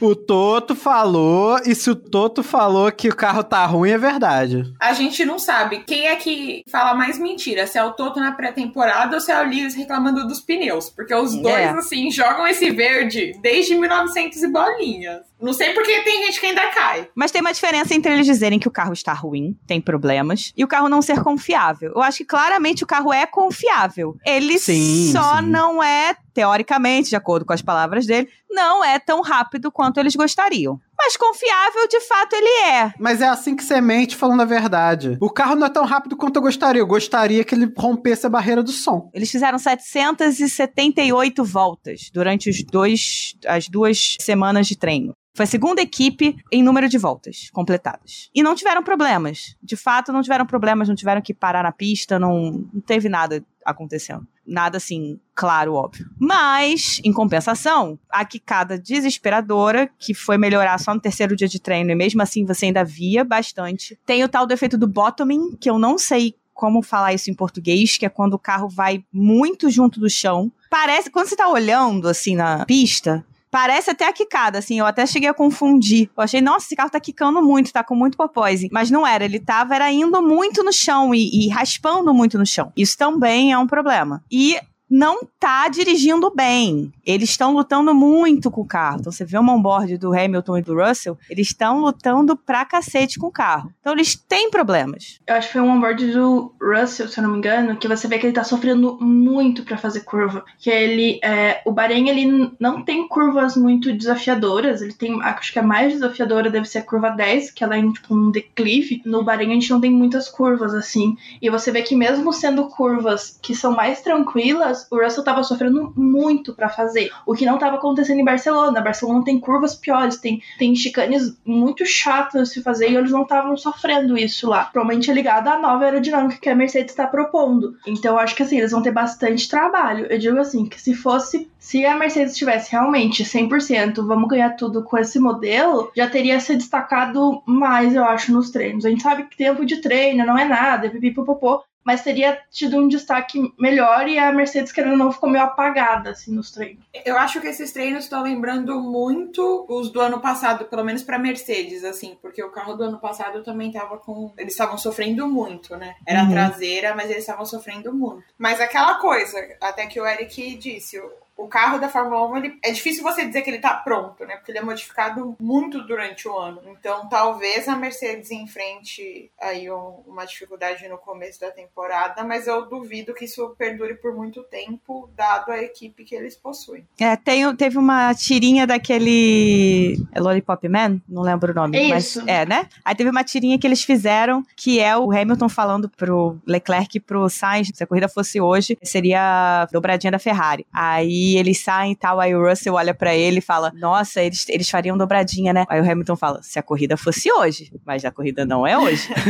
o 0.00 0.14
Toto 0.14 0.74
falou, 0.74 1.58
e 1.64 1.74
se 1.74 1.90
o 1.90 1.94
Toto 1.96 2.42
falou 2.42 2.90
que 2.92 3.08
o 3.08 3.16
carro 3.16 3.42
tá 3.44 3.64
ruim, 3.66 3.90
é 3.90 3.98
verdade. 3.98 4.64
A 4.80 4.92
gente 4.92 5.24
não 5.24 5.38
sabe 5.38 5.84
quem 5.86 6.06
é 6.06 6.16
que 6.16 6.62
fala 6.70 6.94
mais 6.94 7.18
mentira, 7.18 7.66
se 7.66 7.78
é 7.78 7.84
o 7.84 7.92
Toto 7.92 8.20
na 8.20 8.32
pré-temporada 8.32 9.14
ou 9.16 9.20
se 9.20 9.30
é 9.30 9.40
o 9.40 9.48
Lewis 9.48 9.74
reclamando 9.74 10.26
dos 10.26 10.40
pneus. 10.40 10.90
Porque 10.90 11.14
os 11.14 11.34
dois, 11.34 11.54
É. 11.54 11.68
assim, 11.70 12.10
jogam 12.10 12.46
esse 12.46 12.70
verde 12.70 13.32
desde 13.42 13.74
1900 13.74 14.42
e 14.42 14.48
bolinhas. 14.48 15.29
Não 15.40 15.52
sei 15.52 15.72
porque 15.72 16.00
tem 16.02 16.24
gente 16.26 16.40
que 16.40 16.46
ainda 16.46 16.68
cai. 16.68 17.08
Mas 17.14 17.30
tem 17.30 17.40
uma 17.40 17.52
diferença 17.52 17.94
entre 17.94 18.12
eles 18.12 18.26
dizerem 18.26 18.58
que 18.58 18.68
o 18.68 18.70
carro 18.70 18.92
está 18.92 19.12
ruim, 19.12 19.56
tem 19.66 19.80
problemas, 19.80 20.52
e 20.56 20.62
o 20.62 20.68
carro 20.68 20.88
não 20.88 21.00
ser 21.00 21.22
confiável. 21.22 21.92
Eu 21.94 22.02
acho 22.02 22.18
que 22.18 22.24
claramente 22.24 22.84
o 22.84 22.86
carro 22.86 23.12
é 23.12 23.26
confiável. 23.26 24.16
Ele 24.24 24.58
Sim, 24.58 25.10
só 25.12 25.38
sim. 25.38 25.46
não 25.46 25.82
é, 25.82 26.14
teoricamente, 26.34 27.10
de 27.10 27.16
acordo 27.16 27.46
com 27.46 27.52
as 27.52 27.62
palavras 27.62 28.06
dele, 28.06 28.28
não 28.50 28.84
é 28.84 28.98
tão 28.98 29.22
rápido 29.22 29.70
quanto 29.70 29.98
eles 29.98 30.14
gostariam. 30.16 30.78
Mas 30.98 31.16
confiável, 31.16 31.88
de 31.88 32.00
fato, 32.00 32.34
ele 32.34 32.48
é. 32.68 32.92
Mas 32.98 33.22
é 33.22 33.28
assim 33.28 33.56
que 33.56 33.64
você 33.64 33.80
mente 33.80 34.14
falando 34.14 34.42
a 34.42 34.44
verdade. 34.44 35.16
O 35.20 35.30
carro 35.30 35.54
não 35.54 35.66
é 35.66 35.70
tão 35.70 35.86
rápido 35.86 36.16
quanto 36.16 36.36
eu 36.36 36.42
gostaria. 36.42 36.82
Eu 36.82 36.86
gostaria 36.86 37.42
que 37.42 37.54
ele 37.54 37.72
rompesse 37.76 38.26
a 38.26 38.30
barreira 38.30 38.62
do 38.62 38.70
som. 38.70 39.10
Eles 39.14 39.30
fizeram 39.30 39.58
778 39.58 41.42
voltas 41.42 42.10
durante 42.12 42.50
os 42.50 42.62
dois, 42.62 43.34
as 43.46 43.66
duas 43.66 44.16
semanas 44.20 44.66
de 44.66 44.76
treino. 44.76 45.14
Foi 45.34 45.44
a 45.44 45.46
segunda 45.46 45.80
equipe 45.80 46.36
em 46.50 46.62
número 46.62 46.88
de 46.88 46.98
voltas 46.98 47.50
completadas. 47.52 48.28
E 48.34 48.42
não 48.42 48.54
tiveram 48.54 48.82
problemas. 48.82 49.56
De 49.62 49.76
fato, 49.76 50.12
não 50.12 50.22
tiveram 50.22 50.44
problemas, 50.44 50.88
não 50.88 50.94
tiveram 50.94 51.22
que 51.22 51.32
parar 51.32 51.62
na 51.62 51.72
pista, 51.72 52.18
não, 52.18 52.66
não 52.72 52.80
teve 52.80 53.08
nada 53.08 53.44
acontecendo. 53.64 54.26
Nada 54.46 54.78
assim, 54.78 55.20
claro, 55.34 55.74
óbvio. 55.74 56.10
Mas, 56.18 57.00
em 57.04 57.12
compensação, 57.12 57.98
a 58.10 58.24
quicada 58.24 58.78
desesperadora, 58.78 59.88
que 59.98 60.12
foi 60.12 60.36
melhorar 60.36 60.78
só 60.78 60.92
no 60.92 61.00
terceiro 61.00 61.36
dia 61.36 61.46
de 61.46 61.60
treino, 61.60 61.90
e 61.90 61.94
mesmo 61.94 62.20
assim 62.20 62.44
você 62.44 62.66
ainda 62.66 62.84
via 62.84 63.22
bastante. 63.22 63.98
Tem 64.04 64.24
o 64.24 64.28
tal 64.28 64.46
do 64.46 64.52
efeito 64.52 64.76
do 64.76 64.88
bottoming, 64.88 65.56
que 65.56 65.70
eu 65.70 65.78
não 65.78 65.96
sei 65.96 66.34
como 66.52 66.82
falar 66.82 67.14
isso 67.14 67.30
em 67.30 67.34
português, 67.34 67.96
que 67.96 68.04
é 68.04 68.08
quando 68.08 68.34
o 68.34 68.38
carro 68.38 68.68
vai 68.68 69.04
muito 69.12 69.70
junto 69.70 70.00
do 70.00 70.10
chão. 70.10 70.52
Parece, 70.68 71.10
quando 71.10 71.26
você 71.26 71.36
tá 71.36 71.48
olhando 71.48 72.06
assim 72.08 72.36
na 72.36 72.66
pista, 72.66 73.24
Parece 73.50 73.90
até 73.90 74.06
a 74.06 74.12
quicada, 74.12 74.58
assim, 74.58 74.78
eu 74.78 74.86
até 74.86 75.04
cheguei 75.06 75.28
a 75.28 75.34
confundir. 75.34 76.08
Eu 76.16 76.22
achei, 76.22 76.40
nossa, 76.40 76.66
esse 76.66 76.76
carro 76.76 76.90
tá 76.90 77.00
quicando 77.00 77.42
muito, 77.42 77.72
tá 77.72 77.82
com 77.82 77.96
muito 77.96 78.16
popóise. 78.16 78.68
Mas 78.70 78.90
não 78.90 79.06
era, 79.06 79.24
ele 79.24 79.40
tava 79.40 79.74
era 79.74 79.90
indo 79.90 80.22
muito 80.22 80.62
no 80.62 80.72
chão 80.72 81.12
e, 81.14 81.46
e 81.46 81.48
raspando 81.48 82.14
muito 82.14 82.38
no 82.38 82.46
chão. 82.46 82.72
Isso 82.76 82.96
também 82.96 83.52
é 83.52 83.58
um 83.58 83.66
problema. 83.66 84.22
E 84.30 84.56
não 84.90 85.20
tá 85.38 85.68
dirigindo 85.68 86.32
bem. 86.34 86.92
Eles 87.06 87.30
estão 87.30 87.54
lutando 87.54 87.94
muito 87.94 88.50
com 88.50 88.62
o 88.62 88.66
carro. 88.66 88.98
Então 89.00 89.12
você 89.12 89.24
vê 89.24 89.38
o 89.38 89.42
onboard 89.42 89.96
do 89.96 90.12
Hamilton 90.12 90.58
e 90.58 90.62
do 90.62 90.74
Russell, 90.74 91.16
eles 91.30 91.48
estão 91.48 91.80
lutando 91.80 92.36
pra 92.36 92.64
cacete 92.64 93.18
com 93.18 93.28
o 93.28 93.32
carro. 93.32 93.72
Então 93.80 93.92
eles 93.92 94.16
têm 94.16 94.50
problemas. 94.50 95.20
Eu 95.26 95.36
acho 95.36 95.46
que 95.46 95.52
foi 95.52 95.62
um 95.62 95.70
onboard 95.70 96.12
do 96.12 96.52
Russell, 96.60 97.08
se 97.08 97.18
eu 97.18 97.22
não 97.22 97.30
me 97.30 97.38
engano, 97.38 97.76
que 97.76 97.86
você 97.86 98.08
vê 98.08 98.18
que 98.18 98.26
ele 98.26 98.34
tá 98.34 98.42
sofrendo 98.42 98.98
muito 99.00 99.62
pra 99.62 99.78
fazer 99.78 100.00
curva. 100.00 100.44
Que 100.58 100.70
ele, 100.70 101.20
é, 101.22 101.62
o 101.64 101.72
Bahrein, 101.72 102.08
ele 102.08 102.50
não 102.58 102.82
tem 102.82 103.06
curvas 103.06 103.56
muito 103.56 103.92
desafiadoras. 103.92 104.82
Ele 104.82 104.92
tem, 104.92 105.22
acho 105.22 105.52
que 105.52 105.58
a 105.58 105.62
mais 105.62 105.92
desafiadora 105.92 106.50
deve 106.50 106.68
ser 106.68 106.78
a 106.78 106.82
curva 106.84 107.10
10, 107.10 107.52
que 107.52 107.62
ela 107.62 107.78
é 107.78 107.82
tipo 107.92 108.14
um 108.14 108.30
declive. 108.30 109.02
No 109.04 109.22
Bahrein 109.22 109.50
a 109.50 109.54
gente 109.54 109.70
não 109.70 109.80
tem 109.80 109.90
muitas 109.90 110.28
curvas 110.28 110.74
assim. 110.74 111.16
E 111.40 111.48
você 111.48 111.70
vê 111.70 111.82
que 111.82 111.94
mesmo 111.94 112.32
sendo 112.32 112.66
curvas 112.66 113.38
que 113.40 113.54
são 113.54 113.72
mais 113.72 114.00
tranquilas, 114.00 114.79
o 114.90 114.96
Russell 114.96 115.24
tava 115.24 115.42
sofrendo 115.42 115.92
muito 115.96 116.54
pra 116.54 116.68
fazer. 116.68 117.10
O 117.26 117.34
que 117.34 117.46
não 117.46 117.58
tava 117.58 117.76
acontecendo 117.76 118.20
em 118.20 118.24
Barcelona. 118.24 118.80
Barcelona 118.80 119.24
tem 119.24 119.38
curvas 119.38 119.74
piores, 119.74 120.16
tem, 120.16 120.42
tem 120.58 120.74
chicanes 120.74 121.36
muito 121.44 121.84
chatas 121.86 122.48
de 122.48 122.54
se 122.54 122.62
fazer 122.62 122.90
e 122.90 122.96
eles 122.96 123.10
não 123.10 123.22
estavam 123.22 123.56
sofrendo 123.56 124.16
isso 124.16 124.48
lá. 124.48 124.64
Provavelmente 124.64 125.10
é 125.10 125.14
ligado 125.14 125.48
à 125.48 125.58
nova 125.58 125.84
aerodinâmica 125.84 126.40
que 126.40 126.48
a 126.48 126.54
Mercedes 126.54 126.92
está 126.92 127.06
propondo. 127.06 127.76
Então 127.86 128.14
eu 128.14 128.18
acho 128.18 128.34
que 128.34 128.42
assim, 128.42 128.58
eles 128.58 128.72
vão 128.72 128.82
ter 128.82 128.92
bastante 128.92 129.48
trabalho. 129.48 130.06
Eu 130.06 130.18
digo 130.18 130.38
assim, 130.38 130.66
que 130.66 130.80
se 130.80 130.94
fosse, 130.94 131.50
se 131.58 131.84
a 131.84 131.96
Mercedes 131.96 132.36
tivesse 132.36 132.72
realmente 132.72 133.24
100%, 133.24 134.06
vamos 134.06 134.28
ganhar 134.28 134.50
tudo 134.50 134.82
com 134.82 134.98
esse 134.98 135.18
modelo, 135.18 135.90
já 135.96 136.08
teria 136.08 136.40
se 136.40 136.56
destacado 136.56 137.42
mais, 137.46 137.94
eu 137.94 138.04
acho, 138.04 138.32
nos 138.32 138.50
treinos. 138.50 138.84
A 138.84 138.90
gente 138.90 139.02
sabe 139.02 139.24
que 139.24 139.36
tempo 139.36 139.64
de 139.64 139.78
treino 139.78 140.24
não 140.24 140.38
é 140.38 140.44
nada, 140.44 140.86
é 140.86 140.90
pipipopopô, 140.90 141.62
mas 141.84 142.02
teria 142.02 142.38
tido 142.50 142.76
um 142.76 142.88
destaque 142.88 143.52
melhor 143.58 144.06
e 144.08 144.18
a 144.18 144.32
Mercedes, 144.32 144.72
querendo 144.72 144.92
ou 144.92 144.98
não, 144.98 145.12
ficou 145.12 145.28
meio 145.30 145.44
apagada, 145.44 146.10
assim, 146.10 146.32
nos 146.34 146.50
treinos. 146.50 146.84
Eu 147.04 147.16
acho 147.18 147.40
que 147.40 147.46
esses 147.46 147.72
treinos 147.72 148.04
estão 148.04 148.22
lembrando 148.22 148.80
muito 148.80 149.64
os 149.68 149.90
do 149.90 150.00
ano 150.00 150.20
passado, 150.20 150.64
pelo 150.66 150.84
menos 150.84 151.02
pra 151.02 151.18
Mercedes, 151.18 151.82
assim, 151.84 152.16
porque 152.20 152.42
o 152.42 152.50
carro 152.50 152.74
do 152.74 152.84
ano 152.84 152.98
passado 152.98 153.42
também 153.42 153.72
tava 153.72 153.98
com. 153.98 154.32
Eles 154.36 154.52
estavam 154.52 154.76
sofrendo 154.78 155.26
muito, 155.28 155.76
né? 155.76 155.94
Era 156.06 156.22
Uhum. 156.24 156.30
traseira, 156.30 156.94
mas 156.94 157.06
eles 157.10 157.22
estavam 157.22 157.44
sofrendo 157.46 157.92
muito. 157.92 158.24
Mas 158.38 158.60
aquela 158.60 158.94
coisa, 158.96 159.38
até 159.60 159.86
que 159.86 160.00
o 160.00 160.06
Eric 160.06 160.56
disse, 160.56 161.00
o- 161.44 161.48
carro 161.48 161.78
da 161.78 161.88
Fórmula 161.88 162.26
1, 162.28 162.36
ele, 162.38 162.58
é 162.64 162.70
difícil 162.70 163.02
você 163.02 163.24
dizer 163.26 163.42
que 163.42 163.50
ele 163.50 163.58
tá 163.58 163.74
pronto, 163.74 164.24
né? 164.24 164.36
Porque 164.36 164.52
ele 164.52 164.58
é 164.58 164.62
modificado 164.62 165.36
muito 165.40 165.82
durante 165.86 166.28
o 166.28 166.36
ano. 166.38 166.60
Então, 166.68 167.08
talvez 167.08 167.68
a 167.68 167.76
Mercedes 167.76 168.30
enfrente 168.30 169.30
aí 169.40 169.70
um, 169.70 170.02
uma 170.06 170.24
dificuldade 170.24 170.86
no 170.88 170.98
começo 170.98 171.40
da 171.40 171.50
temporada, 171.50 172.22
mas 172.24 172.46
eu 172.46 172.66
duvido 172.68 173.14
que 173.14 173.24
isso 173.24 173.54
perdure 173.58 173.94
por 173.94 174.14
muito 174.14 174.42
tempo, 174.44 175.10
dado 175.16 175.50
a 175.50 175.58
equipe 175.62 176.04
que 176.04 176.14
eles 176.14 176.36
possuem. 176.36 176.86
É, 176.98 177.16
tem, 177.16 177.54
teve 177.56 177.78
uma 177.78 178.14
tirinha 178.14 178.66
daquele 178.66 179.96
é 180.12 180.20
Lollipop 180.20 180.68
Man, 180.68 181.00
não 181.08 181.22
lembro 181.22 181.52
o 181.52 181.54
nome, 181.54 181.78
Isso. 181.80 182.20
mas 182.20 182.28
é, 182.28 182.46
né? 182.46 182.68
Aí 182.84 182.94
teve 182.94 183.10
uma 183.10 183.24
tirinha 183.24 183.58
que 183.58 183.66
eles 183.66 183.82
fizeram, 183.82 184.44
que 184.56 184.80
é 184.80 184.96
o 184.96 185.10
Hamilton 185.10 185.48
falando 185.48 185.88
pro 185.88 186.38
Leclerc 186.46 186.96
e 186.96 187.00
pro 187.00 187.28
Sainz, 187.28 187.70
se 187.74 187.82
a 187.82 187.86
corrida 187.86 188.08
fosse 188.08 188.40
hoje, 188.40 188.78
seria 188.82 189.62
a 189.62 189.66
dobradinha 189.66 190.10
da 190.10 190.18
Ferrari. 190.18 190.66
Aí 190.72 191.29
eles 191.36 191.60
saem 191.60 191.92
e 191.92 191.96
tal, 191.96 192.20
aí 192.20 192.34
o 192.34 192.46
Russell 192.46 192.74
olha 192.74 192.94
pra 192.94 193.14
ele 193.14 193.38
e 193.38 193.42
fala, 193.42 193.72
nossa, 193.76 194.22
eles, 194.22 194.48
eles 194.48 194.68
fariam 194.68 194.96
dobradinha, 194.96 195.52
né? 195.52 195.64
Aí 195.68 195.80
o 195.80 195.90
Hamilton 195.90 196.16
fala, 196.16 196.42
se 196.42 196.58
a 196.58 196.62
corrida 196.62 196.96
fosse 196.96 197.30
hoje, 197.32 197.72
mas 197.84 198.04
a 198.04 198.10
corrida 198.10 198.44
não 198.44 198.66
é 198.66 198.78
hoje. 198.78 199.08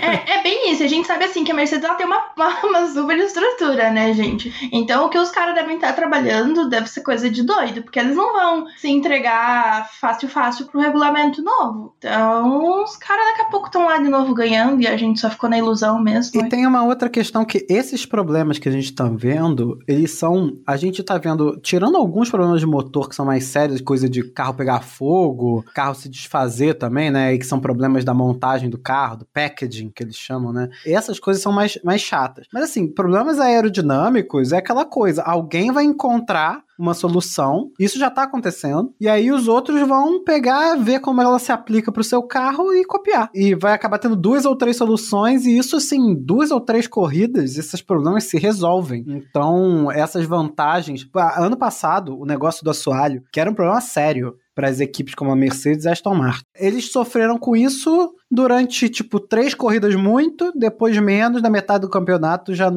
É, 0.00 0.38
é 0.38 0.42
bem 0.42 0.72
isso. 0.72 0.82
A 0.82 0.86
gente 0.86 1.06
sabe 1.06 1.24
assim 1.24 1.44
que 1.44 1.52
a 1.52 1.54
Mercedes 1.54 1.84
ela 1.84 1.94
tem 1.94 2.06
uma, 2.06 2.22
uma, 2.36 2.60
uma 2.64 2.86
super 2.86 3.18
estrutura, 3.18 3.90
né, 3.90 4.12
gente? 4.12 4.52
Então 4.72 5.06
o 5.06 5.08
que 5.08 5.18
os 5.18 5.30
caras 5.30 5.54
devem 5.54 5.76
estar 5.76 5.92
trabalhando 5.92 6.68
deve 6.68 6.86
ser 6.88 7.02
coisa 7.02 7.30
de 7.30 7.42
doido, 7.42 7.82
porque 7.82 7.98
eles 7.98 8.16
não 8.16 8.32
vão 8.32 8.66
se 8.78 8.88
entregar 8.88 9.90
fácil, 10.00 10.28
fácil 10.28 10.66
pro 10.66 10.80
regulamento 10.80 11.42
novo. 11.42 11.94
Então 11.98 12.82
os 12.82 12.96
caras 12.96 13.24
daqui 13.26 13.42
a 13.42 13.44
pouco 13.46 13.66
estão 13.66 13.84
lá 13.84 13.98
de 13.98 14.08
novo 14.08 14.34
ganhando 14.34 14.80
e 14.80 14.86
a 14.86 14.96
gente 14.96 15.20
só 15.20 15.30
ficou 15.30 15.50
na 15.50 15.58
ilusão 15.58 16.00
mesmo. 16.00 16.40
E 16.40 16.48
tem 16.48 16.66
uma 16.66 16.84
outra 16.84 17.08
questão 17.08 17.44
que 17.44 17.66
esses 17.68 18.06
problemas 18.06 18.58
que 18.58 18.68
a 18.68 18.72
gente 18.72 18.92
tá 18.92 19.04
vendo, 19.04 19.78
eles 19.86 20.12
são. 20.12 20.58
A 20.66 20.76
gente 20.76 20.89
tá 21.02 21.18
vendo, 21.18 21.58
tirando 21.60 21.96
alguns 21.96 22.28
problemas 22.28 22.60
de 22.60 22.66
motor 22.66 23.08
que 23.08 23.14
são 23.14 23.24
mais 23.24 23.44
sérios, 23.44 23.80
coisa 23.80 24.08
de 24.08 24.22
carro 24.22 24.54
pegar 24.54 24.80
fogo, 24.80 25.64
carro 25.74 25.94
se 25.94 26.08
desfazer 26.08 26.74
também, 26.74 27.10
né? 27.10 27.34
E 27.34 27.38
que 27.38 27.46
são 27.46 27.60
problemas 27.60 28.04
da 28.04 28.14
montagem 28.14 28.68
do 28.68 28.78
carro, 28.78 29.18
do 29.18 29.26
packaging 29.26 29.90
que 29.90 30.02
eles 30.02 30.16
chamam, 30.16 30.52
né? 30.52 30.68
Essas 30.86 31.18
coisas 31.18 31.42
são 31.42 31.52
mais, 31.52 31.78
mais 31.84 32.00
chatas. 32.00 32.46
Mas 32.52 32.64
assim, 32.64 32.86
problemas 32.86 33.38
aerodinâmicos 33.38 34.52
é 34.52 34.58
aquela 34.58 34.84
coisa. 34.84 35.22
Alguém 35.22 35.72
vai 35.72 35.84
encontrar 35.84 36.62
uma 36.80 36.94
solução. 36.94 37.70
Isso 37.78 37.98
já 37.98 38.10
tá 38.10 38.22
acontecendo. 38.22 38.94
E 39.00 39.08
aí 39.08 39.30
os 39.30 39.46
outros 39.46 39.86
vão 39.86 40.24
pegar, 40.24 40.76
ver 40.76 41.00
como 41.00 41.20
ela 41.20 41.38
se 41.38 41.52
aplica 41.52 41.92
pro 41.92 42.02
seu 42.02 42.22
carro 42.22 42.72
e 42.72 42.84
copiar. 42.84 43.30
E 43.34 43.54
vai 43.54 43.72
acabar 43.72 43.98
tendo 43.98 44.16
duas 44.16 44.44
ou 44.44 44.56
três 44.56 44.76
soluções 44.76 45.44
e 45.44 45.56
isso 45.56 45.76
assim, 45.76 46.14
duas 46.14 46.50
ou 46.50 46.60
três 46.60 46.86
corridas, 46.86 47.56
esses 47.56 47.82
problemas 47.82 48.24
se 48.24 48.38
resolvem. 48.38 49.04
Então, 49.06 49.90
essas 49.90 50.24
vantagens, 50.24 51.06
ano 51.36 51.56
passado, 51.56 52.18
o 52.18 52.24
negócio 52.24 52.64
do 52.64 52.70
assoalho, 52.70 53.22
que 53.32 53.40
era 53.40 53.50
um 53.50 53.54
problema 53.54 53.80
sério 53.80 54.34
para 54.54 54.68
as 54.68 54.80
equipes 54.80 55.14
como 55.14 55.30
a 55.30 55.36
Mercedes 55.36 55.84
e 55.84 55.88
a 55.88 55.92
Aston 55.92 56.14
Martin. 56.14 56.44
Eles 56.54 56.90
sofreram 56.92 57.38
com 57.38 57.56
isso 57.56 58.12
durante, 58.30 58.88
tipo, 58.88 59.18
três 59.18 59.54
corridas 59.54 59.94
muito, 59.94 60.52
depois 60.54 60.96
menos, 60.98 61.42
na 61.42 61.50
metade 61.50 61.82
do 61.82 61.90
campeonato 61.90 62.54
já 62.54 62.70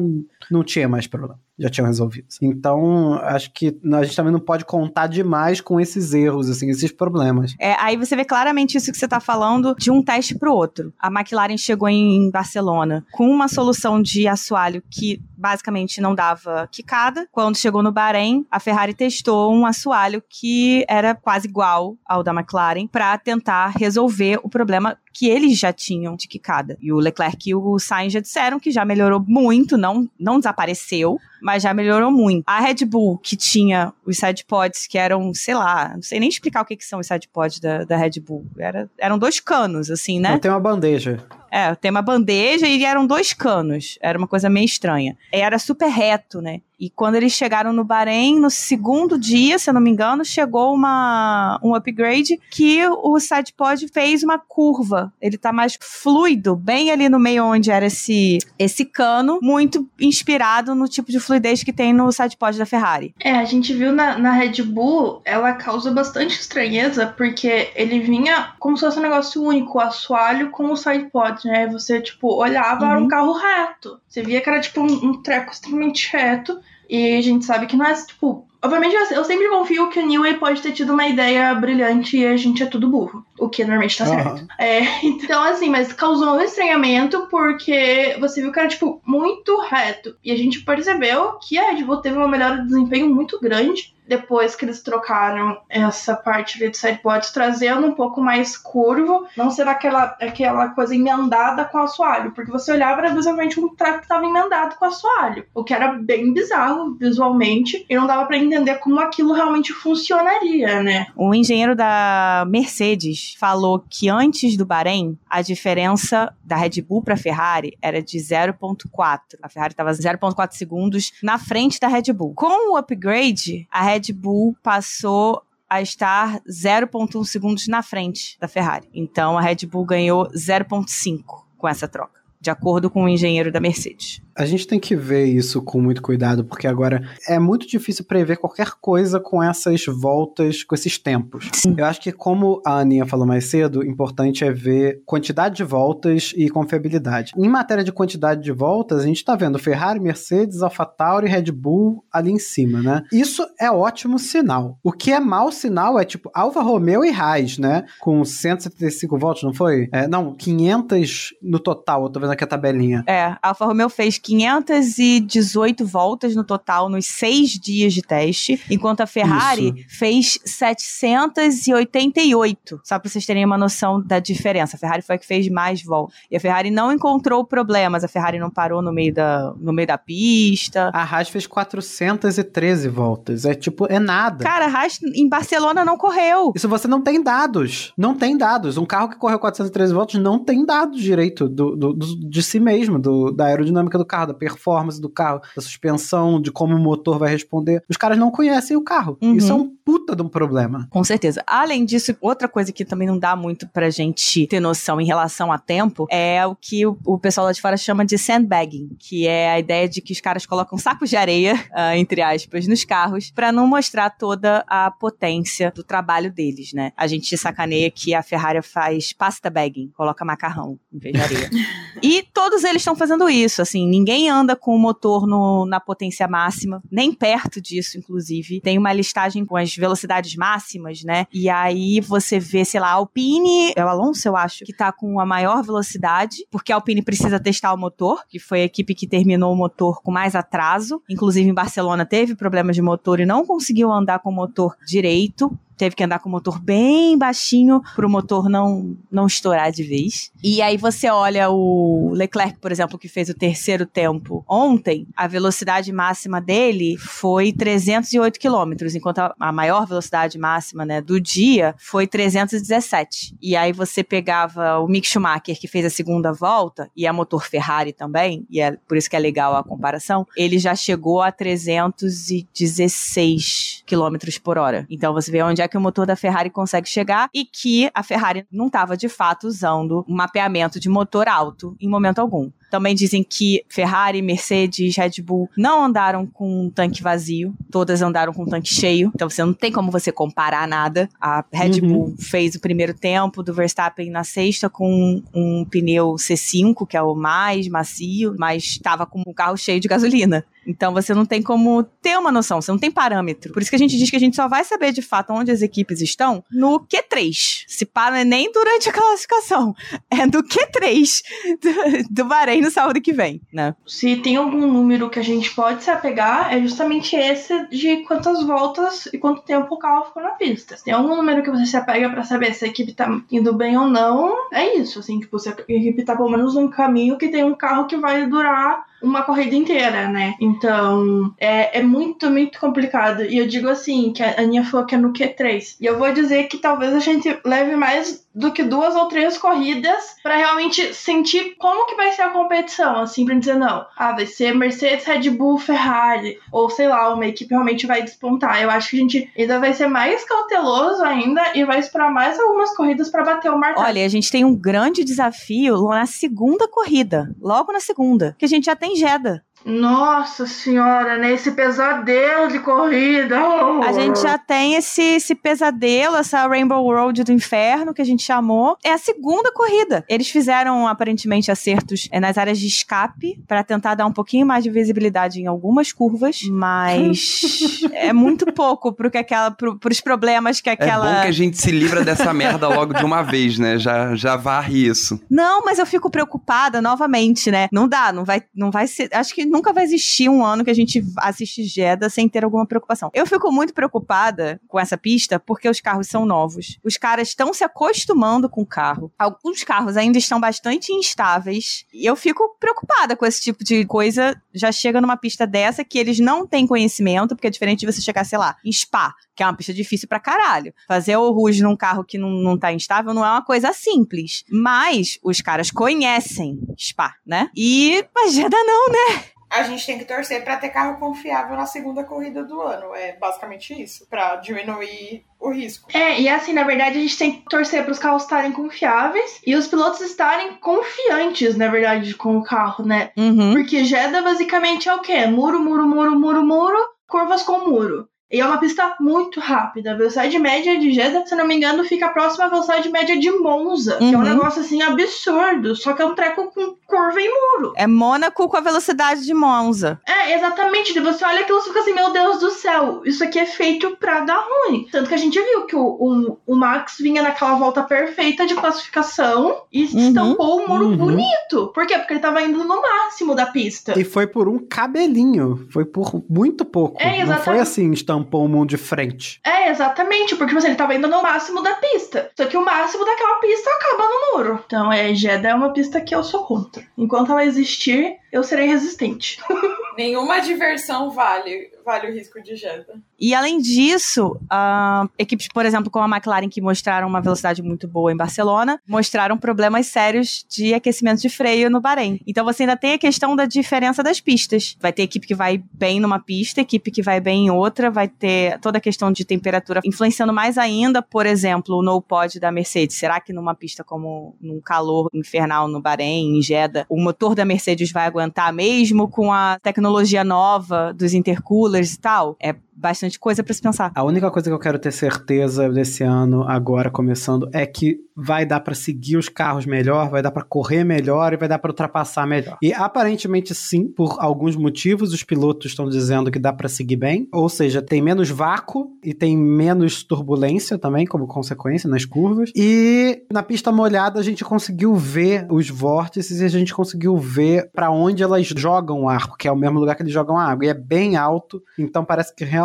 não 0.50 0.64
tinha 0.64 0.88
mais 0.88 1.06
problema. 1.06 1.38
Já 1.56 1.68
tinham 1.68 1.86
resolvido. 1.86 2.26
Então, 2.42 3.14
acho 3.22 3.52
que 3.52 3.78
a 3.92 4.02
gente 4.02 4.16
também 4.16 4.32
não 4.32 4.40
pode 4.40 4.64
contar 4.64 5.06
demais 5.06 5.60
com 5.60 5.78
esses 5.78 6.12
erros, 6.12 6.50
assim, 6.50 6.68
esses 6.68 6.90
problemas. 6.90 7.54
É, 7.60 7.76
aí 7.78 7.96
você 7.96 8.16
vê 8.16 8.24
claramente 8.24 8.76
isso 8.76 8.90
que 8.90 8.98
você 8.98 9.06
tá 9.06 9.20
falando 9.20 9.72
de 9.78 9.88
um 9.88 10.02
teste 10.02 10.36
pro 10.36 10.52
outro. 10.52 10.92
A 10.98 11.06
McLaren 11.06 11.56
chegou 11.56 11.88
em 11.88 12.28
Barcelona 12.28 13.06
com 13.12 13.30
uma 13.30 13.46
solução 13.46 14.02
de 14.02 14.26
assoalho 14.26 14.82
que 14.90 15.22
basicamente 15.36 16.00
não 16.00 16.12
dava 16.12 16.68
quicada. 16.72 17.28
Quando 17.30 17.56
chegou 17.56 17.84
no 17.84 17.92
Bahrein, 17.92 18.44
a 18.50 18.58
Ferrari 18.58 18.92
testou 18.92 19.54
um 19.54 19.64
assoalho 19.64 20.24
que 20.28 20.84
era 20.88 21.14
quase 21.14 21.46
igual 21.46 21.96
ao 22.04 22.24
da 22.24 22.32
McLaren 22.32 22.88
para 22.88 23.16
tentar 23.16 23.68
resolver 23.68 24.40
o 24.42 24.48
problema 24.48 24.98
que 25.12 25.28
eles 25.44 25.58
já 25.58 25.72
tinham 25.72 26.16
de 26.16 26.26
quicada. 26.26 26.76
E 26.80 26.92
o 26.92 26.96
Leclerc 26.96 27.48
e 27.48 27.54
o 27.54 27.78
Sainz 27.78 28.12
já 28.12 28.20
disseram 28.20 28.58
que 28.58 28.70
já 28.70 28.84
melhorou 28.84 29.22
muito, 29.26 29.76
não, 29.76 30.08
não 30.18 30.38
desapareceu, 30.38 31.18
mas 31.42 31.62
já 31.62 31.74
melhorou 31.74 32.10
muito. 32.10 32.44
A 32.46 32.60
Red 32.60 32.84
Bull, 32.86 33.18
que 33.18 33.36
tinha 33.36 33.92
os 34.04 34.16
side 34.16 34.44
pods, 34.44 34.86
que 34.86 34.96
eram, 34.96 35.32
sei 35.34 35.54
lá, 35.54 35.92
não 35.94 36.02
sei 36.02 36.18
nem 36.18 36.28
explicar 36.28 36.62
o 36.62 36.64
que, 36.64 36.76
que 36.76 36.84
são 36.84 37.00
os 37.00 37.06
side 37.06 37.28
pods 37.28 37.60
da, 37.60 37.84
da 37.84 37.96
Red 37.96 38.20
Bull. 38.20 38.46
Era, 38.58 38.88
eram 38.98 39.18
dois 39.18 39.40
canos, 39.40 39.90
assim, 39.90 40.18
né? 40.18 40.38
Tem 40.38 40.50
uma 40.50 40.60
bandeja. 40.60 41.18
É, 41.54 41.72
tem 41.76 41.88
uma 41.88 42.02
bandeja 42.02 42.66
e 42.66 42.84
eram 42.84 43.06
dois 43.06 43.32
canos. 43.32 43.96
Era 44.02 44.18
uma 44.18 44.26
coisa 44.26 44.50
meio 44.50 44.64
estranha. 44.64 45.16
Era 45.30 45.56
super 45.56 45.88
reto, 45.88 46.42
né? 46.42 46.60
E 46.78 46.90
quando 46.90 47.14
eles 47.14 47.32
chegaram 47.32 47.72
no 47.72 47.84
Bahrein, 47.84 48.38
no 48.38 48.50
segundo 48.50 49.18
dia, 49.18 49.58
se 49.58 49.70
eu 49.70 49.74
não 49.74 49.80
me 49.80 49.90
engano, 49.90 50.24
chegou 50.24 50.74
uma, 50.74 51.58
um 51.62 51.74
upgrade 51.74 52.38
que 52.50 52.84
o 52.86 53.18
sidepod 53.18 53.86
fez 53.88 54.22
uma 54.22 54.38
curva. 54.38 55.12
Ele 55.20 55.38
tá 55.38 55.52
mais 55.52 55.78
fluido, 55.80 56.56
bem 56.56 56.90
ali 56.90 57.08
no 57.08 57.18
meio 57.18 57.44
onde 57.44 57.70
era 57.70 57.86
esse, 57.86 58.38
esse 58.58 58.84
cano, 58.84 59.38
muito 59.40 59.88
inspirado 60.00 60.74
no 60.74 60.88
tipo 60.88 61.10
de 61.10 61.20
fluidez 61.20 61.62
que 61.62 61.72
tem 61.72 61.92
no 61.92 62.10
sidepod 62.10 62.58
da 62.58 62.66
Ferrari. 62.66 63.14
É, 63.20 63.32
a 63.32 63.44
gente 63.44 63.72
viu 63.72 63.92
na, 63.92 64.18
na 64.18 64.32
Red 64.32 64.62
Bull, 64.62 65.22
ela 65.24 65.52
causa 65.54 65.90
bastante 65.90 66.38
estranheza, 66.38 67.06
porque 67.06 67.70
ele 67.74 68.00
vinha 68.00 68.52
como 68.58 68.76
se 68.76 68.84
fosse 68.84 68.98
um 68.98 69.02
negócio 69.02 69.42
único, 69.42 69.78
o 69.78 69.80
assoalho 69.80 70.50
com 70.50 70.70
o 70.70 70.76
sidepod, 70.76 71.43
né? 71.46 71.66
Você, 71.68 72.00
tipo, 72.00 72.34
olhava, 72.34 72.86
era 72.86 72.98
um 72.98 73.02
Uhum. 73.02 73.08
carro 73.08 73.32
reto. 73.32 74.00
Você 74.08 74.22
via 74.22 74.40
que 74.40 74.48
era, 74.48 74.60
tipo, 74.60 74.80
um, 74.80 74.86
um 75.10 75.22
treco 75.22 75.52
extremamente 75.52 76.10
reto. 76.12 76.58
E 76.88 77.16
a 77.16 77.20
gente 77.22 77.44
sabe 77.44 77.66
que 77.66 77.76
não 77.76 77.86
é, 77.86 77.94
tipo... 77.94 78.46
Obviamente, 78.62 78.94
eu, 79.12 79.24
sempre 79.24 79.48
confio 79.50 79.90
que 79.90 79.98
o 80.00 80.06
Newey 80.06 80.34
pode 80.38 80.62
ter 80.62 80.72
tido 80.72 80.94
uma 80.94 81.06
ideia 81.06 81.54
brilhante 81.54 82.16
e 82.16 82.26
a 82.26 82.34
gente 82.36 82.62
é 82.62 82.66
tudo 82.66 82.88
burro. 82.88 83.24
O 83.38 83.48
que 83.48 83.62
normalmente 83.62 83.98
tá 83.98 84.06
certo. 84.06 84.26
Aham. 84.28 84.46
É, 84.58 84.80
então, 85.04 85.42
assim, 85.42 85.68
mas 85.68 85.92
causou 85.92 86.36
um 86.36 86.40
estranhamento 86.40 87.26
porque 87.30 88.16
você 88.18 88.40
viu 88.40 88.50
que 88.52 88.58
era, 88.58 88.68
tipo, 88.68 89.02
muito 89.04 89.58
reto. 89.60 90.16
E 90.24 90.30
a 90.32 90.36
gente 90.36 90.60
percebeu 90.64 91.38
que 91.46 91.58
a 91.58 91.72
Red 91.72 91.84
Bull 91.84 91.98
teve 91.98 92.16
uma 92.16 92.28
melhora 92.28 92.58
de 92.58 92.66
desempenho 92.68 93.14
muito 93.14 93.38
grande 93.38 93.93
depois 94.06 94.54
que 94.54 94.64
eles 94.64 94.82
trocaram 94.82 95.58
essa 95.68 96.14
parte 96.14 96.58
do 96.58 96.74
sideboard, 96.74 97.32
trazendo 97.32 97.86
um 97.86 97.94
pouco 97.94 98.20
mais 98.20 98.56
curvo, 98.56 99.26
não 99.36 99.50
ser 99.50 99.66
aquela, 99.68 100.16
aquela 100.20 100.68
coisa 100.68 100.94
emendada 100.94 101.64
com 101.64 101.78
assoalho, 101.78 102.32
porque 102.32 102.50
você 102.50 102.72
olhava 102.72 103.00
era 103.00 103.14
visualmente 103.14 103.58
um 103.58 103.74
track 103.74 103.98
que 103.98 104.04
estava 104.04 104.24
emendado 104.24 104.76
com 104.76 104.84
assoalho, 104.84 105.46
o 105.54 105.64
que 105.64 105.74
era 105.74 105.92
bem 105.92 106.32
bizarro 106.32 106.94
visualmente, 106.94 107.84
e 107.88 107.96
não 107.96 108.06
dava 108.06 108.26
pra 108.26 108.36
entender 108.36 108.76
como 108.76 109.00
aquilo 109.00 109.32
realmente 109.32 109.72
funcionaria, 109.72 110.82
né? 110.82 111.06
O 111.16 111.34
engenheiro 111.34 111.74
da 111.74 112.44
Mercedes 112.48 113.34
falou 113.38 113.84
que 113.88 114.08
antes 114.08 114.56
do 114.56 114.66
Bahrein, 114.66 115.18
a 115.28 115.42
diferença 115.42 116.34
da 116.44 116.56
Red 116.56 116.82
Bull 116.82 117.02
para 117.02 117.16
Ferrari 117.16 117.76
era 117.80 118.02
de 118.02 118.18
0,4. 118.18 119.20
A 119.42 119.48
Ferrari 119.48 119.72
estava 119.72 119.90
0,4 119.90 120.52
segundos 120.52 121.12
na 121.22 121.38
frente 121.38 121.80
da 121.80 121.88
Red 121.88 122.12
Bull. 122.12 122.34
Com 122.34 122.72
o 122.72 122.76
upgrade, 122.76 123.66
a 123.70 123.82
Red 123.82 123.93
Bull 124.14 124.56
passou 124.62 125.42
a 125.68 125.80
estar 125.80 126.40
0,1 126.42 127.24
segundos 127.24 127.66
na 127.66 127.82
frente 127.82 128.38
da 128.38 128.46
Ferrari. 128.46 128.88
Então 128.94 129.36
a 129.36 129.40
Red 129.40 129.66
Bull 129.66 129.84
ganhou 129.84 130.28
0,5 130.30 131.44
com 131.56 131.68
essa 131.68 131.88
troca, 131.88 132.20
de 132.44 132.50
acordo 132.50 132.90
com 132.90 133.04
o 133.04 133.08
engenheiro 133.08 133.50
da 133.50 133.58
Mercedes. 133.58 134.20
A 134.36 134.44
gente 134.44 134.66
tem 134.66 134.78
que 134.78 134.94
ver 134.94 135.24
isso 135.24 135.62
com 135.62 135.80
muito 135.80 136.02
cuidado, 136.02 136.44
porque 136.44 136.66
agora 136.66 137.02
é 137.26 137.38
muito 137.38 137.66
difícil 137.66 138.04
prever 138.04 138.36
qualquer 138.36 138.72
coisa 138.80 139.18
com 139.18 139.42
essas 139.42 139.86
voltas, 139.86 140.62
com 140.62 140.74
esses 140.74 140.98
tempos. 140.98 141.50
Eu 141.76 141.84
acho 141.86 142.00
que, 142.00 142.12
como 142.12 142.60
a 142.66 142.80
Aninha 142.80 143.06
falou 143.06 143.26
mais 143.26 143.46
cedo, 143.46 143.78
o 143.78 143.84
importante 143.84 144.44
é 144.44 144.52
ver 144.52 145.02
quantidade 145.06 145.56
de 145.56 145.64
voltas 145.64 146.34
e 146.36 146.50
confiabilidade. 146.50 147.32
Em 147.36 147.48
matéria 147.48 147.82
de 147.82 147.92
quantidade 147.92 148.42
de 148.42 148.52
voltas, 148.52 149.02
a 149.02 149.06
gente 149.06 149.24
tá 149.24 149.34
vendo 149.34 149.58
Ferrari, 149.58 150.00
Mercedes, 150.00 150.60
AlphaTauri, 150.62 151.28
Red 151.28 151.50
Bull 151.50 152.04
ali 152.12 152.30
em 152.30 152.38
cima, 152.38 152.82
né? 152.82 153.02
Isso 153.10 153.46
é 153.58 153.70
ótimo 153.70 154.18
sinal. 154.18 154.78
O 154.82 154.92
que 154.92 155.12
é 155.12 155.20
mau 155.20 155.50
sinal 155.50 155.98
é 155.98 156.04
tipo 156.04 156.30
Alfa 156.34 156.60
Romeo 156.60 157.04
e 157.04 157.10
Haas, 157.10 157.56
né? 157.56 157.84
Com 158.00 158.22
175 158.22 159.16
voltas, 159.16 159.44
não 159.44 159.54
foi? 159.54 159.88
É, 159.92 160.06
não, 160.06 160.34
500 160.34 161.34
no 161.40 161.58
total, 161.58 162.02
eu 162.02 162.10
tô 162.10 162.20
vendo 162.20 162.33
aqui 162.34 162.44
a 162.44 162.46
tabelinha. 162.46 163.02
É, 163.06 163.22
a 163.24 163.38
Alfa 163.42 163.64
Romeo 163.66 163.88
fez 163.88 164.18
518 164.18 165.84
voltas 165.86 166.34
no 166.36 166.44
total 166.44 166.88
nos 166.88 167.06
seis 167.06 167.50
dias 167.50 167.92
de 167.94 168.02
teste, 168.02 168.60
enquanto 168.70 169.00
a 169.00 169.06
Ferrari 169.06 169.84
fez 169.88 170.38
788. 170.44 172.80
Só 172.84 172.98
pra 172.98 173.08
vocês 173.10 173.24
terem 173.26 173.44
uma 173.44 173.58
noção 173.58 174.00
da 174.02 174.18
diferença. 174.18 174.76
A 174.76 174.78
Ferrari 174.78 175.02
foi 175.02 175.16
a 175.16 175.18
que 175.18 175.26
fez 175.26 175.48
mais 175.48 175.82
voltas. 175.82 176.14
E 176.30 176.36
a 176.36 176.40
Ferrari 176.40 176.70
não 176.70 176.92
encontrou 176.92 177.44
problemas. 177.44 178.04
A 178.04 178.08
Ferrari 178.08 178.38
não 178.38 178.50
parou 178.50 178.82
no 178.82 178.92
meio 178.92 179.12
da, 179.12 179.52
no 179.58 179.72
meio 179.72 179.88
da 179.88 179.98
pista. 179.98 180.90
A 180.92 181.02
Haas 181.02 181.28
fez 181.28 181.46
413 181.46 182.88
voltas. 182.88 183.44
É 183.44 183.54
tipo, 183.54 183.86
é 183.90 183.98
nada. 183.98 184.44
Cara, 184.44 184.66
a 184.66 184.68
Haas 184.68 185.00
em 185.02 185.28
Barcelona 185.28 185.84
não 185.84 185.96
correu. 185.96 186.52
Isso 186.54 186.68
você 186.68 186.88
não 186.88 187.00
tem 187.00 187.22
dados. 187.22 187.92
Não 187.96 188.14
tem 188.14 188.36
dados. 188.36 188.76
Um 188.76 188.86
carro 188.86 189.08
que 189.08 189.16
correu 189.16 189.38
413 189.38 189.92
voltas 189.92 190.20
não 190.20 190.38
tem 190.38 190.64
dados 190.64 191.00
direito 191.00 191.48
do, 191.48 191.76
do- 191.76 191.92
de 192.28 192.42
si 192.42 192.58
mesmo, 192.58 192.98
do, 192.98 193.30
da 193.30 193.46
aerodinâmica 193.46 193.98
do 193.98 194.04
carro, 194.04 194.28
da 194.28 194.34
performance 194.34 195.00
do 195.00 195.08
carro, 195.08 195.40
da 195.54 195.62
suspensão, 195.62 196.40
de 196.40 196.50
como 196.50 196.74
o 196.74 196.78
motor 196.78 197.18
vai 197.18 197.30
responder. 197.30 197.82
Os 197.88 197.96
caras 197.96 198.18
não 198.18 198.30
conhecem 198.30 198.76
o 198.76 198.82
carro. 198.82 199.18
Uhum. 199.20 199.36
Isso 199.36 199.52
é 199.52 199.54
um 199.54 199.74
puta 199.84 200.16
de 200.16 200.22
um 200.22 200.28
problema. 200.28 200.88
Com 200.90 201.04
certeza. 201.04 201.42
Além 201.46 201.84
disso, 201.84 202.16
outra 202.20 202.48
coisa 202.48 202.72
que 202.72 202.84
também 202.84 203.06
não 203.06 203.18
dá 203.18 203.36
muito 203.36 203.68
pra 203.68 203.90
gente 203.90 204.46
ter 204.46 204.60
noção 204.60 205.00
em 205.00 205.06
relação 205.06 205.52
a 205.52 205.58
tempo 205.58 206.06
é 206.10 206.44
o 206.46 206.54
que 206.54 206.86
o, 206.86 206.98
o 207.04 207.18
pessoal 207.18 207.46
lá 207.46 207.52
de 207.52 207.60
fora 207.60 207.76
chama 207.76 208.04
de 208.04 208.16
sandbagging, 208.16 208.96
que 208.98 209.26
é 209.26 209.50
a 209.50 209.58
ideia 209.58 209.88
de 209.88 210.00
que 210.00 210.12
os 210.12 210.20
caras 210.20 210.46
colocam 210.46 210.78
sacos 210.78 211.10
de 211.10 211.16
areia, 211.16 211.54
uh, 211.54 211.94
entre 211.96 212.22
aspas, 212.22 212.66
nos 212.66 212.84
carros, 212.84 213.30
para 213.30 213.52
não 213.52 213.66
mostrar 213.66 214.10
toda 214.10 214.64
a 214.66 214.90
potência 214.90 215.72
do 215.74 215.82
trabalho 215.84 216.32
deles, 216.32 216.72
né? 216.72 216.92
A 216.96 217.06
gente 217.06 217.36
sacaneia 217.36 217.90
que 217.90 218.14
a 218.14 218.22
Ferrari 218.22 218.62
faz 218.62 219.12
pasta 219.12 219.50
bagging, 219.50 219.90
coloca 219.94 220.24
macarrão 220.24 220.78
em 220.92 220.98
vez 220.98 221.14
de 221.14 221.20
areia. 221.20 221.50
e 222.02 222.13
todos 222.22 222.64
eles 222.64 222.82
estão 222.82 222.94
fazendo 222.94 223.28
isso, 223.28 223.62
assim, 223.62 223.88
ninguém 223.88 224.28
anda 224.28 224.54
com 224.54 224.74
o 224.74 224.78
motor 224.78 225.26
no, 225.26 225.66
na 225.66 225.80
potência 225.80 226.26
máxima, 226.28 226.82
nem 226.90 227.12
perto 227.12 227.60
disso, 227.60 227.98
inclusive. 227.98 228.60
Tem 228.60 228.78
uma 228.78 228.92
listagem 228.92 229.44
com 229.44 229.56
as 229.56 229.74
velocidades 229.74 230.36
máximas, 230.36 231.02
né? 231.02 231.26
E 231.32 231.48
aí 231.48 232.00
você 232.00 232.38
vê, 232.38 232.64
sei 232.64 232.80
lá, 232.80 232.88
a 232.88 232.92
Alpine, 232.92 233.72
é 233.76 233.84
o 233.84 233.88
Alonso, 233.88 234.28
eu 234.28 234.36
acho, 234.36 234.64
que 234.64 234.72
tá 234.72 234.92
com 234.92 235.18
a 235.20 235.26
maior 235.26 235.62
velocidade, 235.62 236.46
porque 236.50 236.72
a 236.72 236.76
Alpine 236.76 237.02
precisa 237.02 237.40
testar 237.40 237.72
o 237.72 237.78
motor, 237.78 238.24
que 238.28 238.38
foi 238.38 238.62
a 238.62 238.64
equipe 238.64 238.94
que 238.94 239.06
terminou 239.06 239.52
o 239.52 239.56
motor 239.56 240.02
com 240.02 240.10
mais 240.10 240.34
atraso. 240.34 241.02
Inclusive 241.08 241.48
em 241.48 241.54
Barcelona 241.54 242.04
teve 242.04 242.34
problemas 242.34 242.76
de 242.76 242.82
motor 242.82 243.20
e 243.20 243.26
não 243.26 243.44
conseguiu 243.46 243.92
andar 243.92 244.18
com 244.20 244.30
o 244.30 244.34
motor 244.34 244.76
direito 244.86 245.50
teve 245.76 245.94
que 245.94 246.04
andar 246.04 246.18
com 246.18 246.28
o 246.28 246.32
motor 246.32 246.60
bem 246.60 247.16
baixinho 247.16 247.80
para 247.94 248.06
o 248.06 248.10
motor 248.10 248.48
não, 248.48 248.96
não 249.10 249.26
estourar 249.26 249.70
de 249.72 249.82
vez. 249.82 250.30
E 250.42 250.62
aí 250.62 250.76
você 250.76 251.08
olha 251.08 251.50
o 251.50 252.10
Leclerc, 252.12 252.58
por 252.58 252.72
exemplo, 252.72 252.98
que 252.98 253.08
fez 253.08 253.28
o 253.28 253.34
terceiro 253.34 253.86
tempo 253.86 254.44
ontem, 254.48 255.06
a 255.16 255.26
velocidade 255.26 255.92
máxima 255.92 256.40
dele 256.40 256.96
foi 256.98 257.52
308 257.52 258.38
km, 258.38 258.72
enquanto 258.94 259.18
a, 259.18 259.52
maior 259.52 259.86
velocidade 259.86 260.38
máxima 260.38 260.84
né, 260.84 261.00
do 261.00 261.20
dia 261.20 261.74
foi 261.78 262.06
317. 262.06 263.34
E 263.40 263.56
aí 263.56 263.72
você 263.72 264.04
pegava 264.04 264.78
o 264.78 264.88
Mick 264.88 265.08
Schumacher, 265.08 265.58
que 265.58 265.68
fez 265.68 265.84
a 265.84 265.90
segunda 265.90 266.32
volta, 266.32 266.90
e 266.96 267.06
é 267.06 267.12
motor 267.12 267.46
Ferrari 267.46 267.92
também, 267.92 268.46
e 268.50 268.60
é 268.60 268.72
por 268.88 268.96
isso 268.96 269.08
que 269.08 269.14
é 269.16 269.18
legal 269.18 269.56
a 269.56 269.64
comparação, 269.64 270.26
ele 270.36 270.58
já 270.58 270.74
chegou 270.74 271.22
a 271.22 271.32
316 271.32 273.84
km 273.86 274.16
por 274.42 274.58
hora. 274.58 274.86
Então 274.90 275.12
você 275.12 275.30
vê 275.30 275.40
onde 275.42 275.62
é 275.64 275.68
que 275.68 275.76
o 275.76 275.80
motor 275.80 276.06
da 276.06 276.16
Ferrari 276.16 276.50
consegue 276.50 276.88
chegar 276.88 277.28
e 277.32 277.44
que 277.44 277.90
a 277.94 278.02
Ferrari 278.02 278.46
não 278.50 278.66
estava 278.66 278.96
de 278.96 279.08
fato 279.08 279.46
usando 279.46 280.04
mapeamento 280.08 280.78
de 280.78 280.88
motor 280.88 281.28
alto 281.28 281.76
em 281.80 281.88
momento 281.88 282.18
algum. 282.18 282.50
Também 282.70 282.94
dizem 282.94 283.22
que 283.22 283.64
Ferrari, 283.68 284.20
Mercedes, 284.22 284.96
Red 284.96 285.22
Bull 285.22 285.48
não 285.56 285.84
andaram 285.84 286.26
com 286.26 286.64
um 286.64 286.70
tanque 286.70 287.02
vazio, 287.02 287.54
todas 287.70 288.02
andaram 288.02 288.32
com 288.32 288.42
um 288.42 288.48
tanque 288.48 288.72
cheio, 288.72 289.10
então 289.14 289.28
você 289.28 289.44
não 289.44 289.52
tem 289.52 289.70
como 289.70 289.90
você 289.90 290.10
comparar 290.10 290.66
nada. 290.66 291.08
A 291.20 291.44
Red 291.52 291.80
uhum. 291.80 291.88
Bull 291.88 292.14
fez 292.18 292.54
o 292.54 292.60
primeiro 292.60 292.94
tempo 292.94 293.42
do 293.42 293.54
Verstappen 293.54 294.10
na 294.10 294.24
sexta 294.24 294.68
com 294.68 295.22
um 295.34 295.64
pneu 295.64 296.14
C5, 296.14 296.86
que 296.86 296.96
é 296.96 297.02
o 297.02 297.14
mais 297.14 297.68
macio, 297.68 298.34
mas 298.38 298.64
estava 298.64 299.06
com 299.06 299.22
o 299.26 299.34
carro 299.34 299.56
cheio 299.56 299.80
de 299.80 299.88
gasolina. 299.88 300.44
Então 300.66 300.92
você 300.92 301.14
não 301.14 301.24
tem 301.26 301.42
como 301.42 301.82
ter 301.82 302.18
uma 302.18 302.32
noção, 302.32 302.60
você 302.60 302.70
não 302.70 302.78
tem 302.78 302.90
parâmetro. 302.90 303.52
Por 303.52 303.60
isso 303.60 303.70
que 303.70 303.76
a 303.76 303.78
gente 303.78 303.96
diz 303.96 304.10
que 304.10 304.16
a 304.16 304.20
gente 304.20 304.36
só 304.36 304.48
vai 304.48 304.64
saber 304.64 304.92
de 304.92 305.02
fato 305.02 305.32
onde 305.32 305.50
as 305.50 305.62
equipes 305.62 306.00
estão 306.00 306.42
no 306.50 306.80
Q3. 306.80 307.64
Se 307.66 307.84
para 307.84 308.20
é 308.20 308.24
nem 308.24 308.50
durante 308.50 308.88
a 308.88 308.92
classificação, 308.92 309.74
é 310.10 310.26
no 310.26 310.42
Q3 310.42 311.22
do, 311.60 312.14
do 312.14 312.24
Bahrein 312.24 312.53
no 312.60 312.70
sábado 312.70 313.00
que 313.00 313.12
vem, 313.12 313.40
né? 313.52 313.74
Se 313.86 314.16
tem 314.16 314.36
algum 314.36 314.66
número 314.66 315.10
que 315.10 315.18
a 315.18 315.24
gente 315.24 315.54
pode 315.54 315.82
se 315.82 315.90
apegar, 315.90 316.52
é 316.54 316.60
justamente 316.60 317.16
esse 317.16 317.66
de 317.68 317.98
quantas 317.98 318.42
voltas 318.42 319.06
e 319.06 319.18
quanto 319.18 319.42
tempo 319.42 319.74
o 319.74 319.78
carro 319.78 320.06
ficou 320.06 320.22
na 320.22 320.30
pista. 320.30 320.76
Se 320.76 320.84
tem 320.84 320.94
algum 320.94 321.16
número 321.16 321.42
que 321.42 321.50
você 321.50 321.66
se 321.66 321.76
apega 321.76 322.10
para 322.10 322.24
saber 322.24 322.54
se 322.54 322.64
a 322.64 322.68
equipe 322.68 322.92
tá 322.92 323.20
indo 323.30 323.52
bem 323.54 323.76
ou 323.76 323.86
não, 323.86 324.34
é 324.52 324.76
isso, 324.76 324.98
assim, 324.98 325.20
tipo, 325.20 325.38
se 325.38 325.48
a 325.48 325.56
equipe 325.68 326.04
tá 326.04 326.16
pelo 326.16 326.30
menos 326.30 326.54
num 326.54 326.68
caminho 326.68 327.18
que 327.18 327.28
tem 327.28 327.44
um 327.44 327.54
carro 327.54 327.86
que 327.86 327.96
vai 327.96 328.26
durar 328.26 328.84
uma 329.02 329.22
corrida 329.22 329.54
inteira, 329.54 330.08
né? 330.08 330.34
Então, 330.40 331.34
é, 331.38 331.78
é 331.78 331.82
muito, 331.82 332.30
muito 332.30 332.58
complicado. 332.58 333.24
E 333.24 333.38
eu 333.38 333.46
digo 333.46 333.68
assim, 333.68 334.12
que 334.12 334.22
a 334.22 334.40
Aninha 334.40 334.64
falou 334.64 334.86
que 334.86 334.94
é 334.94 334.98
no 334.98 335.12
Q3. 335.12 335.76
E 335.80 335.86
eu 335.86 335.98
vou 335.98 336.12
dizer 336.12 336.44
que 336.44 336.58
talvez 336.58 336.92
a 336.94 337.00
gente 337.00 337.38
leve 337.44 337.76
mais 337.76 338.24
do 338.34 338.50
que 338.50 338.64
duas 338.64 338.96
ou 338.96 339.06
três 339.06 339.38
corridas 339.38 340.16
para 340.22 340.36
realmente 340.36 340.92
sentir 340.92 341.54
como 341.56 341.86
que 341.86 341.94
vai 341.94 342.10
ser 342.12 342.22
a 342.22 342.30
competição, 342.30 343.00
assim, 343.00 343.24
pra 343.24 343.34
dizer 343.36 343.54
não, 343.54 343.86
ah, 343.96 344.12
vai 344.12 344.26
ser 344.26 344.52
Mercedes, 344.54 345.04
Red 345.04 345.30
Bull, 345.30 345.56
Ferrari, 345.56 346.38
ou 346.50 346.68
sei 346.68 346.88
lá, 346.88 347.14
uma 347.14 347.26
equipe 347.26 347.50
realmente 347.50 347.86
vai 347.86 348.02
despontar. 348.02 348.60
Eu 348.60 348.70
acho 348.70 348.90
que 348.90 348.96
a 348.96 349.00
gente 349.00 349.30
ainda 349.38 349.60
vai 349.60 349.72
ser 349.72 349.86
mais 349.86 350.24
cauteloso 350.24 351.04
ainda 351.04 351.42
e 351.54 351.64
vai 351.64 351.78
esperar 351.78 352.10
mais 352.10 352.38
algumas 352.40 352.74
corridas 352.74 353.08
para 353.08 353.24
bater 353.24 353.50
o 353.50 353.58
martelo. 353.58 353.86
Olha, 353.86 354.04
a 354.04 354.08
gente 354.08 354.30
tem 354.30 354.44
um 354.44 354.56
grande 354.56 355.04
desafio 355.04 355.88
na 355.88 356.06
segunda 356.06 356.66
corrida, 356.66 357.32
logo 357.40 357.72
na 357.72 357.80
segunda, 357.80 358.34
que 358.36 358.44
a 358.44 358.48
gente 358.48 358.64
já 358.64 358.74
tem 358.74 358.93
Jeddah. 358.94 359.38
Nossa 359.64 360.46
senhora, 360.46 361.16
né? 361.16 361.32
Esse 361.32 361.52
pesadelo 361.52 362.48
de 362.48 362.58
corrida. 362.58 363.38
A 363.82 363.92
gente 363.92 364.20
já 364.20 364.36
tem 364.36 364.74
esse, 364.74 365.02
esse 365.02 365.34
pesadelo, 365.34 366.16
essa 366.16 366.46
Rainbow 366.46 366.84
Road 366.84 367.24
do 367.24 367.32
inferno 367.32 367.94
que 367.94 368.02
a 368.02 368.04
gente 368.04 368.22
chamou. 368.22 368.76
É 368.84 368.92
a 368.92 368.98
segunda 368.98 369.50
corrida. 369.52 370.04
Eles 370.08 370.28
fizeram 370.28 370.86
aparentemente 370.86 371.50
acertos 371.50 372.08
é, 372.12 372.20
nas 372.20 372.36
áreas 372.36 372.58
de 372.58 372.66
escape 372.66 373.42
para 373.48 373.64
tentar 373.64 373.94
dar 373.94 374.06
um 374.06 374.12
pouquinho 374.12 374.46
mais 374.46 374.62
de 374.62 374.70
visibilidade 374.70 375.40
em 375.40 375.46
algumas 375.46 375.92
curvas, 375.92 376.42
mas 376.50 377.80
é 377.92 378.12
muito 378.12 378.52
pouco 378.52 378.92
pro 378.92 379.10
que 379.10 379.18
aquela, 379.18 379.50
pro, 379.50 379.78
pros 379.78 380.00
problemas 380.00 380.60
que 380.60 380.68
aquela. 380.68 381.10
É 381.10 381.14
bom 381.14 381.22
que 381.22 381.28
a 381.28 381.32
gente 381.32 381.56
se 381.56 381.70
livra 381.70 382.04
dessa 382.04 382.34
merda 382.34 382.68
logo 382.68 382.92
de 382.92 383.04
uma 383.04 383.22
vez, 383.22 383.58
né? 383.58 383.78
Já, 383.78 384.14
já 384.14 384.36
varre 384.36 384.86
isso. 384.86 385.18
Não, 385.30 385.64
mas 385.64 385.78
eu 385.78 385.86
fico 385.86 386.10
preocupada 386.10 386.82
novamente, 386.82 387.50
né? 387.50 387.68
Não 387.72 387.88
dá, 387.88 388.12
não 388.12 388.24
vai, 388.24 388.42
não 388.54 388.70
vai 388.70 388.86
ser. 388.86 389.08
Acho 389.12 389.34
que 389.34 389.53
nunca 389.54 389.72
vai 389.72 389.84
existir 389.84 390.28
um 390.28 390.44
ano 390.44 390.64
que 390.64 390.70
a 390.70 390.74
gente 390.74 391.04
assiste 391.18 391.62
Jeddah 391.62 392.10
sem 392.10 392.28
ter 392.28 392.44
alguma 392.44 392.66
preocupação. 392.66 393.10
Eu 393.14 393.24
fico 393.24 393.52
muito 393.52 393.72
preocupada 393.72 394.60
com 394.66 394.80
essa 394.80 394.98
pista 394.98 395.38
porque 395.38 395.68
os 395.68 395.80
carros 395.80 396.08
são 396.08 396.26
novos. 396.26 396.78
Os 396.82 396.96
caras 396.96 397.28
estão 397.28 397.54
se 397.54 397.62
acostumando 397.62 398.48
com 398.48 398.62
o 398.62 398.66
carro. 398.66 399.12
Alguns 399.16 399.62
carros 399.62 399.96
ainda 399.96 400.18
estão 400.18 400.40
bastante 400.40 400.92
instáveis. 400.92 401.86
E 401.94 402.04
eu 402.04 402.16
fico 402.16 402.56
preocupada 402.58 403.14
com 403.14 403.24
esse 403.24 403.40
tipo 403.40 403.62
de 403.62 403.84
coisa. 403.86 404.36
Já 404.52 404.72
chega 404.72 405.00
numa 405.00 405.16
pista 405.16 405.46
dessa 405.46 405.84
que 405.84 405.98
eles 405.98 406.18
não 406.18 406.46
têm 406.46 406.66
conhecimento, 406.66 407.36
porque 407.36 407.46
é 407.46 407.50
diferente 407.50 407.80
de 407.80 407.86
você 407.86 408.02
chegar, 408.02 408.24
sei 408.24 408.38
lá, 408.38 408.56
em 408.64 408.72
Spa, 408.72 409.14
que 409.36 409.42
é 409.42 409.46
uma 409.46 409.56
pista 409.56 409.72
difícil 409.72 410.08
pra 410.08 410.18
caralho. 410.18 410.74
Fazer 410.88 411.16
o 411.16 411.30
Rouge 411.30 411.62
num 411.62 411.76
carro 411.76 412.02
que 412.02 412.18
não, 412.18 412.30
não 412.30 412.58
tá 412.58 412.72
instável 412.72 413.14
não 413.14 413.24
é 413.24 413.30
uma 413.30 413.44
coisa 413.44 413.72
simples. 413.72 414.44
Mas 414.50 415.18
os 415.22 415.40
caras 415.40 415.70
conhecem 415.70 416.58
Spa, 416.76 417.14
né? 417.24 417.50
E 417.54 418.04
a 418.16 418.28
Jeddah 418.28 418.64
não, 418.64 418.88
né? 418.90 419.24
A 419.54 419.62
gente 419.62 419.86
tem 419.86 419.98
que 419.98 420.04
torcer 420.04 420.42
para 420.42 420.56
ter 420.56 420.70
carro 420.70 420.98
confiável 420.98 421.56
na 421.56 421.66
segunda 421.66 422.02
corrida 422.02 422.42
do 422.42 422.60
ano. 422.60 422.94
É 422.94 423.16
basicamente 423.16 423.80
isso, 423.80 424.06
para 424.08 424.36
diminuir 424.36 425.24
o 425.38 425.50
risco. 425.50 425.88
É, 425.96 426.20
e 426.20 426.28
assim, 426.28 426.52
na 426.52 426.64
verdade, 426.64 426.98
a 426.98 427.00
gente 427.00 427.16
tem 427.16 427.32
que 427.32 427.44
torcer 427.48 427.82
para 427.82 427.92
os 427.92 427.98
carros 427.98 428.22
estarem 428.22 428.52
confiáveis 428.52 429.40
e 429.46 429.54
os 429.54 429.68
pilotos 429.68 430.00
estarem 430.00 430.54
confiantes, 430.56 431.56
na 431.56 431.68
verdade, 431.68 432.14
com 432.14 432.36
o 432.36 432.42
carro, 432.42 432.84
né? 432.84 433.10
Uhum. 433.16 433.52
Porque 433.52 433.84
Jeddah 433.84 434.22
basicamente 434.22 434.88
é 434.88 434.94
o 434.94 435.00
quê? 435.00 435.26
Muro, 435.26 435.60
muro, 435.60 435.86
muro, 435.86 436.18
muro, 436.18 436.44
muro, 436.44 436.78
curvas 437.06 437.42
com 437.42 437.68
muro. 437.68 438.08
E 438.34 438.40
é 438.40 438.44
uma 438.44 438.58
pista 438.58 438.96
muito 438.98 439.38
rápida. 439.38 439.92
A 439.92 439.96
velocidade 439.96 440.36
média 440.40 440.76
de 440.76 440.92
Jeddah, 440.92 441.24
se 441.24 441.36
não 441.36 441.46
me 441.46 441.54
engano, 441.54 441.84
fica 441.84 442.08
próxima 442.08 442.46
à 442.46 442.48
velocidade 442.48 442.90
média 442.90 443.16
de 443.16 443.30
Monza. 443.30 443.96
Uhum. 444.00 444.08
Que 444.08 444.14
é 444.14 444.18
um 444.18 444.22
uhum. 444.22 444.28
negócio 444.28 444.60
assim 444.60 444.82
absurdo. 444.82 445.76
Só 445.76 445.92
que 445.92 446.02
é 446.02 446.04
um 446.04 446.16
treco 446.16 446.50
com 446.52 446.74
curva 446.84 447.20
e 447.20 447.28
muro. 447.28 447.72
É 447.76 447.86
Mônaco 447.86 448.48
com 448.48 448.56
a 448.56 448.60
velocidade 448.60 449.24
de 449.24 449.32
Monza. 449.32 450.00
É, 450.04 450.34
exatamente. 450.34 450.98
Você 450.98 451.24
olha 451.24 451.42
aquilo 451.42 451.60
e 451.60 451.62
fica 451.62 451.78
assim, 451.78 451.92
meu 451.92 452.12
Deus 452.12 452.40
do 452.40 452.50
céu, 452.50 453.02
isso 453.04 453.22
aqui 453.22 453.38
é 453.38 453.46
feito 453.46 453.96
pra 453.98 454.20
dar 454.20 454.44
ruim. 454.44 454.88
Tanto 454.90 455.08
que 455.08 455.14
a 455.14 455.18
gente 455.18 455.40
viu 455.40 455.66
que 455.66 455.76
o, 455.76 455.84
o, 455.84 456.38
o 456.44 456.56
Max 456.56 456.96
vinha 456.98 457.22
naquela 457.22 457.54
volta 457.54 457.84
perfeita 457.84 458.46
de 458.46 458.56
classificação 458.56 459.62
e 459.72 459.84
uhum. 459.84 460.08
estampou 460.08 460.60
um 460.60 460.66
muro 460.66 460.86
uhum. 460.86 460.96
bonito. 460.96 461.70
Por 461.72 461.86
quê? 461.86 461.96
Porque 461.98 462.14
ele 462.14 462.20
tava 462.20 462.42
indo 462.42 462.64
no 462.64 462.82
máximo 462.82 463.32
da 463.36 463.46
pista. 463.46 463.96
E 463.96 464.02
foi 464.02 464.26
por 464.26 464.48
um 464.48 464.58
cabelinho. 464.58 465.68
Foi 465.70 465.84
por 465.84 466.20
muito 466.28 466.64
pouco. 466.64 467.00
É, 467.00 467.20
exatamente. 467.20 467.28
Não 467.28 467.38
foi 467.38 467.58
assim, 467.60 467.92
estampou 467.92 468.23
tampou 468.24 468.44
o 468.44 468.48
mundo 468.48 468.70
de 468.70 468.76
frente. 468.76 469.40
É, 469.44 469.70
exatamente, 469.70 470.34
porque 470.36 470.54
você, 470.54 470.68
ele 470.68 470.76
tava 470.76 470.94
indo 470.94 471.06
no 471.06 471.22
máximo 471.22 471.62
da 471.62 471.74
pista. 471.74 472.30
Só 472.34 472.46
que 472.46 472.56
o 472.56 472.64
máximo 472.64 473.04
daquela 473.04 473.34
pista 473.36 473.70
acaba 473.70 474.04
no 474.04 474.32
muro. 474.32 474.64
Então, 474.66 474.92
é, 474.92 475.14
Jeddah 475.14 475.50
é 475.50 475.54
uma 475.54 475.72
pista 475.72 476.00
que 476.00 476.14
eu 476.14 476.24
sou 476.24 476.44
contra. 476.44 476.82
Enquanto 476.96 477.30
ela 477.30 477.44
existir, 477.44 478.16
eu 478.32 478.42
serei 478.42 478.66
resistente. 478.66 479.40
Nenhuma 479.96 480.40
diversão 480.40 481.10
vale 481.10 481.70
vale 481.84 482.10
o 482.10 482.14
risco 482.14 482.42
de 482.42 482.56
Jeddah. 482.56 482.94
E 483.18 483.34
além 483.34 483.60
disso, 483.60 484.38
uh, 484.44 485.08
equipes, 485.18 485.48
por 485.48 485.64
exemplo, 485.66 485.90
como 485.90 486.04
a 486.04 486.16
McLaren, 486.16 486.48
que 486.48 486.60
mostraram 486.60 487.06
uma 487.06 487.20
velocidade 487.20 487.62
muito 487.62 487.86
boa 487.86 488.12
em 488.12 488.16
Barcelona, 488.16 488.80
mostraram 488.86 489.36
problemas 489.36 489.86
sérios 489.86 490.44
de 490.48 490.74
aquecimento 490.74 491.20
de 491.20 491.28
freio 491.28 491.70
no 491.70 491.80
Bahrein. 491.80 492.20
Então 492.26 492.44
você 492.44 492.62
ainda 492.62 492.76
tem 492.76 492.94
a 492.94 492.98
questão 492.98 493.36
da 493.36 493.46
diferença 493.46 494.02
das 494.02 494.20
pistas. 494.20 494.76
Vai 494.80 494.92
ter 494.92 495.02
equipe 495.02 495.26
que 495.26 495.34
vai 495.34 495.62
bem 495.72 496.00
numa 496.00 496.18
pista, 496.18 496.60
equipe 496.60 496.90
que 496.90 497.02
vai 497.02 497.20
bem 497.20 497.46
em 497.46 497.50
outra, 497.50 497.90
vai 497.90 498.08
ter 498.08 498.58
toda 498.60 498.78
a 498.78 498.80
questão 498.80 499.12
de 499.12 499.24
temperatura 499.24 499.80
influenciando 499.84 500.32
mais 500.32 500.58
ainda, 500.58 501.02
por 501.02 501.26
exemplo, 501.26 501.76
o 501.76 501.82
no 501.82 502.00
pod 502.00 502.40
da 502.40 502.50
Mercedes. 502.50 502.96
Será 502.96 503.20
que 503.20 503.32
numa 503.32 503.54
pista 503.54 503.84
como 503.84 504.36
num 504.40 504.60
calor 504.60 505.08
infernal 505.12 505.68
no 505.68 505.80
Bahrein, 505.80 506.38
em 506.38 506.42
Jeddah, 506.42 506.86
o 506.88 507.00
motor 507.00 507.34
da 507.34 507.44
Mercedes 507.44 507.92
vai 507.92 508.06
aguentar 508.06 508.52
mesmo 508.52 509.08
com 509.08 509.32
a 509.32 509.58
tecnologia 509.62 510.24
nova 510.24 510.92
dos 510.92 511.14
intercoolers 511.14 511.73
e 511.80 511.98
tal? 511.98 512.36
É 512.40 512.54
bastante 512.76 513.18
coisa 513.18 513.42
para 513.42 513.54
se 513.54 513.62
pensar. 513.62 513.92
A 513.94 514.02
única 514.02 514.30
coisa 514.30 514.48
que 514.48 514.54
eu 514.54 514.58
quero 514.58 514.78
ter 514.78 514.92
certeza 514.92 515.68
desse 515.68 516.02
ano, 516.02 516.42
agora 516.44 516.90
começando, 516.90 517.48
é 517.52 517.64
que 517.66 517.98
vai 518.16 518.44
dar 518.46 518.60
para 518.60 518.74
seguir 518.74 519.16
os 519.16 519.28
carros 519.28 519.66
melhor, 519.66 520.10
vai 520.10 520.22
dar 520.22 520.30
para 520.30 520.42
correr 520.42 520.84
melhor 520.84 521.32
e 521.32 521.36
vai 521.36 521.48
dar 521.48 521.58
para 521.58 521.70
ultrapassar 521.70 522.26
melhor. 522.26 522.56
E 522.62 522.72
aparentemente 522.72 523.54
sim, 523.54 523.88
por 523.88 524.16
alguns 524.18 524.56
motivos 524.56 525.12
os 525.12 525.22
pilotos 525.22 525.66
estão 525.66 525.88
dizendo 525.88 526.30
que 526.30 526.38
dá 526.38 526.52
para 526.52 526.68
seguir 526.68 526.96
bem, 526.96 527.28
ou 527.32 527.48
seja, 527.48 527.82
tem 527.82 528.00
menos 528.00 528.30
vácuo 528.30 528.90
e 529.02 529.12
tem 529.12 529.36
menos 529.36 530.02
turbulência 530.02 530.78
também 530.78 531.06
como 531.06 531.26
consequência 531.26 531.88
nas 531.88 532.04
curvas. 532.04 532.50
E 532.54 533.24
na 533.32 533.42
pista 533.42 533.72
molhada 533.72 534.20
a 534.20 534.22
gente 534.22 534.44
conseguiu 534.44 534.94
ver 534.94 535.46
os 535.50 535.68
vórtices 535.68 536.40
e 536.40 536.44
a 536.44 536.48
gente 536.48 536.74
conseguiu 536.74 537.16
ver 537.16 537.70
para 537.72 537.90
onde 537.90 538.22
elas 538.22 538.46
jogam 538.46 539.02
o 539.02 539.08
ar, 539.08 539.26
porque 539.26 539.48
é 539.48 539.52
o 539.52 539.56
mesmo 539.56 539.80
lugar 539.80 539.96
que 539.96 540.02
eles 540.02 540.12
jogam 540.12 540.36
a 540.36 540.44
água 540.44 540.64
e 540.64 540.68
é 540.68 540.74
bem 540.74 541.16
alto, 541.16 541.62
então 541.78 542.04
parece 542.04 542.34
que 542.34 542.44
realmente 542.44 542.63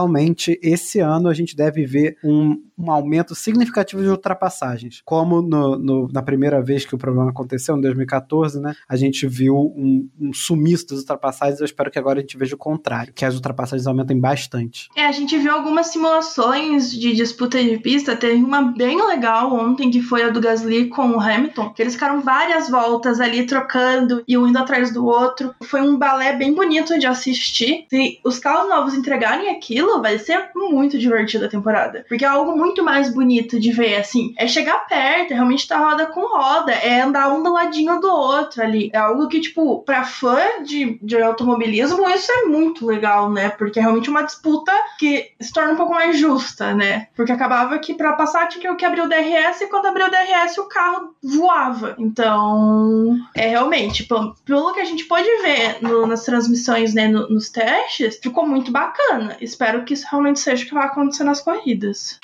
esse 0.62 1.00
ano 1.00 1.28
a 1.28 1.34
gente 1.34 1.56
deve 1.56 1.86
ver 1.86 2.18
um, 2.24 2.62
um 2.78 2.92
aumento 2.92 3.36
significativo 3.36 4.02
de 4.02 4.08
ultrapassagens, 4.08 5.02
como 5.04 5.42
no, 5.42 5.78
no, 5.78 6.08
na 6.12 6.22
primeira 6.22 6.62
vez 6.62 6.86
que 6.86 6.96
o 6.96 6.98
problema 6.98 7.30
aconteceu, 7.30 7.78
em 7.78 7.82
2014, 7.82 8.60
né? 8.62 8.74
A 8.88 8.96
gente 8.96 9.28
viu 9.28 9.56
um, 9.56 10.08
um 10.20 10.34
sumiço 10.34 10.88
das 10.88 11.00
ultrapassagens. 11.00 11.60
Eu 11.60 11.66
espero 11.66 11.92
que 11.92 12.00
agora 12.00 12.20
a 12.20 12.22
gente 12.22 12.38
veja 12.38 12.56
o 12.56 12.58
contrário, 12.58 13.14
que 13.14 13.26
as 13.26 13.36
ultrapassagens 13.36 13.86
aumentem 13.88 14.20
bastante. 14.20 14.90
É, 14.96 15.06
a 15.06 15.12
gente 15.12 15.38
viu 15.38 15.52
algumas 15.52 15.88
simulações 15.88 16.92
de 16.92 17.14
disputa 17.14 17.62
de 17.62 17.78
pista. 17.78 18.16
Teve 18.16 18.42
uma 18.42 18.62
bem 18.62 19.06
legal 19.06 19.54
ontem, 19.54 19.92
que 19.92 20.02
foi 20.02 20.24
a 20.24 20.30
do 20.30 20.40
Gasly 20.40 20.88
com 20.88 21.12
o 21.12 21.20
Hamilton, 21.20 21.74
que 21.74 21.82
eles 21.82 21.94
ficaram 21.94 22.22
várias 22.22 22.70
voltas 22.70 23.20
ali 23.20 23.46
trocando 23.46 24.24
e 24.28 24.38
um 24.38 24.48
indo 24.48 24.58
atrás 24.58 24.94
do 24.94 25.06
outro. 25.06 25.54
Foi 25.64 25.82
um 25.82 25.98
balé 25.98 26.36
bem 26.36 26.54
bonito 26.54 26.98
de 26.98 27.08
assistir. 27.08 27.86
Se 27.90 28.20
os 28.24 28.40
carros 28.40 28.70
novos 28.70 28.94
entregarem 28.94 29.50
aquilo, 29.50 29.89
vai 30.02 30.20
ser 30.20 30.52
muito 30.56 30.98
divertido 30.98 31.46
a 31.46 31.50
temporada. 31.50 32.06
Porque 32.08 32.26
é 32.26 32.28
algo 32.28 32.56
muito 32.56 32.84
mais 32.84 33.14
bonito 33.14 33.60
de 33.60 33.72
ver, 33.72 33.96
assim. 33.96 34.34
É 34.38 34.48
chegar 34.48 34.86
perto 34.88 35.32
é 35.32 35.36
realmente 35.36 35.68
tá 35.68 35.78
roda 35.78 36.06
com 36.06 36.22
roda, 36.22 36.72
é 36.72 37.02
andar 37.02 37.34
um 37.34 37.42
do 37.44 37.52
ladinho 37.52 38.00
do 38.00 38.10
outro 38.10 38.62
ali. 38.62 38.90
É 38.94 38.98
algo 38.98 39.28
que, 39.28 39.40
tipo, 39.40 39.82
pra 39.84 40.04
fã 40.04 40.38
de, 40.64 41.00
de 41.02 41.22
automobilismo, 41.22 42.10
isso 42.10 42.32
é 42.32 42.46
muito 42.46 42.86
legal, 42.86 43.32
né? 43.32 43.50
Porque 43.50 43.80
é 43.80 43.82
realmente 43.82 44.10
uma 44.10 44.24
disputa 44.24 44.72
que 44.98 45.32
se 45.40 45.52
torna 45.52 45.74
um 45.74 45.76
pouco 45.76 45.94
mais 45.94 46.18
justa, 46.18 46.74
né? 46.74 47.08
Porque 47.16 47.32
acabava 47.32 47.78
que 47.80 47.94
para 47.94 48.14
passar 48.14 48.48
tinha 48.48 48.76
que 48.76 48.86
abrir 48.86 49.02
o 49.02 49.10
DRS 49.10 49.62
e 49.62 49.68
quando 49.68 49.88
abriu 49.88 50.08
o 50.08 50.10
DRS 50.10 50.58
o 50.58 50.68
carro 50.68 51.16
voava. 51.24 51.96
Então, 51.98 53.18
é 53.36 53.48
realmente, 53.48 54.08
pelo 54.46 54.74
que 54.74 54.80
a 54.80 54.86
gente 54.86 55.06
pode 55.06 55.28
ver 55.42 55.78
no, 55.82 56.06
nas 56.06 56.24
transmissões, 56.24 56.94
né, 56.94 57.08
no, 57.08 57.30
nos 57.30 57.50
testes, 57.50 58.20
ficou 58.22 58.48
muito 58.48 58.72
bacana. 58.72 59.38
Espero 59.42 59.79
que 59.86 59.94
isso 59.94 60.08
realmente 60.10 60.40
seja 60.40 60.64
o 60.64 60.68
que 60.68 60.74
vai 60.74 60.86
acontecer 60.86 61.24
nas 61.24 61.42
corridas. 61.42 62.20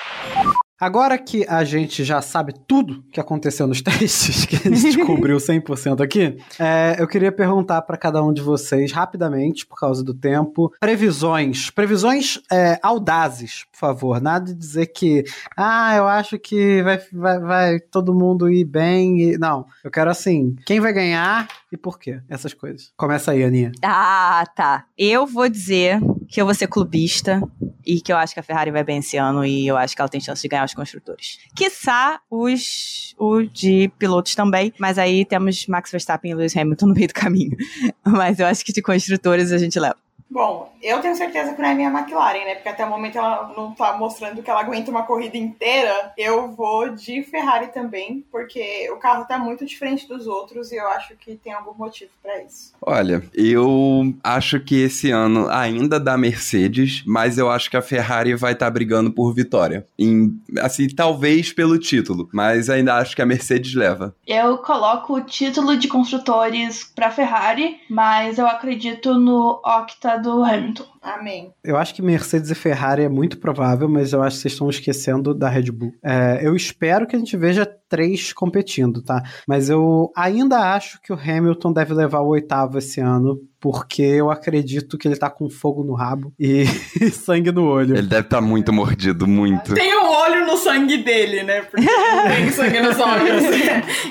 Agora 0.78 1.16
que 1.16 1.46
a 1.48 1.64
gente 1.64 2.04
já 2.04 2.20
sabe 2.20 2.52
tudo 2.66 3.02
que 3.10 3.18
aconteceu 3.18 3.66
nos 3.66 3.80
testes, 3.82 4.44
que 4.44 4.56
a 4.56 4.74
gente 4.74 4.94
descobriu 4.96 5.38
100% 5.38 6.02
aqui, 6.02 6.36
é, 6.58 6.96
eu 6.98 7.08
queria 7.08 7.32
perguntar 7.32 7.80
para 7.82 7.96
cada 7.96 8.22
um 8.22 8.30
de 8.30 8.42
vocês, 8.42 8.92
rapidamente, 8.92 9.66
por 9.66 9.78
causa 9.78 10.04
do 10.04 10.12
tempo, 10.12 10.70
previsões. 10.78 11.70
Previsões 11.70 12.38
é, 12.52 12.78
audazes, 12.82 13.64
por 13.72 13.78
favor. 13.78 14.20
Nada 14.20 14.44
de 14.44 14.54
dizer 14.54 14.86
que, 14.88 15.24
ah, 15.56 15.96
eu 15.96 16.06
acho 16.06 16.38
que 16.38 16.82
vai, 16.82 16.98
vai, 17.10 17.38
vai 17.40 17.80
todo 17.80 18.14
mundo 18.14 18.50
ir 18.50 18.64
bem. 18.64 19.20
E... 19.20 19.38
Não, 19.38 19.66
eu 19.82 19.90
quero 19.90 20.10
assim, 20.10 20.56
quem 20.66 20.78
vai 20.78 20.92
ganhar 20.92 21.48
e 21.72 21.76
por 21.76 21.98
quê? 21.98 22.20
Essas 22.28 22.52
coisas. 22.52 22.92
Começa 22.98 23.32
aí, 23.32 23.42
Aninha. 23.42 23.72
Ah, 23.82 24.44
tá. 24.54 24.84
Eu 24.96 25.26
vou 25.26 25.48
dizer 25.48 26.00
que 26.28 26.40
eu 26.40 26.44
vou 26.44 26.54
ser 26.54 26.66
clubista 26.66 27.40
e 27.86 28.00
que 28.00 28.12
eu 28.12 28.16
acho 28.16 28.34
que 28.34 28.40
a 28.40 28.42
Ferrari 28.42 28.70
vai 28.70 28.82
bem 28.82 28.98
esse 28.98 29.16
ano 29.16 29.44
e 29.44 29.66
eu 29.66 29.76
acho 29.76 29.94
que 29.94 30.02
ela 30.02 30.08
tem 30.08 30.20
chance 30.20 30.42
de 30.42 30.48
ganhar 30.48 30.65
os 30.66 30.74
construtores. 30.74 31.38
Quiçá 31.54 32.20
os 32.30 33.14
o 33.18 33.42
de 33.42 33.90
pilotos 33.98 34.34
também, 34.34 34.72
mas 34.78 34.98
aí 34.98 35.24
temos 35.24 35.66
Max 35.66 35.90
Verstappen 35.90 36.30
e 36.30 36.34
Lewis 36.34 36.56
Hamilton 36.56 36.86
no 36.86 36.94
meio 36.94 37.08
do 37.08 37.14
caminho. 37.14 37.56
Mas 38.04 38.38
eu 38.38 38.46
acho 38.46 38.64
que 38.64 38.72
de 38.72 38.82
construtores 38.82 39.52
a 39.52 39.58
gente 39.58 39.78
leva. 39.80 39.96
Bom, 40.28 40.72
eu 40.82 41.00
tenho 41.00 41.14
certeza 41.14 41.54
que 41.54 41.62
não 41.62 41.68
é 41.68 41.74
minha 41.74 41.90
McLaren, 41.90 42.44
né? 42.44 42.54
Porque 42.56 42.68
até 42.68 42.84
o 42.84 42.90
momento 42.90 43.16
ela 43.16 43.52
não 43.56 43.72
tá 43.72 43.96
mostrando 43.96 44.42
que 44.42 44.50
ela 44.50 44.60
aguenta 44.60 44.90
uma 44.90 45.04
corrida 45.04 45.36
inteira. 45.36 46.12
Eu 46.16 46.52
vou 46.52 46.90
de 46.90 47.22
Ferrari 47.22 47.68
também, 47.68 48.24
porque 48.30 48.90
o 48.90 48.96
carro 48.96 49.24
tá 49.24 49.38
muito 49.38 49.64
diferente 49.64 50.08
dos 50.08 50.26
outros 50.26 50.72
e 50.72 50.76
eu 50.76 50.88
acho 50.88 51.16
que 51.16 51.36
tem 51.36 51.52
algum 51.52 51.74
motivo 51.74 52.10
para 52.22 52.42
isso. 52.42 52.72
Olha, 52.82 53.22
eu 53.32 54.14
acho 54.22 54.58
que 54.60 54.82
esse 54.82 55.10
ano 55.10 55.48
ainda 55.48 56.00
dá 56.00 56.18
Mercedes, 56.18 57.04
mas 57.06 57.38
eu 57.38 57.48
acho 57.48 57.70
que 57.70 57.76
a 57.76 57.82
Ferrari 57.82 58.34
vai 58.34 58.52
estar 58.52 58.66
tá 58.66 58.70
brigando 58.70 59.12
por 59.12 59.32
vitória. 59.32 59.86
Em, 59.96 60.40
assim, 60.58 60.88
talvez 60.88 61.52
pelo 61.52 61.78
título, 61.78 62.28
mas 62.32 62.68
ainda 62.68 62.96
acho 62.96 63.14
que 63.14 63.22
a 63.22 63.26
Mercedes 63.26 63.74
leva. 63.74 64.14
Eu 64.26 64.58
coloco 64.58 65.14
o 65.14 65.20
título 65.20 65.76
de 65.76 65.86
construtores 65.86 66.84
para 66.94 67.10
Ferrari, 67.10 67.78
mas 67.88 68.38
eu 68.38 68.46
acredito 68.46 69.14
no 69.14 69.60
Octa 69.64 70.15
do 70.22 70.42
Hamilton. 70.42 70.86
Amém. 71.06 71.52
Eu 71.62 71.76
acho 71.76 71.94
que 71.94 72.02
Mercedes 72.02 72.50
e 72.50 72.54
Ferrari 72.54 73.04
é 73.04 73.08
muito 73.08 73.38
provável, 73.38 73.88
mas 73.88 74.12
eu 74.12 74.22
acho 74.22 74.36
que 74.36 74.42
vocês 74.42 74.54
estão 74.54 74.68
esquecendo 74.68 75.32
da 75.32 75.48
Red 75.48 75.70
Bull. 75.70 75.92
É, 76.02 76.40
eu 76.42 76.56
espero 76.56 77.06
que 77.06 77.14
a 77.14 77.18
gente 77.18 77.36
veja 77.36 77.64
três 77.88 78.32
competindo, 78.32 79.02
tá? 79.02 79.22
Mas 79.46 79.70
eu 79.70 80.10
ainda 80.16 80.74
acho 80.74 81.00
que 81.00 81.12
o 81.12 81.18
Hamilton 81.18 81.72
deve 81.72 81.94
levar 81.94 82.20
o 82.20 82.28
oitavo 82.28 82.78
esse 82.78 83.00
ano, 83.00 83.38
porque 83.60 84.02
eu 84.02 84.30
acredito 84.30 84.98
que 84.98 85.08
ele 85.08 85.16
tá 85.16 85.30
com 85.30 85.48
fogo 85.48 85.82
no 85.82 85.94
rabo 85.94 86.32
e 86.38 86.66
sangue 87.12 87.52
no 87.52 87.64
olho. 87.64 87.96
Ele 87.96 88.06
deve 88.06 88.26
estar 88.26 88.40
tá 88.40 88.42
muito 88.42 88.72
mordido, 88.72 89.26
muito. 89.26 89.74
Tem 89.74 89.96
um 89.98 90.08
olho 90.08 90.46
no 90.46 90.56
sangue 90.56 90.98
dele, 90.98 91.42
né? 91.42 91.62
Porque 91.62 91.86
não 91.86 92.28
tem 92.28 92.50
sangue 92.52 92.80
nos 92.80 92.98
olhos. 92.98 93.44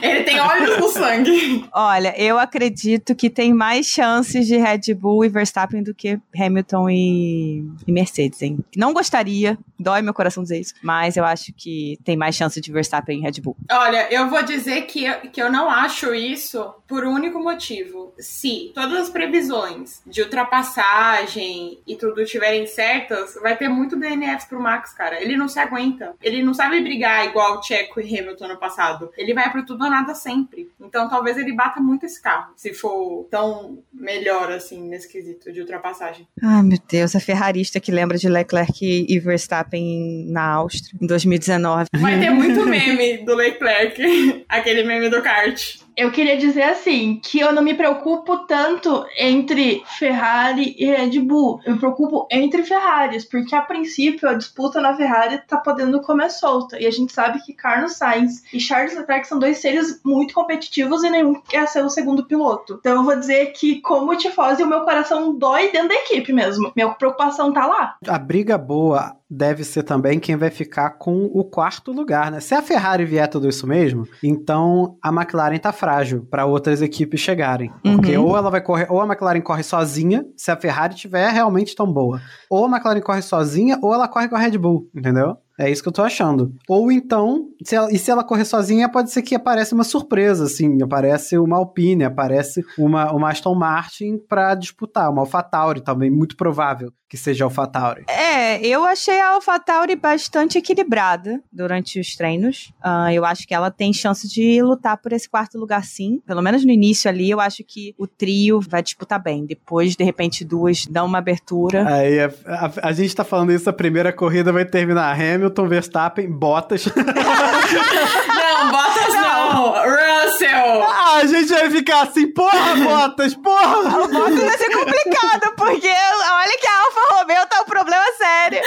ele 0.02 0.24
tem 0.24 0.40
olhos 0.40 0.78
no 0.80 0.90
sangue. 0.90 1.66
Olha, 1.74 2.14
eu 2.22 2.40
acredito 2.40 3.16
que 3.16 3.30
tem 3.30 3.54
mais 3.54 3.86
chances 3.86 4.48
de 4.48 4.58
Red 4.58 4.94
Bull 4.94 5.26
e 5.26 5.30
Verstappen 5.30 5.84
do 5.84 5.94
que 5.94 6.20
Hamilton 6.38 6.85
e, 6.90 7.64
e 7.86 7.92
Mercedes, 7.92 8.42
hein? 8.42 8.60
Não 8.76 8.94
gostaria, 8.94 9.58
dói 9.80 10.02
meu 10.02 10.14
coração 10.14 10.44
dizer 10.44 10.60
isso, 10.60 10.74
mas 10.82 11.18
eu 11.18 11.26
acho 11.26 11.54
que 11.54 11.98
tem 12.04 12.18
mais 12.18 12.36
chance 12.36 12.60
de 12.60 12.72
Verstappen 12.72 13.20
e 13.20 13.22
Red 13.22 13.42
Bull. 13.42 13.58
Olha, 13.72 14.12
eu 14.12 14.30
vou 14.30 14.44
dizer 14.44 14.84
que 14.84 15.06
eu, 15.06 15.22
que 15.32 15.42
eu 15.42 15.52
não 15.52 15.70
acho 15.70 16.14
isso 16.14 16.74
por 16.88 17.06
um 17.06 17.14
único 17.14 17.40
motivo. 17.40 18.14
Se 18.18 18.72
todas 18.74 19.04
as 19.04 19.10
previsões 19.10 20.02
de 20.06 20.22
ultrapassagem 20.22 21.80
e 21.86 21.96
tudo 21.96 22.22
estiverem 22.22 22.66
certas, 22.66 23.36
vai 23.42 23.58
ter 23.58 23.68
muito 23.68 23.98
DNF 23.98 24.48
pro 24.48 24.62
Max, 24.62 24.94
cara. 24.94 25.22
Ele 25.22 25.36
não 25.36 25.48
se 25.48 25.60
aguenta. 25.60 26.16
Ele 26.22 26.44
não 26.44 26.54
sabe 26.54 26.82
brigar 26.82 27.26
igual 27.26 27.58
o 27.58 27.64
Checo 27.64 28.00
e 28.00 28.20
Hamilton 28.20 28.48
no 28.48 28.58
passado. 28.58 29.12
Ele 29.18 29.34
vai 29.34 29.52
pro 29.52 29.66
tudo 29.66 29.84
ou 29.84 29.90
nada 29.90 30.14
sempre. 30.14 30.72
Então 30.80 31.10
talvez 31.10 31.38
ele 31.38 31.54
bata 31.54 31.80
muito 31.80 32.06
esse 32.06 32.22
carro, 32.22 32.54
se 32.56 32.74
for 32.74 33.28
tão 33.30 33.84
melhor 33.94 34.52
assim 34.52 34.82
nesse 34.88 35.08
quesito 35.08 35.52
de 35.52 35.62
ultrapassagem. 35.62 36.28
Ai, 36.42 36.64
meu 36.64 36.75
Deus, 36.90 37.16
a 37.16 37.20
ferrarista 37.20 37.80
que 37.80 37.92
lembra 37.92 38.18
de 38.18 38.30
Leclerc 38.30 39.06
e 39.08 39.20
Verstappen 39.20 40.26
na 40.30 40.46
Áustria 40.46 40.98
em 41.02 41.08
2019. 41.08 41.86
Vai 41.98 42.20
ter 42.20 42.30
muito 42.30 42.66
meme 42.68 43.26
do 43.26 43.36
Leclerc, 43.36 44.46
aquele 44.50 44.84
meme 44.84 45.10
do 45.10 45.22
kart. 45.22 45.78
Eu 45.98 46.12
queria 46.12 46.38
dizer 46.38 46.64
assim, 46.64 47.20
que 47.24 47.40
eu 47.40 47.54
não 47.54 47.64
me 47.64 47.74
preocupo 47.74 48.46
tanto 48.46 49.06
entre 49.18 49.84
Ferrari 49.98 50.76
e 50.78 50.86
Red 50.86 51.20
Bull. 51.22 51.62
Eu 51.66 51.74
me 51.74 51.80
preocupo 51.80 52.28
entre 52.30 52.64
Ferraris, 52.64 53.24
porque 53.24 53.56
a 53.56 53.62
princípio 53.62 54.28
a 54.28 54.34
disputa 54.34 54.82
na 54.82 54.96
Ferrari 54.96 55.42
tá 55.48 55.58
podendo 55.58 56.02
comer 56.02 56.30
solta. 56.30 56.80
E 56.80 56.86
a 56.86 56.92
gente 56.92 57.14
sabe 57.14 57.42
que 57.44 57.54
Carlos 57.54 57.94
Sainz 57.94 58.44
e 58.54 58.60
Charles 58.60 58.96
Leclerc 58.96 59.28
são 59.28 59.40
dois 59.40 59.60
seres 59.60 60.02
muito 60.04 60.34
competitivos 60.34 61.04
e 61.04 61.10
nenhum 61.10 61.42
quer 61.42 61.68
ser 61.68 61.84
o 61.84 61.90
segundo 61.90 62.26
piloto. 62.26 62.78
Então 62.80 62.96
eu 62.96 63.04
vou 63.04 63.16
dizer 63.16 63.54
que, 63.54 63.80
como 63.82 64.16
tifosi, 64.18 64.64
o 64.64 64.68
meu 64.68 64.82
coração 64.82 65.38
dói 65.38 65.72
dentro 65.72 65.90
da 65.90 65.96
equipe 65.96 66.34
mesmo. 66.34 66.72
Minha 66.76 66.90
preocupação 66.90 67.54
tá 67.54 67.66
lá. 67.66 67.96
A 68.08 68.20
briga 68.20 68.58
boa 68.58 69.16
deve 69.30 69.64
ser 69.64 69.84
também 69.84 70.20
quem 70.20 70.36
vai 70.36 70.50
ficar 70.50 70.92
com 70.92 71.26
o 71.34 71.44
quarto 71.44 71.92
lugar, 71.92 72.32
né? 72.32 72.40
Se 72.40 72.54
a 72.54 72.62
Ferrari 72.62 73.06
vier 73.06 73.28
tudo 73.28 73.48
isso 73.50 73.66
mesmo, 73.66 74.08
então 74.24 74.98
a 75.02 75.10
McLaren 75.10 75.58
tá 75.58 75.72
frágil 75.72 76.26
para 76.30 76.46
outras 76.46 76.82
equipes 76.82 77.20
chegarem. 77.20 77.72
Porque 77.82 78.18
Uhum. 78.18 78.26
ou 78.28 78.38
ela 78.38 78.50
vai 78.52 78.62
correr, 78.62 78.88
ou 78.90 79.02
a 79.02 79.06
McLaren 79.06 79.42
corre 79.42 79.64
sozinha, 79.64 80.26
se 80.38 80.52
a 80.52 80.56
Ferrari 80.58 80.96
tiver 80.96 81.30
realmente 81.32 81.76
tão 81.76 81.92
boa. 81.92 82.22
Ou 82.50 82.66
a 82.66 82.70
McLaren 82.70 83.02
corre 83.02 83.22
sozinha, 83.22 83.80
ou 83.82 83.94
ela 83.94 84.08
corre 84.08 84.28
com 84.30 84.36
a 84.36 84.40
Red 84.40 84.58
Bull, 84.58 84.88
entendeu? 84.96 85.38
É 85.60 85.70
isso 85.72 85.82
que 85.82 85.88
eu 85.90 85.94
tô 85.94 86.02
achando. 86.02 86.54
Ou 86.68 86.92
então, 86.92 87.48
se 87.64 87.76
ela- 87.76 87.92
e 87.92 87.98
se 87.98 88.12
ela 88.12 88.24
correr 88.24 88.46
sozinha, 88.46 88.90
pode 88.90 89.12
ser 89.12 89.22
que 89.22 89.36
apareça 89.36 89.74
uma 89.74 89.84
surpresa, 89.86 90.46
assim. 90.46 90.82
Aparece 90.84 91.38
uma 91.38 91.58
Alpine, 91.58 92.04
aparece 92.04 92.64
uma, 92.78 93.12
uma 93.14 93.30
Aston 93.30 93.56
Martin 93.56 94.18
pra 94.18 94.54
disputar, 94.56 95.10
uma 95.10 95.22
AlphaTauri 95.22 95.82
também, 95.82 96.10
muito 96.12 96.36
provável 96.36 96.92
que 97.08 97.16
seja 97.18 97.46
AlphaTauri. 97.46 98.04
É, 98.10 98.66
eu 98.66 98.84
achei 98.84 99.22
a 99.22 99.30
AlphaTauri 99.36 99.96
bastante 99.96 100.58
equilibrada 100.58 101.40
durante 101.54 102.00
os 102.00 102.16
treinos. 102.16 102.74
Ah, 102.82 103.14
eu 103.14 103.24
acho 103.24 103.48
que 103.48 103.54
ela 103.54 103.70
tem 103.72 103.94
chance 103.94 104.28
de 104.28 104.62
lutar 104.62 104.98
por 104.98 105.14
esse 105.14 105.30
quarto 105.30 105.58
lugar, 105.58 105.86
sim. 105.86 106.20
Pelo 106.26 106.42
menos 106.42 106.66
no 106.66 106.72
início 106.72 107.08
ali, 107.10 107.30
eu 107.30 107.40
acho 107.40 107.64
que 107.66 107.94
o 107.98 108.08
trio 108.08 108.60
vai 108.68 108.82
disputar 108.84 109.22
bem. 109.22 109.46
Depois, 109.46 109.96
de 109.96 110.04
repente, 110.04 110.44
duas 110.44 110.86
dão 110.88 111.06
uma 111.06 111.20
abertura. 111.20 111.88
Aí 111.88 112.20
a, 112.20 112.32
a- 112.48 112.72
a 112.90 112.92
gente 112.92 113.16
tá 113.16 113.24
falando 113.24 113.52
isso, 113.54 113.70
a 113.70 113.74
primeira 113.74 114.12
corrida 114.12 114.52
vai 114.52 114.66
terminar 114.66 115.14
Hamilton, 115.14 115.45
Verstappen, 115.68 116.32
Bottas. 116.32 116.86
Não, 116.96 118.72
Bottas 118.72 119.14
não. 119.14 119.74
Russell. 119.74 120.84
ah, 120.84 121.20
a 121.22 121.26
gente 121.26 121.48
vai 121.50 121.70
ficar 121.70 122.02
assim, 122.04 122.32
porra, 122.32 122.76
Bottas, 122.76 123.36
porra! 123.36 123.78
O 123.78 124.08
Bottas 124.08 124.40
vai 124.44 124.58
ser 124.58 124.70
complicado, 124.70 125.54
porque 125.56 125.88
olha 125.88 126.58
que 126.60 126.68
a 126.68 126.80
Alfa 126.80 127.16
Romeo 127.16 127.46
tá 127.48 127.62
um 127.62 127.66
problema 127.66 128.06
sério. 128.18 128.62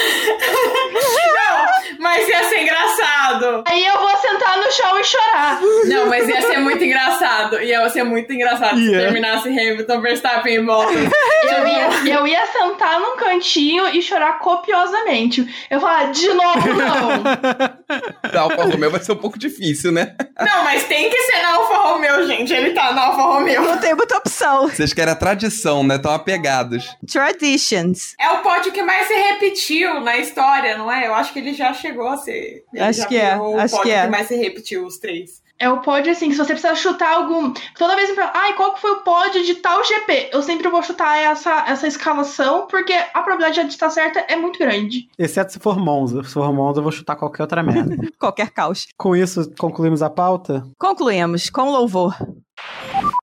Não, 1.34 1.87
mas 2.18 2.28
ia 2.28 2.44
ser 2.48 2.62
engraçado. 2.62 3.62
Aí 3.66 3.84
eu 3.86 3.98
vou 3.98 4.16
sentar 4.16 4.56
no 4.58 4.70
chão 4.72 4.98
e 4.98 5.04
chorar. 5.04 5.60
Não, 5.86 6.06
mas 6.06 6.28
ia 6.28 6.42
ser 6.42 6.58
muito 6.58 6.82
engraçado. 6.84 7.60
Ia 7.60 7.88
ser 7.88 8.02
muito 8.04 8.32
engraçado 8.32 8.76
se 8.78 8.90
Ia. 8.90 8.98
terminasse 8.98 9.48
Hamilton, 9.48 10.00
Verstappen 10.00 10.54
e 10.54 10.62
Bottas. 10.62 11.10
Eu 11.42 11.66
ia, 11.66 12.18
eu 12.18 12.26
ia 12.26 12.46
sentar 12.46 13.00
num 13.00 13.16
cantinho 13.16 13.88
e 13.88 14.02
chorar 14.02 14.38
copiosamente. 14.38 15.46
Eu 15.70 15.80
falar, 15.80 16.10
de 16.10 16.28
novo 16.28 16.68
não. 16.74 17.68
Da 18.32 18.42
Alfa 18.42 18.64
Romeo 18.64 18.90
vai 18.90 19.00
ser 19.00 19.12
um 19.12 19.16
pouco 19.16 19.38
difícil, 19.38 19.90
né? 19.92 20.14
Não, 20.38 20.64
mas 20.64 20.84
tem 20.84 21.08
que 21.08 21.22
ser 21.22 21.42
na 21.42 21.54
Alfa 21.54 21.74
Romeo, 21.74 22.26
gente. 22.26 22.52
Ele 22.52 22.70
tá 22.72 22.92
na 22.92 23.06
Alfa 23.06 23.22
Romeo. 23.22 23.62
Não 23.62 23.78
tem 23.78 23.94
muita 23.94 24.16
opção. 24.18 24.68
Vocês 24.68 24.92
querem 24.92 25.12
a 25.12 25.16
tradição, 25.16 25.82
né? 25.82 25.96
Tão 25.98 26.12
apegados. 26.12 26.94
Traditions. 27.10 28.14
É 28.20 28.28
o 28.30 28.38
pódio 28.38 28.72
que 28.72 28.82
mais 28.82 29.06
se 29.06 29.14
repetiu 29.14 30.00
na 30.00 30.18
história, 30.18 30.76
não 30.76 30.90
é? 30.92 31.06
Eu 31.06 31.14
acho 31.14 31.32
que 31.32 31.38
ele 31.38 31.54
já 31.54 31.72
chegou 31.72 32.07
ser. 32.16 32.64
Ele 32.72 32.82
Acho 32.82 33.00
já 33.00 33.06
que 33.06 33.16
é, 33.16 33.32
acho 33.60 33.82
que 33.82 33.90
é. 33.90 34.08
mais 34.08 34.26
se 34.26 34.36
repetiu, 34.36 34.86
os 34.86 34.98
três. 34.98 35.42
É 35.60 35.68
o 35.68 35.80
pódio 35.80 36.12
assim, 36.12 36.30
se 36.30 36.38
você 36.38 36.52
precisar 36.52 36.76
chutar 36.76 37.14
algum. 37.14 37.52
Toda 37.76 37.96
vez 37.96 38.06
que 38.06 38.12
eu 38.12 38.24
falo, 38.24 38.30
ai, 38.32 38.54
qual 38.54 38.74
que 38.74 38.80
foi 38.80 38.92
o 38.92 39.02
pódio 39.02 39.44
de 39.44 39.56
tal 39.56 39.82
GP? 39.84 40.30
Eu 40.32 40.40
sempre 40.40 40.68
vou 40.68 40.80
chutar 40.84 41.18
essa, 41.18 41.64
essa 41.66 41.88
escalação, 41.88 42.68
porque 42.68 42.92
a 42.92 43.20
probabilidade 43.22 43.66
de 43.66 43.74
estar 43.74 43.90
certa 43.90 44.20
é 44.20 44.36
muito 44.36 44.56
grande. 44.58 45.08
Exceto 45.18 45.52
se 45.52 45.58
for 45.58 45.76
Monza. 45.76 46.22
Se 46.22 46.32
for 46.32 46.52
Monza, 46.52 46.78
eu 46.78 46.84
vou 46.84 46.92
chutar 46.92 47.16
qualquer 47.16 47.42
outra 47.42 47.62
merda. 47.62 47.96
Qualquer 48.18 48.50
caos. 48.50 48.86
Com 48.96 49.16
isso, 49.16 49.50
concluímos 49.58 50.02
a 50.02 50.10
pauta? 50.10 50.64
Concluímos 50.78 51.50
com 51.50 51.70
louvor. 51.70 52.14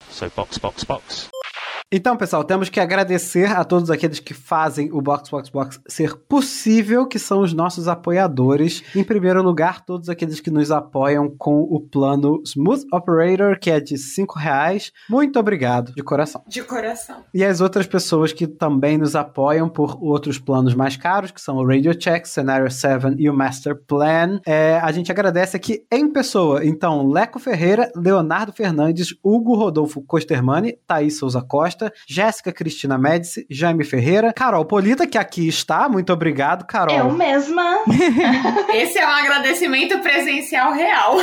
So 0.10 0.30
box, 0.36 0.58
box, 0.58 0.84
box. 0.84 1.30
Então, 1.92 2.18
pessoal, 2.18 2.44
temos 2.44 2.68
que 2.68 2.80
agradecer 2.80 3.46
a 3.46 3.64
todos 3.64 3.92
aqueles 3.92 4.20
que 4.20 4.34
fazem 4.34 4.92
o 4.92 5.02
Box 5.02 5.30
Box 5.30 5.50
Box 5.50 5.80
ser 5.88 6.16
possível, 6.16 7.08
que 7.08 7.20
são 7.20 7.42
os 7.42 7.54
nossos 7.54 7.88
apoiadores. 7.88 8.84
Em 8.96 9.04
primeiro 9.04 9.44
lugar, 9.44 9.86
todos 9.86 10.10
aqueles 10.10 10.40
que 10.40 10.50
nos 10.50 10.72
apoiam 10.72 11.30
com 11.38 11.62
o 11.62 11.80
plano 11.80 12.42
Smooth 12.44 12.88
Operator, 12.92 13.60
que 13.60 13.70
é 13.70 13.80
de 13.80 14.00
5 14.00 14.38
reais. 14.38 14.92
Muito 15.08 15.40
obrigado, 15.40 15.94
de 15.94 16.02
coração. 16.02 16.42
De 16.48 16.64
coração. 16.64 17.24
E 17.32 17.46
as 17.46 17.62
outras 17.62 17.86
pessoas 17.86 18.34
que 18.34 18.48
também 18.48 18.98
nos 18.98 19.16
apoiam 19.16 19.70
por 19.70 20.04
outros 20.04 20.40
planos 20.40 20.74
mais 20.74 20.98
caros, 20.98 21.30
que 21.30 21.40
são 21.40 21.58
o 21.58 21.68
Radio 21.68 21.94
Check, 21.94 22.26
Scenario 22.26 22.70
7 22.70 23.16
e 23.20 23.30
o 23.30 23.34
Master 23.34 23.80
Plan. 23.86 24.40
É, 24.44 24.80
a 24.82 24.92
gente 24.92 25.12
agradece 25.12 25.56
aqui 25.56 25.86
em 25.92 26.12
pessoa. 26.12 26.66
Então, 26.66 27.08
Leco 27.08 27.38
Ferreira, 27.38 27.92
Leonardo 27.96 28.52
Fernandes, 28.52 29.16
Hugo 29.24 29.54
Rodolfo 29.56 30.02
Costermani, 30.02 30.80
Thaís 30.88 31.20
Souza 31.20 31.44
Costa, 31.44 31.75
Jéssica 32.08 32.52
Cristina 32.52 32.98
Médici, 32.98 33.46
Jaime 33.50 33.84
Ferreira, 33.84 34.34
Carol 34.34 34.66
Polita, 34.66 35.08
que 35.08 35.18
aqui 35.18 35.48
está. 35.48 35.88
Muito 35.90 36.12
obrigado, 36.12 36.66
Carol. 36.66 36.96
Eu 36.96 37.12
mesma. 37.12 37.80
Esse 38.74 38.98
é 38.98 39.06
um 39.06 39.12
agradecimento 39.12 40.00
presencial 40.00 40.74
real. 40.74 41.18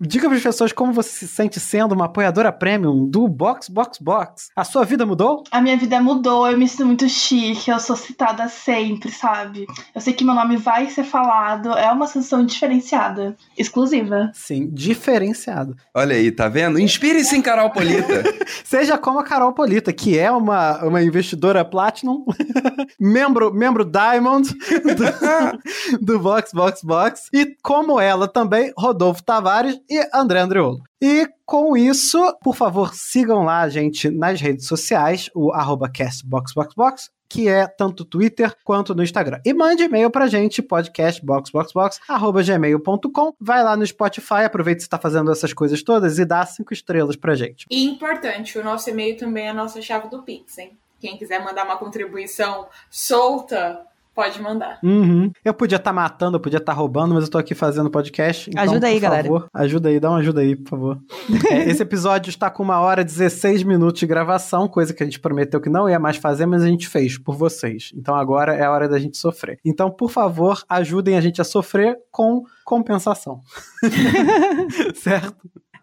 Diga 0.00 0.28
para 0.28 0.36
as 0.36 0.42
pessoas 0.42 0.72
como 0.72 0.92
você 0.92 1.10
se 1.10 1.28
sente 1.28 1.60
sendo 1.60 1.92
uma 1.92 2.06
apoiadora 2.06 2.52
premium 2.52 3.06
do 3.08 3.28
Box 3.28 3.68
Box 3.68 3.98
Box. 4.00 4.48
A 4.56 4.64
sua 4.64 4.84
vida 4.84 5.06
mudou? 5.06 5.44
A 5.50 5.60
minha 5.60 5.76
vida 5.76 6.00
mudou, 6.00 6.48
eu 6.48 6.58
me 6.58 6.68
sinto 6.68 6.86
muito 6.86 7.08
chique, 7.08 7.70
eu 7.70 7.78
sou 7.78 7.96
citada 7.96 8.48
sempre, 8.48 9.10
sabe? 9.10 9.66
Eu 9.94 10.00
sei 10.00 10.12
que 10.12 10.24
meu 10.24 10.34
nome 10.34 10.56
vai 10.56 10.88
ser 10.88 11.04
falado, 11.04 11.70
é 11.72 11.90
uma 11.90 12.06
sensação 12.06 12.44
diferenciada, 12.44 13.36
exclusiva. 13.56 14.30
Sim, 14.32 14.68
diferenciado. 14.72 15.76
Olha 15.94 16.16
aí, 16.16 16.30
tá 16.30 16.48
vendo? 16.48 16.78
Inspire-se 16.78 17.36
em 17.36 17.42
Carol 17.42 17.70
Polita. 17.70 18.22
Seja 18.64 18.98
como 18.98 19.18
a 19.18 19.24
Carol 19.24 19.52
Polita, 19.52 19.91
que 19.92 20.18
é 20.18 20.30
uma, 20.30 20.82
uma 20.84 21.02
investidora 21.02 21.64
Platinum, 21.64 22.24
membro, 22.98 23.52
membro 23.52 23.84
Diamond 23.84 24.48
do, 25.98 26.04
do 26.04 26.18
Box 26.18 26.52
Box 26.52 26.82
Box, 26.82 27.28
e 27.32 27.56
como 27.62 28.00
ela 28.00 28.26
também, 28.26 28.72
Rodolfo 28.76 29.22
Tavares 29.22 29.78
e 29.88 30.08
André 30.14 30.40
Andreolo. 30.40 30.82
E 31.00 31.28
com 31.44 31.76
isso, 31.76 32.18
por 32.42 32.54
favor, 32.54 32.94
sigam 32.94 33.44
lá 33.44 33.60
a 33.60 33.68
gente 33.68 34.08
nas 34.08 34.40
redes 34.40 34.66
sociais, 34.66 35.28
o 35.34 35.52
arroba 35.52 35.88
castboxboxbox, 35.88 37.10
que 37.32 37.48
é 37.48 37.66
tanto 37.66 38.04
Twitter 38.04 38.54
quanto 38.62 38.94
no 38.94 39.02
Instagram. 39.02 39.40
E 39.42 39.54
mande 39.54 39.84
e-mail 39.84 40.10
pra 40.10 40.26
gente, 40.26 40.60
podcastboxboxbox.gmail.com. 40.60 43.32
Vai 43.40 43.64
lá 43.64 43.74
no 43.74 43.86
Spotify, 43.86 44.42
aproveita 44.44 44.80
que 44.80 44.84
você 44.84 44.90
tá 44.90 44.98
fazendo 44.98 45.32
essas 45.32 45.54
coisas 45.54 45.82
todas 45.82 46.18
e 46.18 46.26
dá 46.26 46.44
cinco 46.44 46.74
estrelas 46.74 47.16
pra 47.16 47.34
gente. 47.34 47.64
E 47.70 47.86
importante, 47.86 48.58
o 48.58 48.64
nosso 48.64 48.90
e-mail 48.90 49.16
também 49.16 49.46
é 49.46 49.48
a 49.48 49.54
nossa 49.54 49.80
chave 49.80 50.10
do 50.10 50.22
Pix, 50.22 50.58
hein? 50.58 50.76
Quem 51.00 51.16
quiser 51.16 51.42
mandar 51.42 51.64
uma 51.64 51.78
contribuição 51.78 52.66
solta, 52.90 53.80
pode 54.14 54.40
mandar. 54.40 54.78
Uhum. 54.82 55.30
Eu 55.44 55.54
podia 55.54 55.76
estar 55.76 55.92
matando, 55.92 56.36
eu 56.36 56.40
podia 56.40 56.58
estar 56.58 56.72
roubando, 56.72 57.14
mas 57.14 57.24
eu 57.24 57.30
tô 57.30 57.38
aqui 57.38 57.54
fazendo 57.54 57.90
podcast. 57.90 58.50
Então, 58.50 58.62
Ajuda 58.62 58.86
aí, 58.86 58.94
por 58.94 59.00
galera. 59.00 59.22
favor, 59.24 59.48
ajuda 59.54 59.88
aí, 59.88 60.00
dá 60.00 60.10
uma 60.10 60.18
ajuda 60.18 60.40
aí, 60.40 60.56
por 60.56 60.70
favor. 60.70 60.98
É, 61.52 61.68
esse 61.68 61.82
episódio 61.82 62.30
está 62.30 62.50
com 62.50 62.62
uma 62.62 62.80
hora 62.80 63.02
e 63.02 63.04
16 63.04 63.62
minutos 63.62 64.00
de 64.00 64.06
gravação, 64.06 64.68
coisa 64.68 64.94
que 64.94 65.02
a 65.02 65.06
gente 65.06 65.20
prometeu 65.20 65.60
que 65.60 65.68
não 65.68 65.88
ia 65.88 65.98
mais 65.98 66.16
fazer, 66.16 66.46
mas 66.46 66.62
a 66.62 66.66
gente 66.66 66.88
fez 66.88 67.18
por 67.18 67.36
vocês. 67.36 67.90
Então 67.94 68.14
agora 68.14 68.54
é 68.54 68.64
a 68.64 68.70
hora 68.70 68.88
da 68.88 68.98
gente 68.98 69.16
sofrer. 69.18 69.58
Então, 69.64 69.90
por 69.90 70.10
favor, 70.10 70.62
ajudem 70.68 71.16
a 71.16 71.20
gente 71.20 71.40
a 71.40 71.44
sofrer 71.44 71.96
com 72.10 72.44
compensação. 72.64 73.40
certo? 74.94 75.34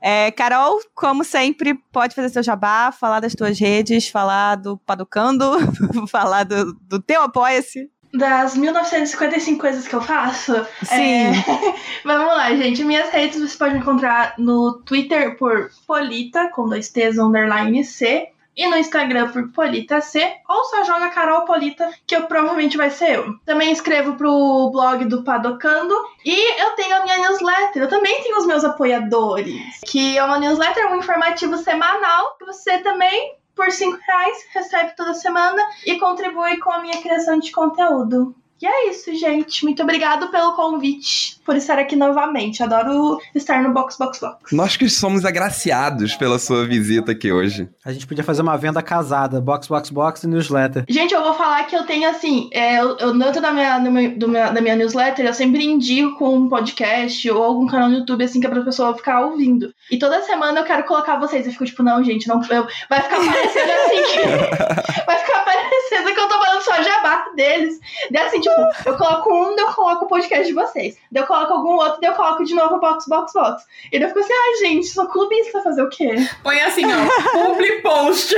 É, 0.02 0.32
Carol, 0.32 0.80
como 0.96 1.26
sempre, 1.26 1.76
pode 1.92 2.16
fazer 2.16 2.30
seu 2.30 2.42
jabá, 2.42 2.92
falar 2.92 3.20
das 3.20 3.36
tuas 3.36 3.60
redes, 3.60 4.08
falar 4.08 4.56
do 4.56 4.78
Paducando, 4.78 5.52
falar 6.08 6.44
do, 6.46 6.74
do 6.74 7.02
teu 7.02 7.22
Apoia-se. 7.22 7.90
Das 8.14 8.56
1955 8.56 9.60
coisas 9.60 9.88
que 9.88 9.94
eu 9.94 10.02
faço. 10.02 10.54
Sim. 10.84 11.28
é, 11.28 11.32
Vamos 12.04 12.28
lá, 12.28 12.56
gente. 12.56 12.84
Minhas 12.84 13.10
redes 13.10 13.40
você 13.40 13.58
pode 13.58 13.78
encontrar 13.78 14.34
no 14.38 14.82
Twitter 14.84 15.38
por 15.38 15.70
Polita, 15.86 16.50
com 16.50 16.68
dois 16.68 16.90
T's, 16.90 17.20
underline 17.20 17.84
C. 17.84 18.30
E 18.58 18.68
no 18.68 18.76
Instagram 18.76 19.30
por 19.32 19.48
Polita 19.54 20.02
C. 20.02 20.36
Ou 20.50 20.66
só 20.66 20.84
joga 20.84 21.10
Carol 21.12 21.46
Polita, 21.46 21.90
que 22.06 22.16
eu, 22.16 22.24
provavelmente 22.24 22.76
vai 22.76 22.90
ser 22.90 23.16
eu. 23.16 23.40
Também 23.46 23.72
escrevo 23.72 24.16
pro 24.16 24.70
blog 24.72 25.06
do 25.06 25.24
Padocando. 25.24 25.96
E 26.26 26.62
eu 26.62 26.72
tenho 26.72 26.94
a 26.96 27.04
minha 27.04 27.20
newsletter. 27.20 27.84
Eu 27.84 27.88
também 27.88 28.22
tenho 28.22 28.38
os 28.38 28.46
meus 28.46 28.66
apoiadores. 28.66 29.80
Que 29.86 30.18
é 30.18 30.24
uma 30.24 30.40
newsletter, 30.40 30.92
um 30.92 30.98
informativo 30.98 31.56
semanal. 31.58 32.36
Que 32.38 32.46
você 32.46 32.80
também 32.80 33.39
por 33.60 33.70
5 33.70 34.00
reais, 34.08 34.46
recebe 34.54 34.96
toda 34.96 35.14
semana 35.14 35.62
e 35.86 36.00
contribui 36.00 36.58
com 36.60 36.72
a 36.72 36.82
minha 36.82 37.02
criação 37.02 37.38
de 37.38 37.52
conteúdo. 37.52 38.34
E 38.62 38.66
é 38.66 38.90
isso, 38.90 39.14
gente. 39.16 39.64
Muito 39.64 39.82
obrigado 39.84 40.28
pelo 40.30 40.54
convite. 40.54 41.40
por 41.46 41.56
estar 41.56 41.80
aqui 41.80 41.96
novamente. 41.96 42.62
Adoro 42.62 43.20
estar 43.34 43.64
no 43.64 43.74
Box 43.74 43.98
Box 43.98 44.20
Box. 44.20 44.56
Nós 44.56 44.78
que 44.78 44.88
somos 44.88 45.26
agraciados 45.26 46.16
pela 46.16 46.38
sua 46.38 46.64
visita 46.66 47.12
aqui 47.12 47.32
hoje. 47.32 47.68
A 47.84 47.92
gente 47.92 48.06
podia 48.06 48.24
fazer 48.24 48.42
uma 48.44 48.56
venda 48.58 48.82
casada, 48.84 49.42
box, 49.42 49.68
box, 49.68 49.90
box 49.90 50.24
e 50.24 50.28
newsletter. 50.28 50.86
Gente, 50.88 51.14
eu 51.14 51.24
vou 51.24 51.34
falar 51.34 51.64
que 51.64 51.76
eu 51.76 51.84
tenho 51.86 52.08
assim, 52.08 52.50
é, 52.54 52.80
eu, 52.80 52.98
eu 52.98 53.18
dentro 53.18 53.42
da 53.42 53.52
minha, 53.52 53.80
meu- 53.80 54.16
do 54.16 54.28
minha- 54.28 54.52
da 54.52 54.62
minha 54.62 54.76
newsletter, 54.76 55.26
eu 55.26 55.34
sempre 55.34 55.66
indico 55.66 56.28
um 56.30 56.48
podcast 56.48 57.30
ou 57.32 57.42
algum 57.44 57.66
canal 57.66 57.90
no 57.90 57.98
YouTube, 57.98 58.24
assim, 58.24 58.40
que 58.40 58.46
é 58.46 58.50
pra 58.50 58.62
pessoa 58.62 58.96
ficar 58.96 59.22
ouvindo. 59.26 59.74
E 59.90 59.98
toda 59.98 60.22
semana 60.22 60.60
eu 60.60 60.66
quero 60.66 60.84
colocar 60.84 61.18
vocês. 61.20 61.46
Eu 61.48 61.52
fico 61.52 61.66
tipo, 61.66 61.82
não, 61.82 62.04
gente, 62.04 62.28
não, 62.28 62.40
eu- 62.50 62.68
vai 62.90 63.02
ficar 63.02 63.18
parecendo 63.18 63.72
assim 63.72 64.04
que. 64.04 65.02
vai 65.08 65.18
ficar 65.18 65.40
parecendo 65.46 66.14
que 66.14 66.20
eu 66.20 66.28
tô 66.28 66.38
falando 66.44 66.62
só 66.62 66.84
jabá 66.84 67.26
deles. 67.36 67.80
Daí 68.12 68.28
assim, 68.28 68.40
tipo, 68.40 68.49
eu 68.86 68.98
coloco 68.98 69.34
um, 69.34 69.56
daí 69.56 69.66
eu 69.66 69.74
coloco 69.74 70.06
o 70.06 70.08
podcast 70.08 70.48
de 70.48 70.54
vocês. 70.54 70.98
Daí 71.12 71.24
eu 71.24 71.28
coloco 71.28 71.54
algum 71.54 71.76
outro, 71.76 72.00
daí 72.02 72.10
eu 72.10 72.16
coloco 72.16 72.44
de 72.44 72.54
novo 72.56 72.76
o 72.76 72.80
box, 72.80 73.06
box, 73.08 73.34
box. 73.34 73.64
E 73.92 74.00
daí 74.00 74.04
eu 74.04 74.08
fico 74.10 74.20
assim, 74.20 74.34
ai, 74.34 74.56
gente, 74.60 74.88
sou 74.88 75.08
clubista 75.08 75.62
fazer 75.62 75.82
o 75.82 75.90
quê? 75.90 76.16
Põe 76.44 76.60
assim, 76.62 76.86
ó. 76.86 77.46
Publi 77.46 77.82
post. 77.82 78.36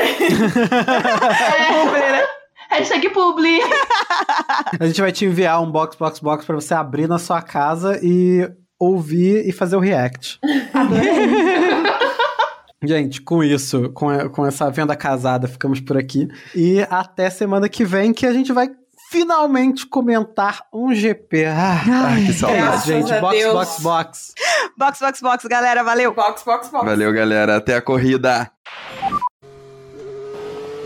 É, 2.71 2.77
hashtag 2.77 3.09
publi. 3.09 3.59
A 4.79 4.85
gente 4.87 5.01
vai 5.01 5.11
te 5.11 5.25
enviar 5.25 5.61
um 5.61 5.69
box, 5.69 5.97
box, 5.97 6.19
box 6.19 6.45
pra 6.45 6.55
você 6.55 6.73
abrir 6.73 7.07
na 7.07 7.19
sua 7.19 7.41
casa 7.41 7.99
e 8.01 8.49
ouvir 8.79 9.47
e 9.47 9.51
fazer 9.51 9.75
o 9.75 9.79
react. 9.79 10.39
Gente, 12.83 13.21
com 13.21 13.43
isso, 13.43 13.91
com, 13.91 14.29
com 14.29 14.43
essa 14.45 14.71
venda 14.71 14.95
casada, 14.95 15.47
ficamos 15.47 15.79
por 15.79 15.95
aqui. 15.97 16.27
E 16.55 16.81
até 16.89 17.29
semana 17.29 17.69
que 17.69 17.85
vem 17.85 18.11
que 18.11 18.25
a 18.25 18.33
gente 18.33 18.51
vai 18.51 18.71
finalmente 19.11 19.85
comentar 19.85 20.63
um 20.71 20.93
GP. 20.93 21.43
Ah, 21.45 21.81
Ai, 22.13 22.25
que 22.27 22.33
saudade. 22.33 22.85
gente. 22.87 23.19
Box, 23.19 23.37
Deus. 23.37 23.53
box, 23.53 23.79
box. 23.81 24.33
Box, 24.77 24.99
box, 24.99 25.21
box, 25.21 25.45
galera, 25.45 25.83
valeu. 25.83 26.13
Box, 26.13 26.43
box, 26.43 26.69
box. 26.69 26.85
Valeu, 26.85 27.11
galera. 27.11 27.57
Até 27.57 27.75
a 27.75 27.81
corrida. 27.81 28.49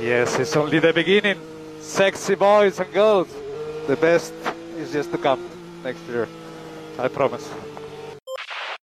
Yes, 0.01 0.39
it's 0.39 0.55
only 0.55 0.79
the 0.79 0.91
beginning. 0.91 1.37
Sexy 1.79 2.35
boys 2.35 2.79
and 2.79 2.91
girls. 2.91 3.27
The 3.87 3.95
best 3.95 4.33
is 4.79 4.91
just 4.91 5.11
to 5.11 5.17
come 5.19 5.39
next 5.83 6.01
year. 6.09 6.27
I 6.97 7.07
promise. 7.07 7.47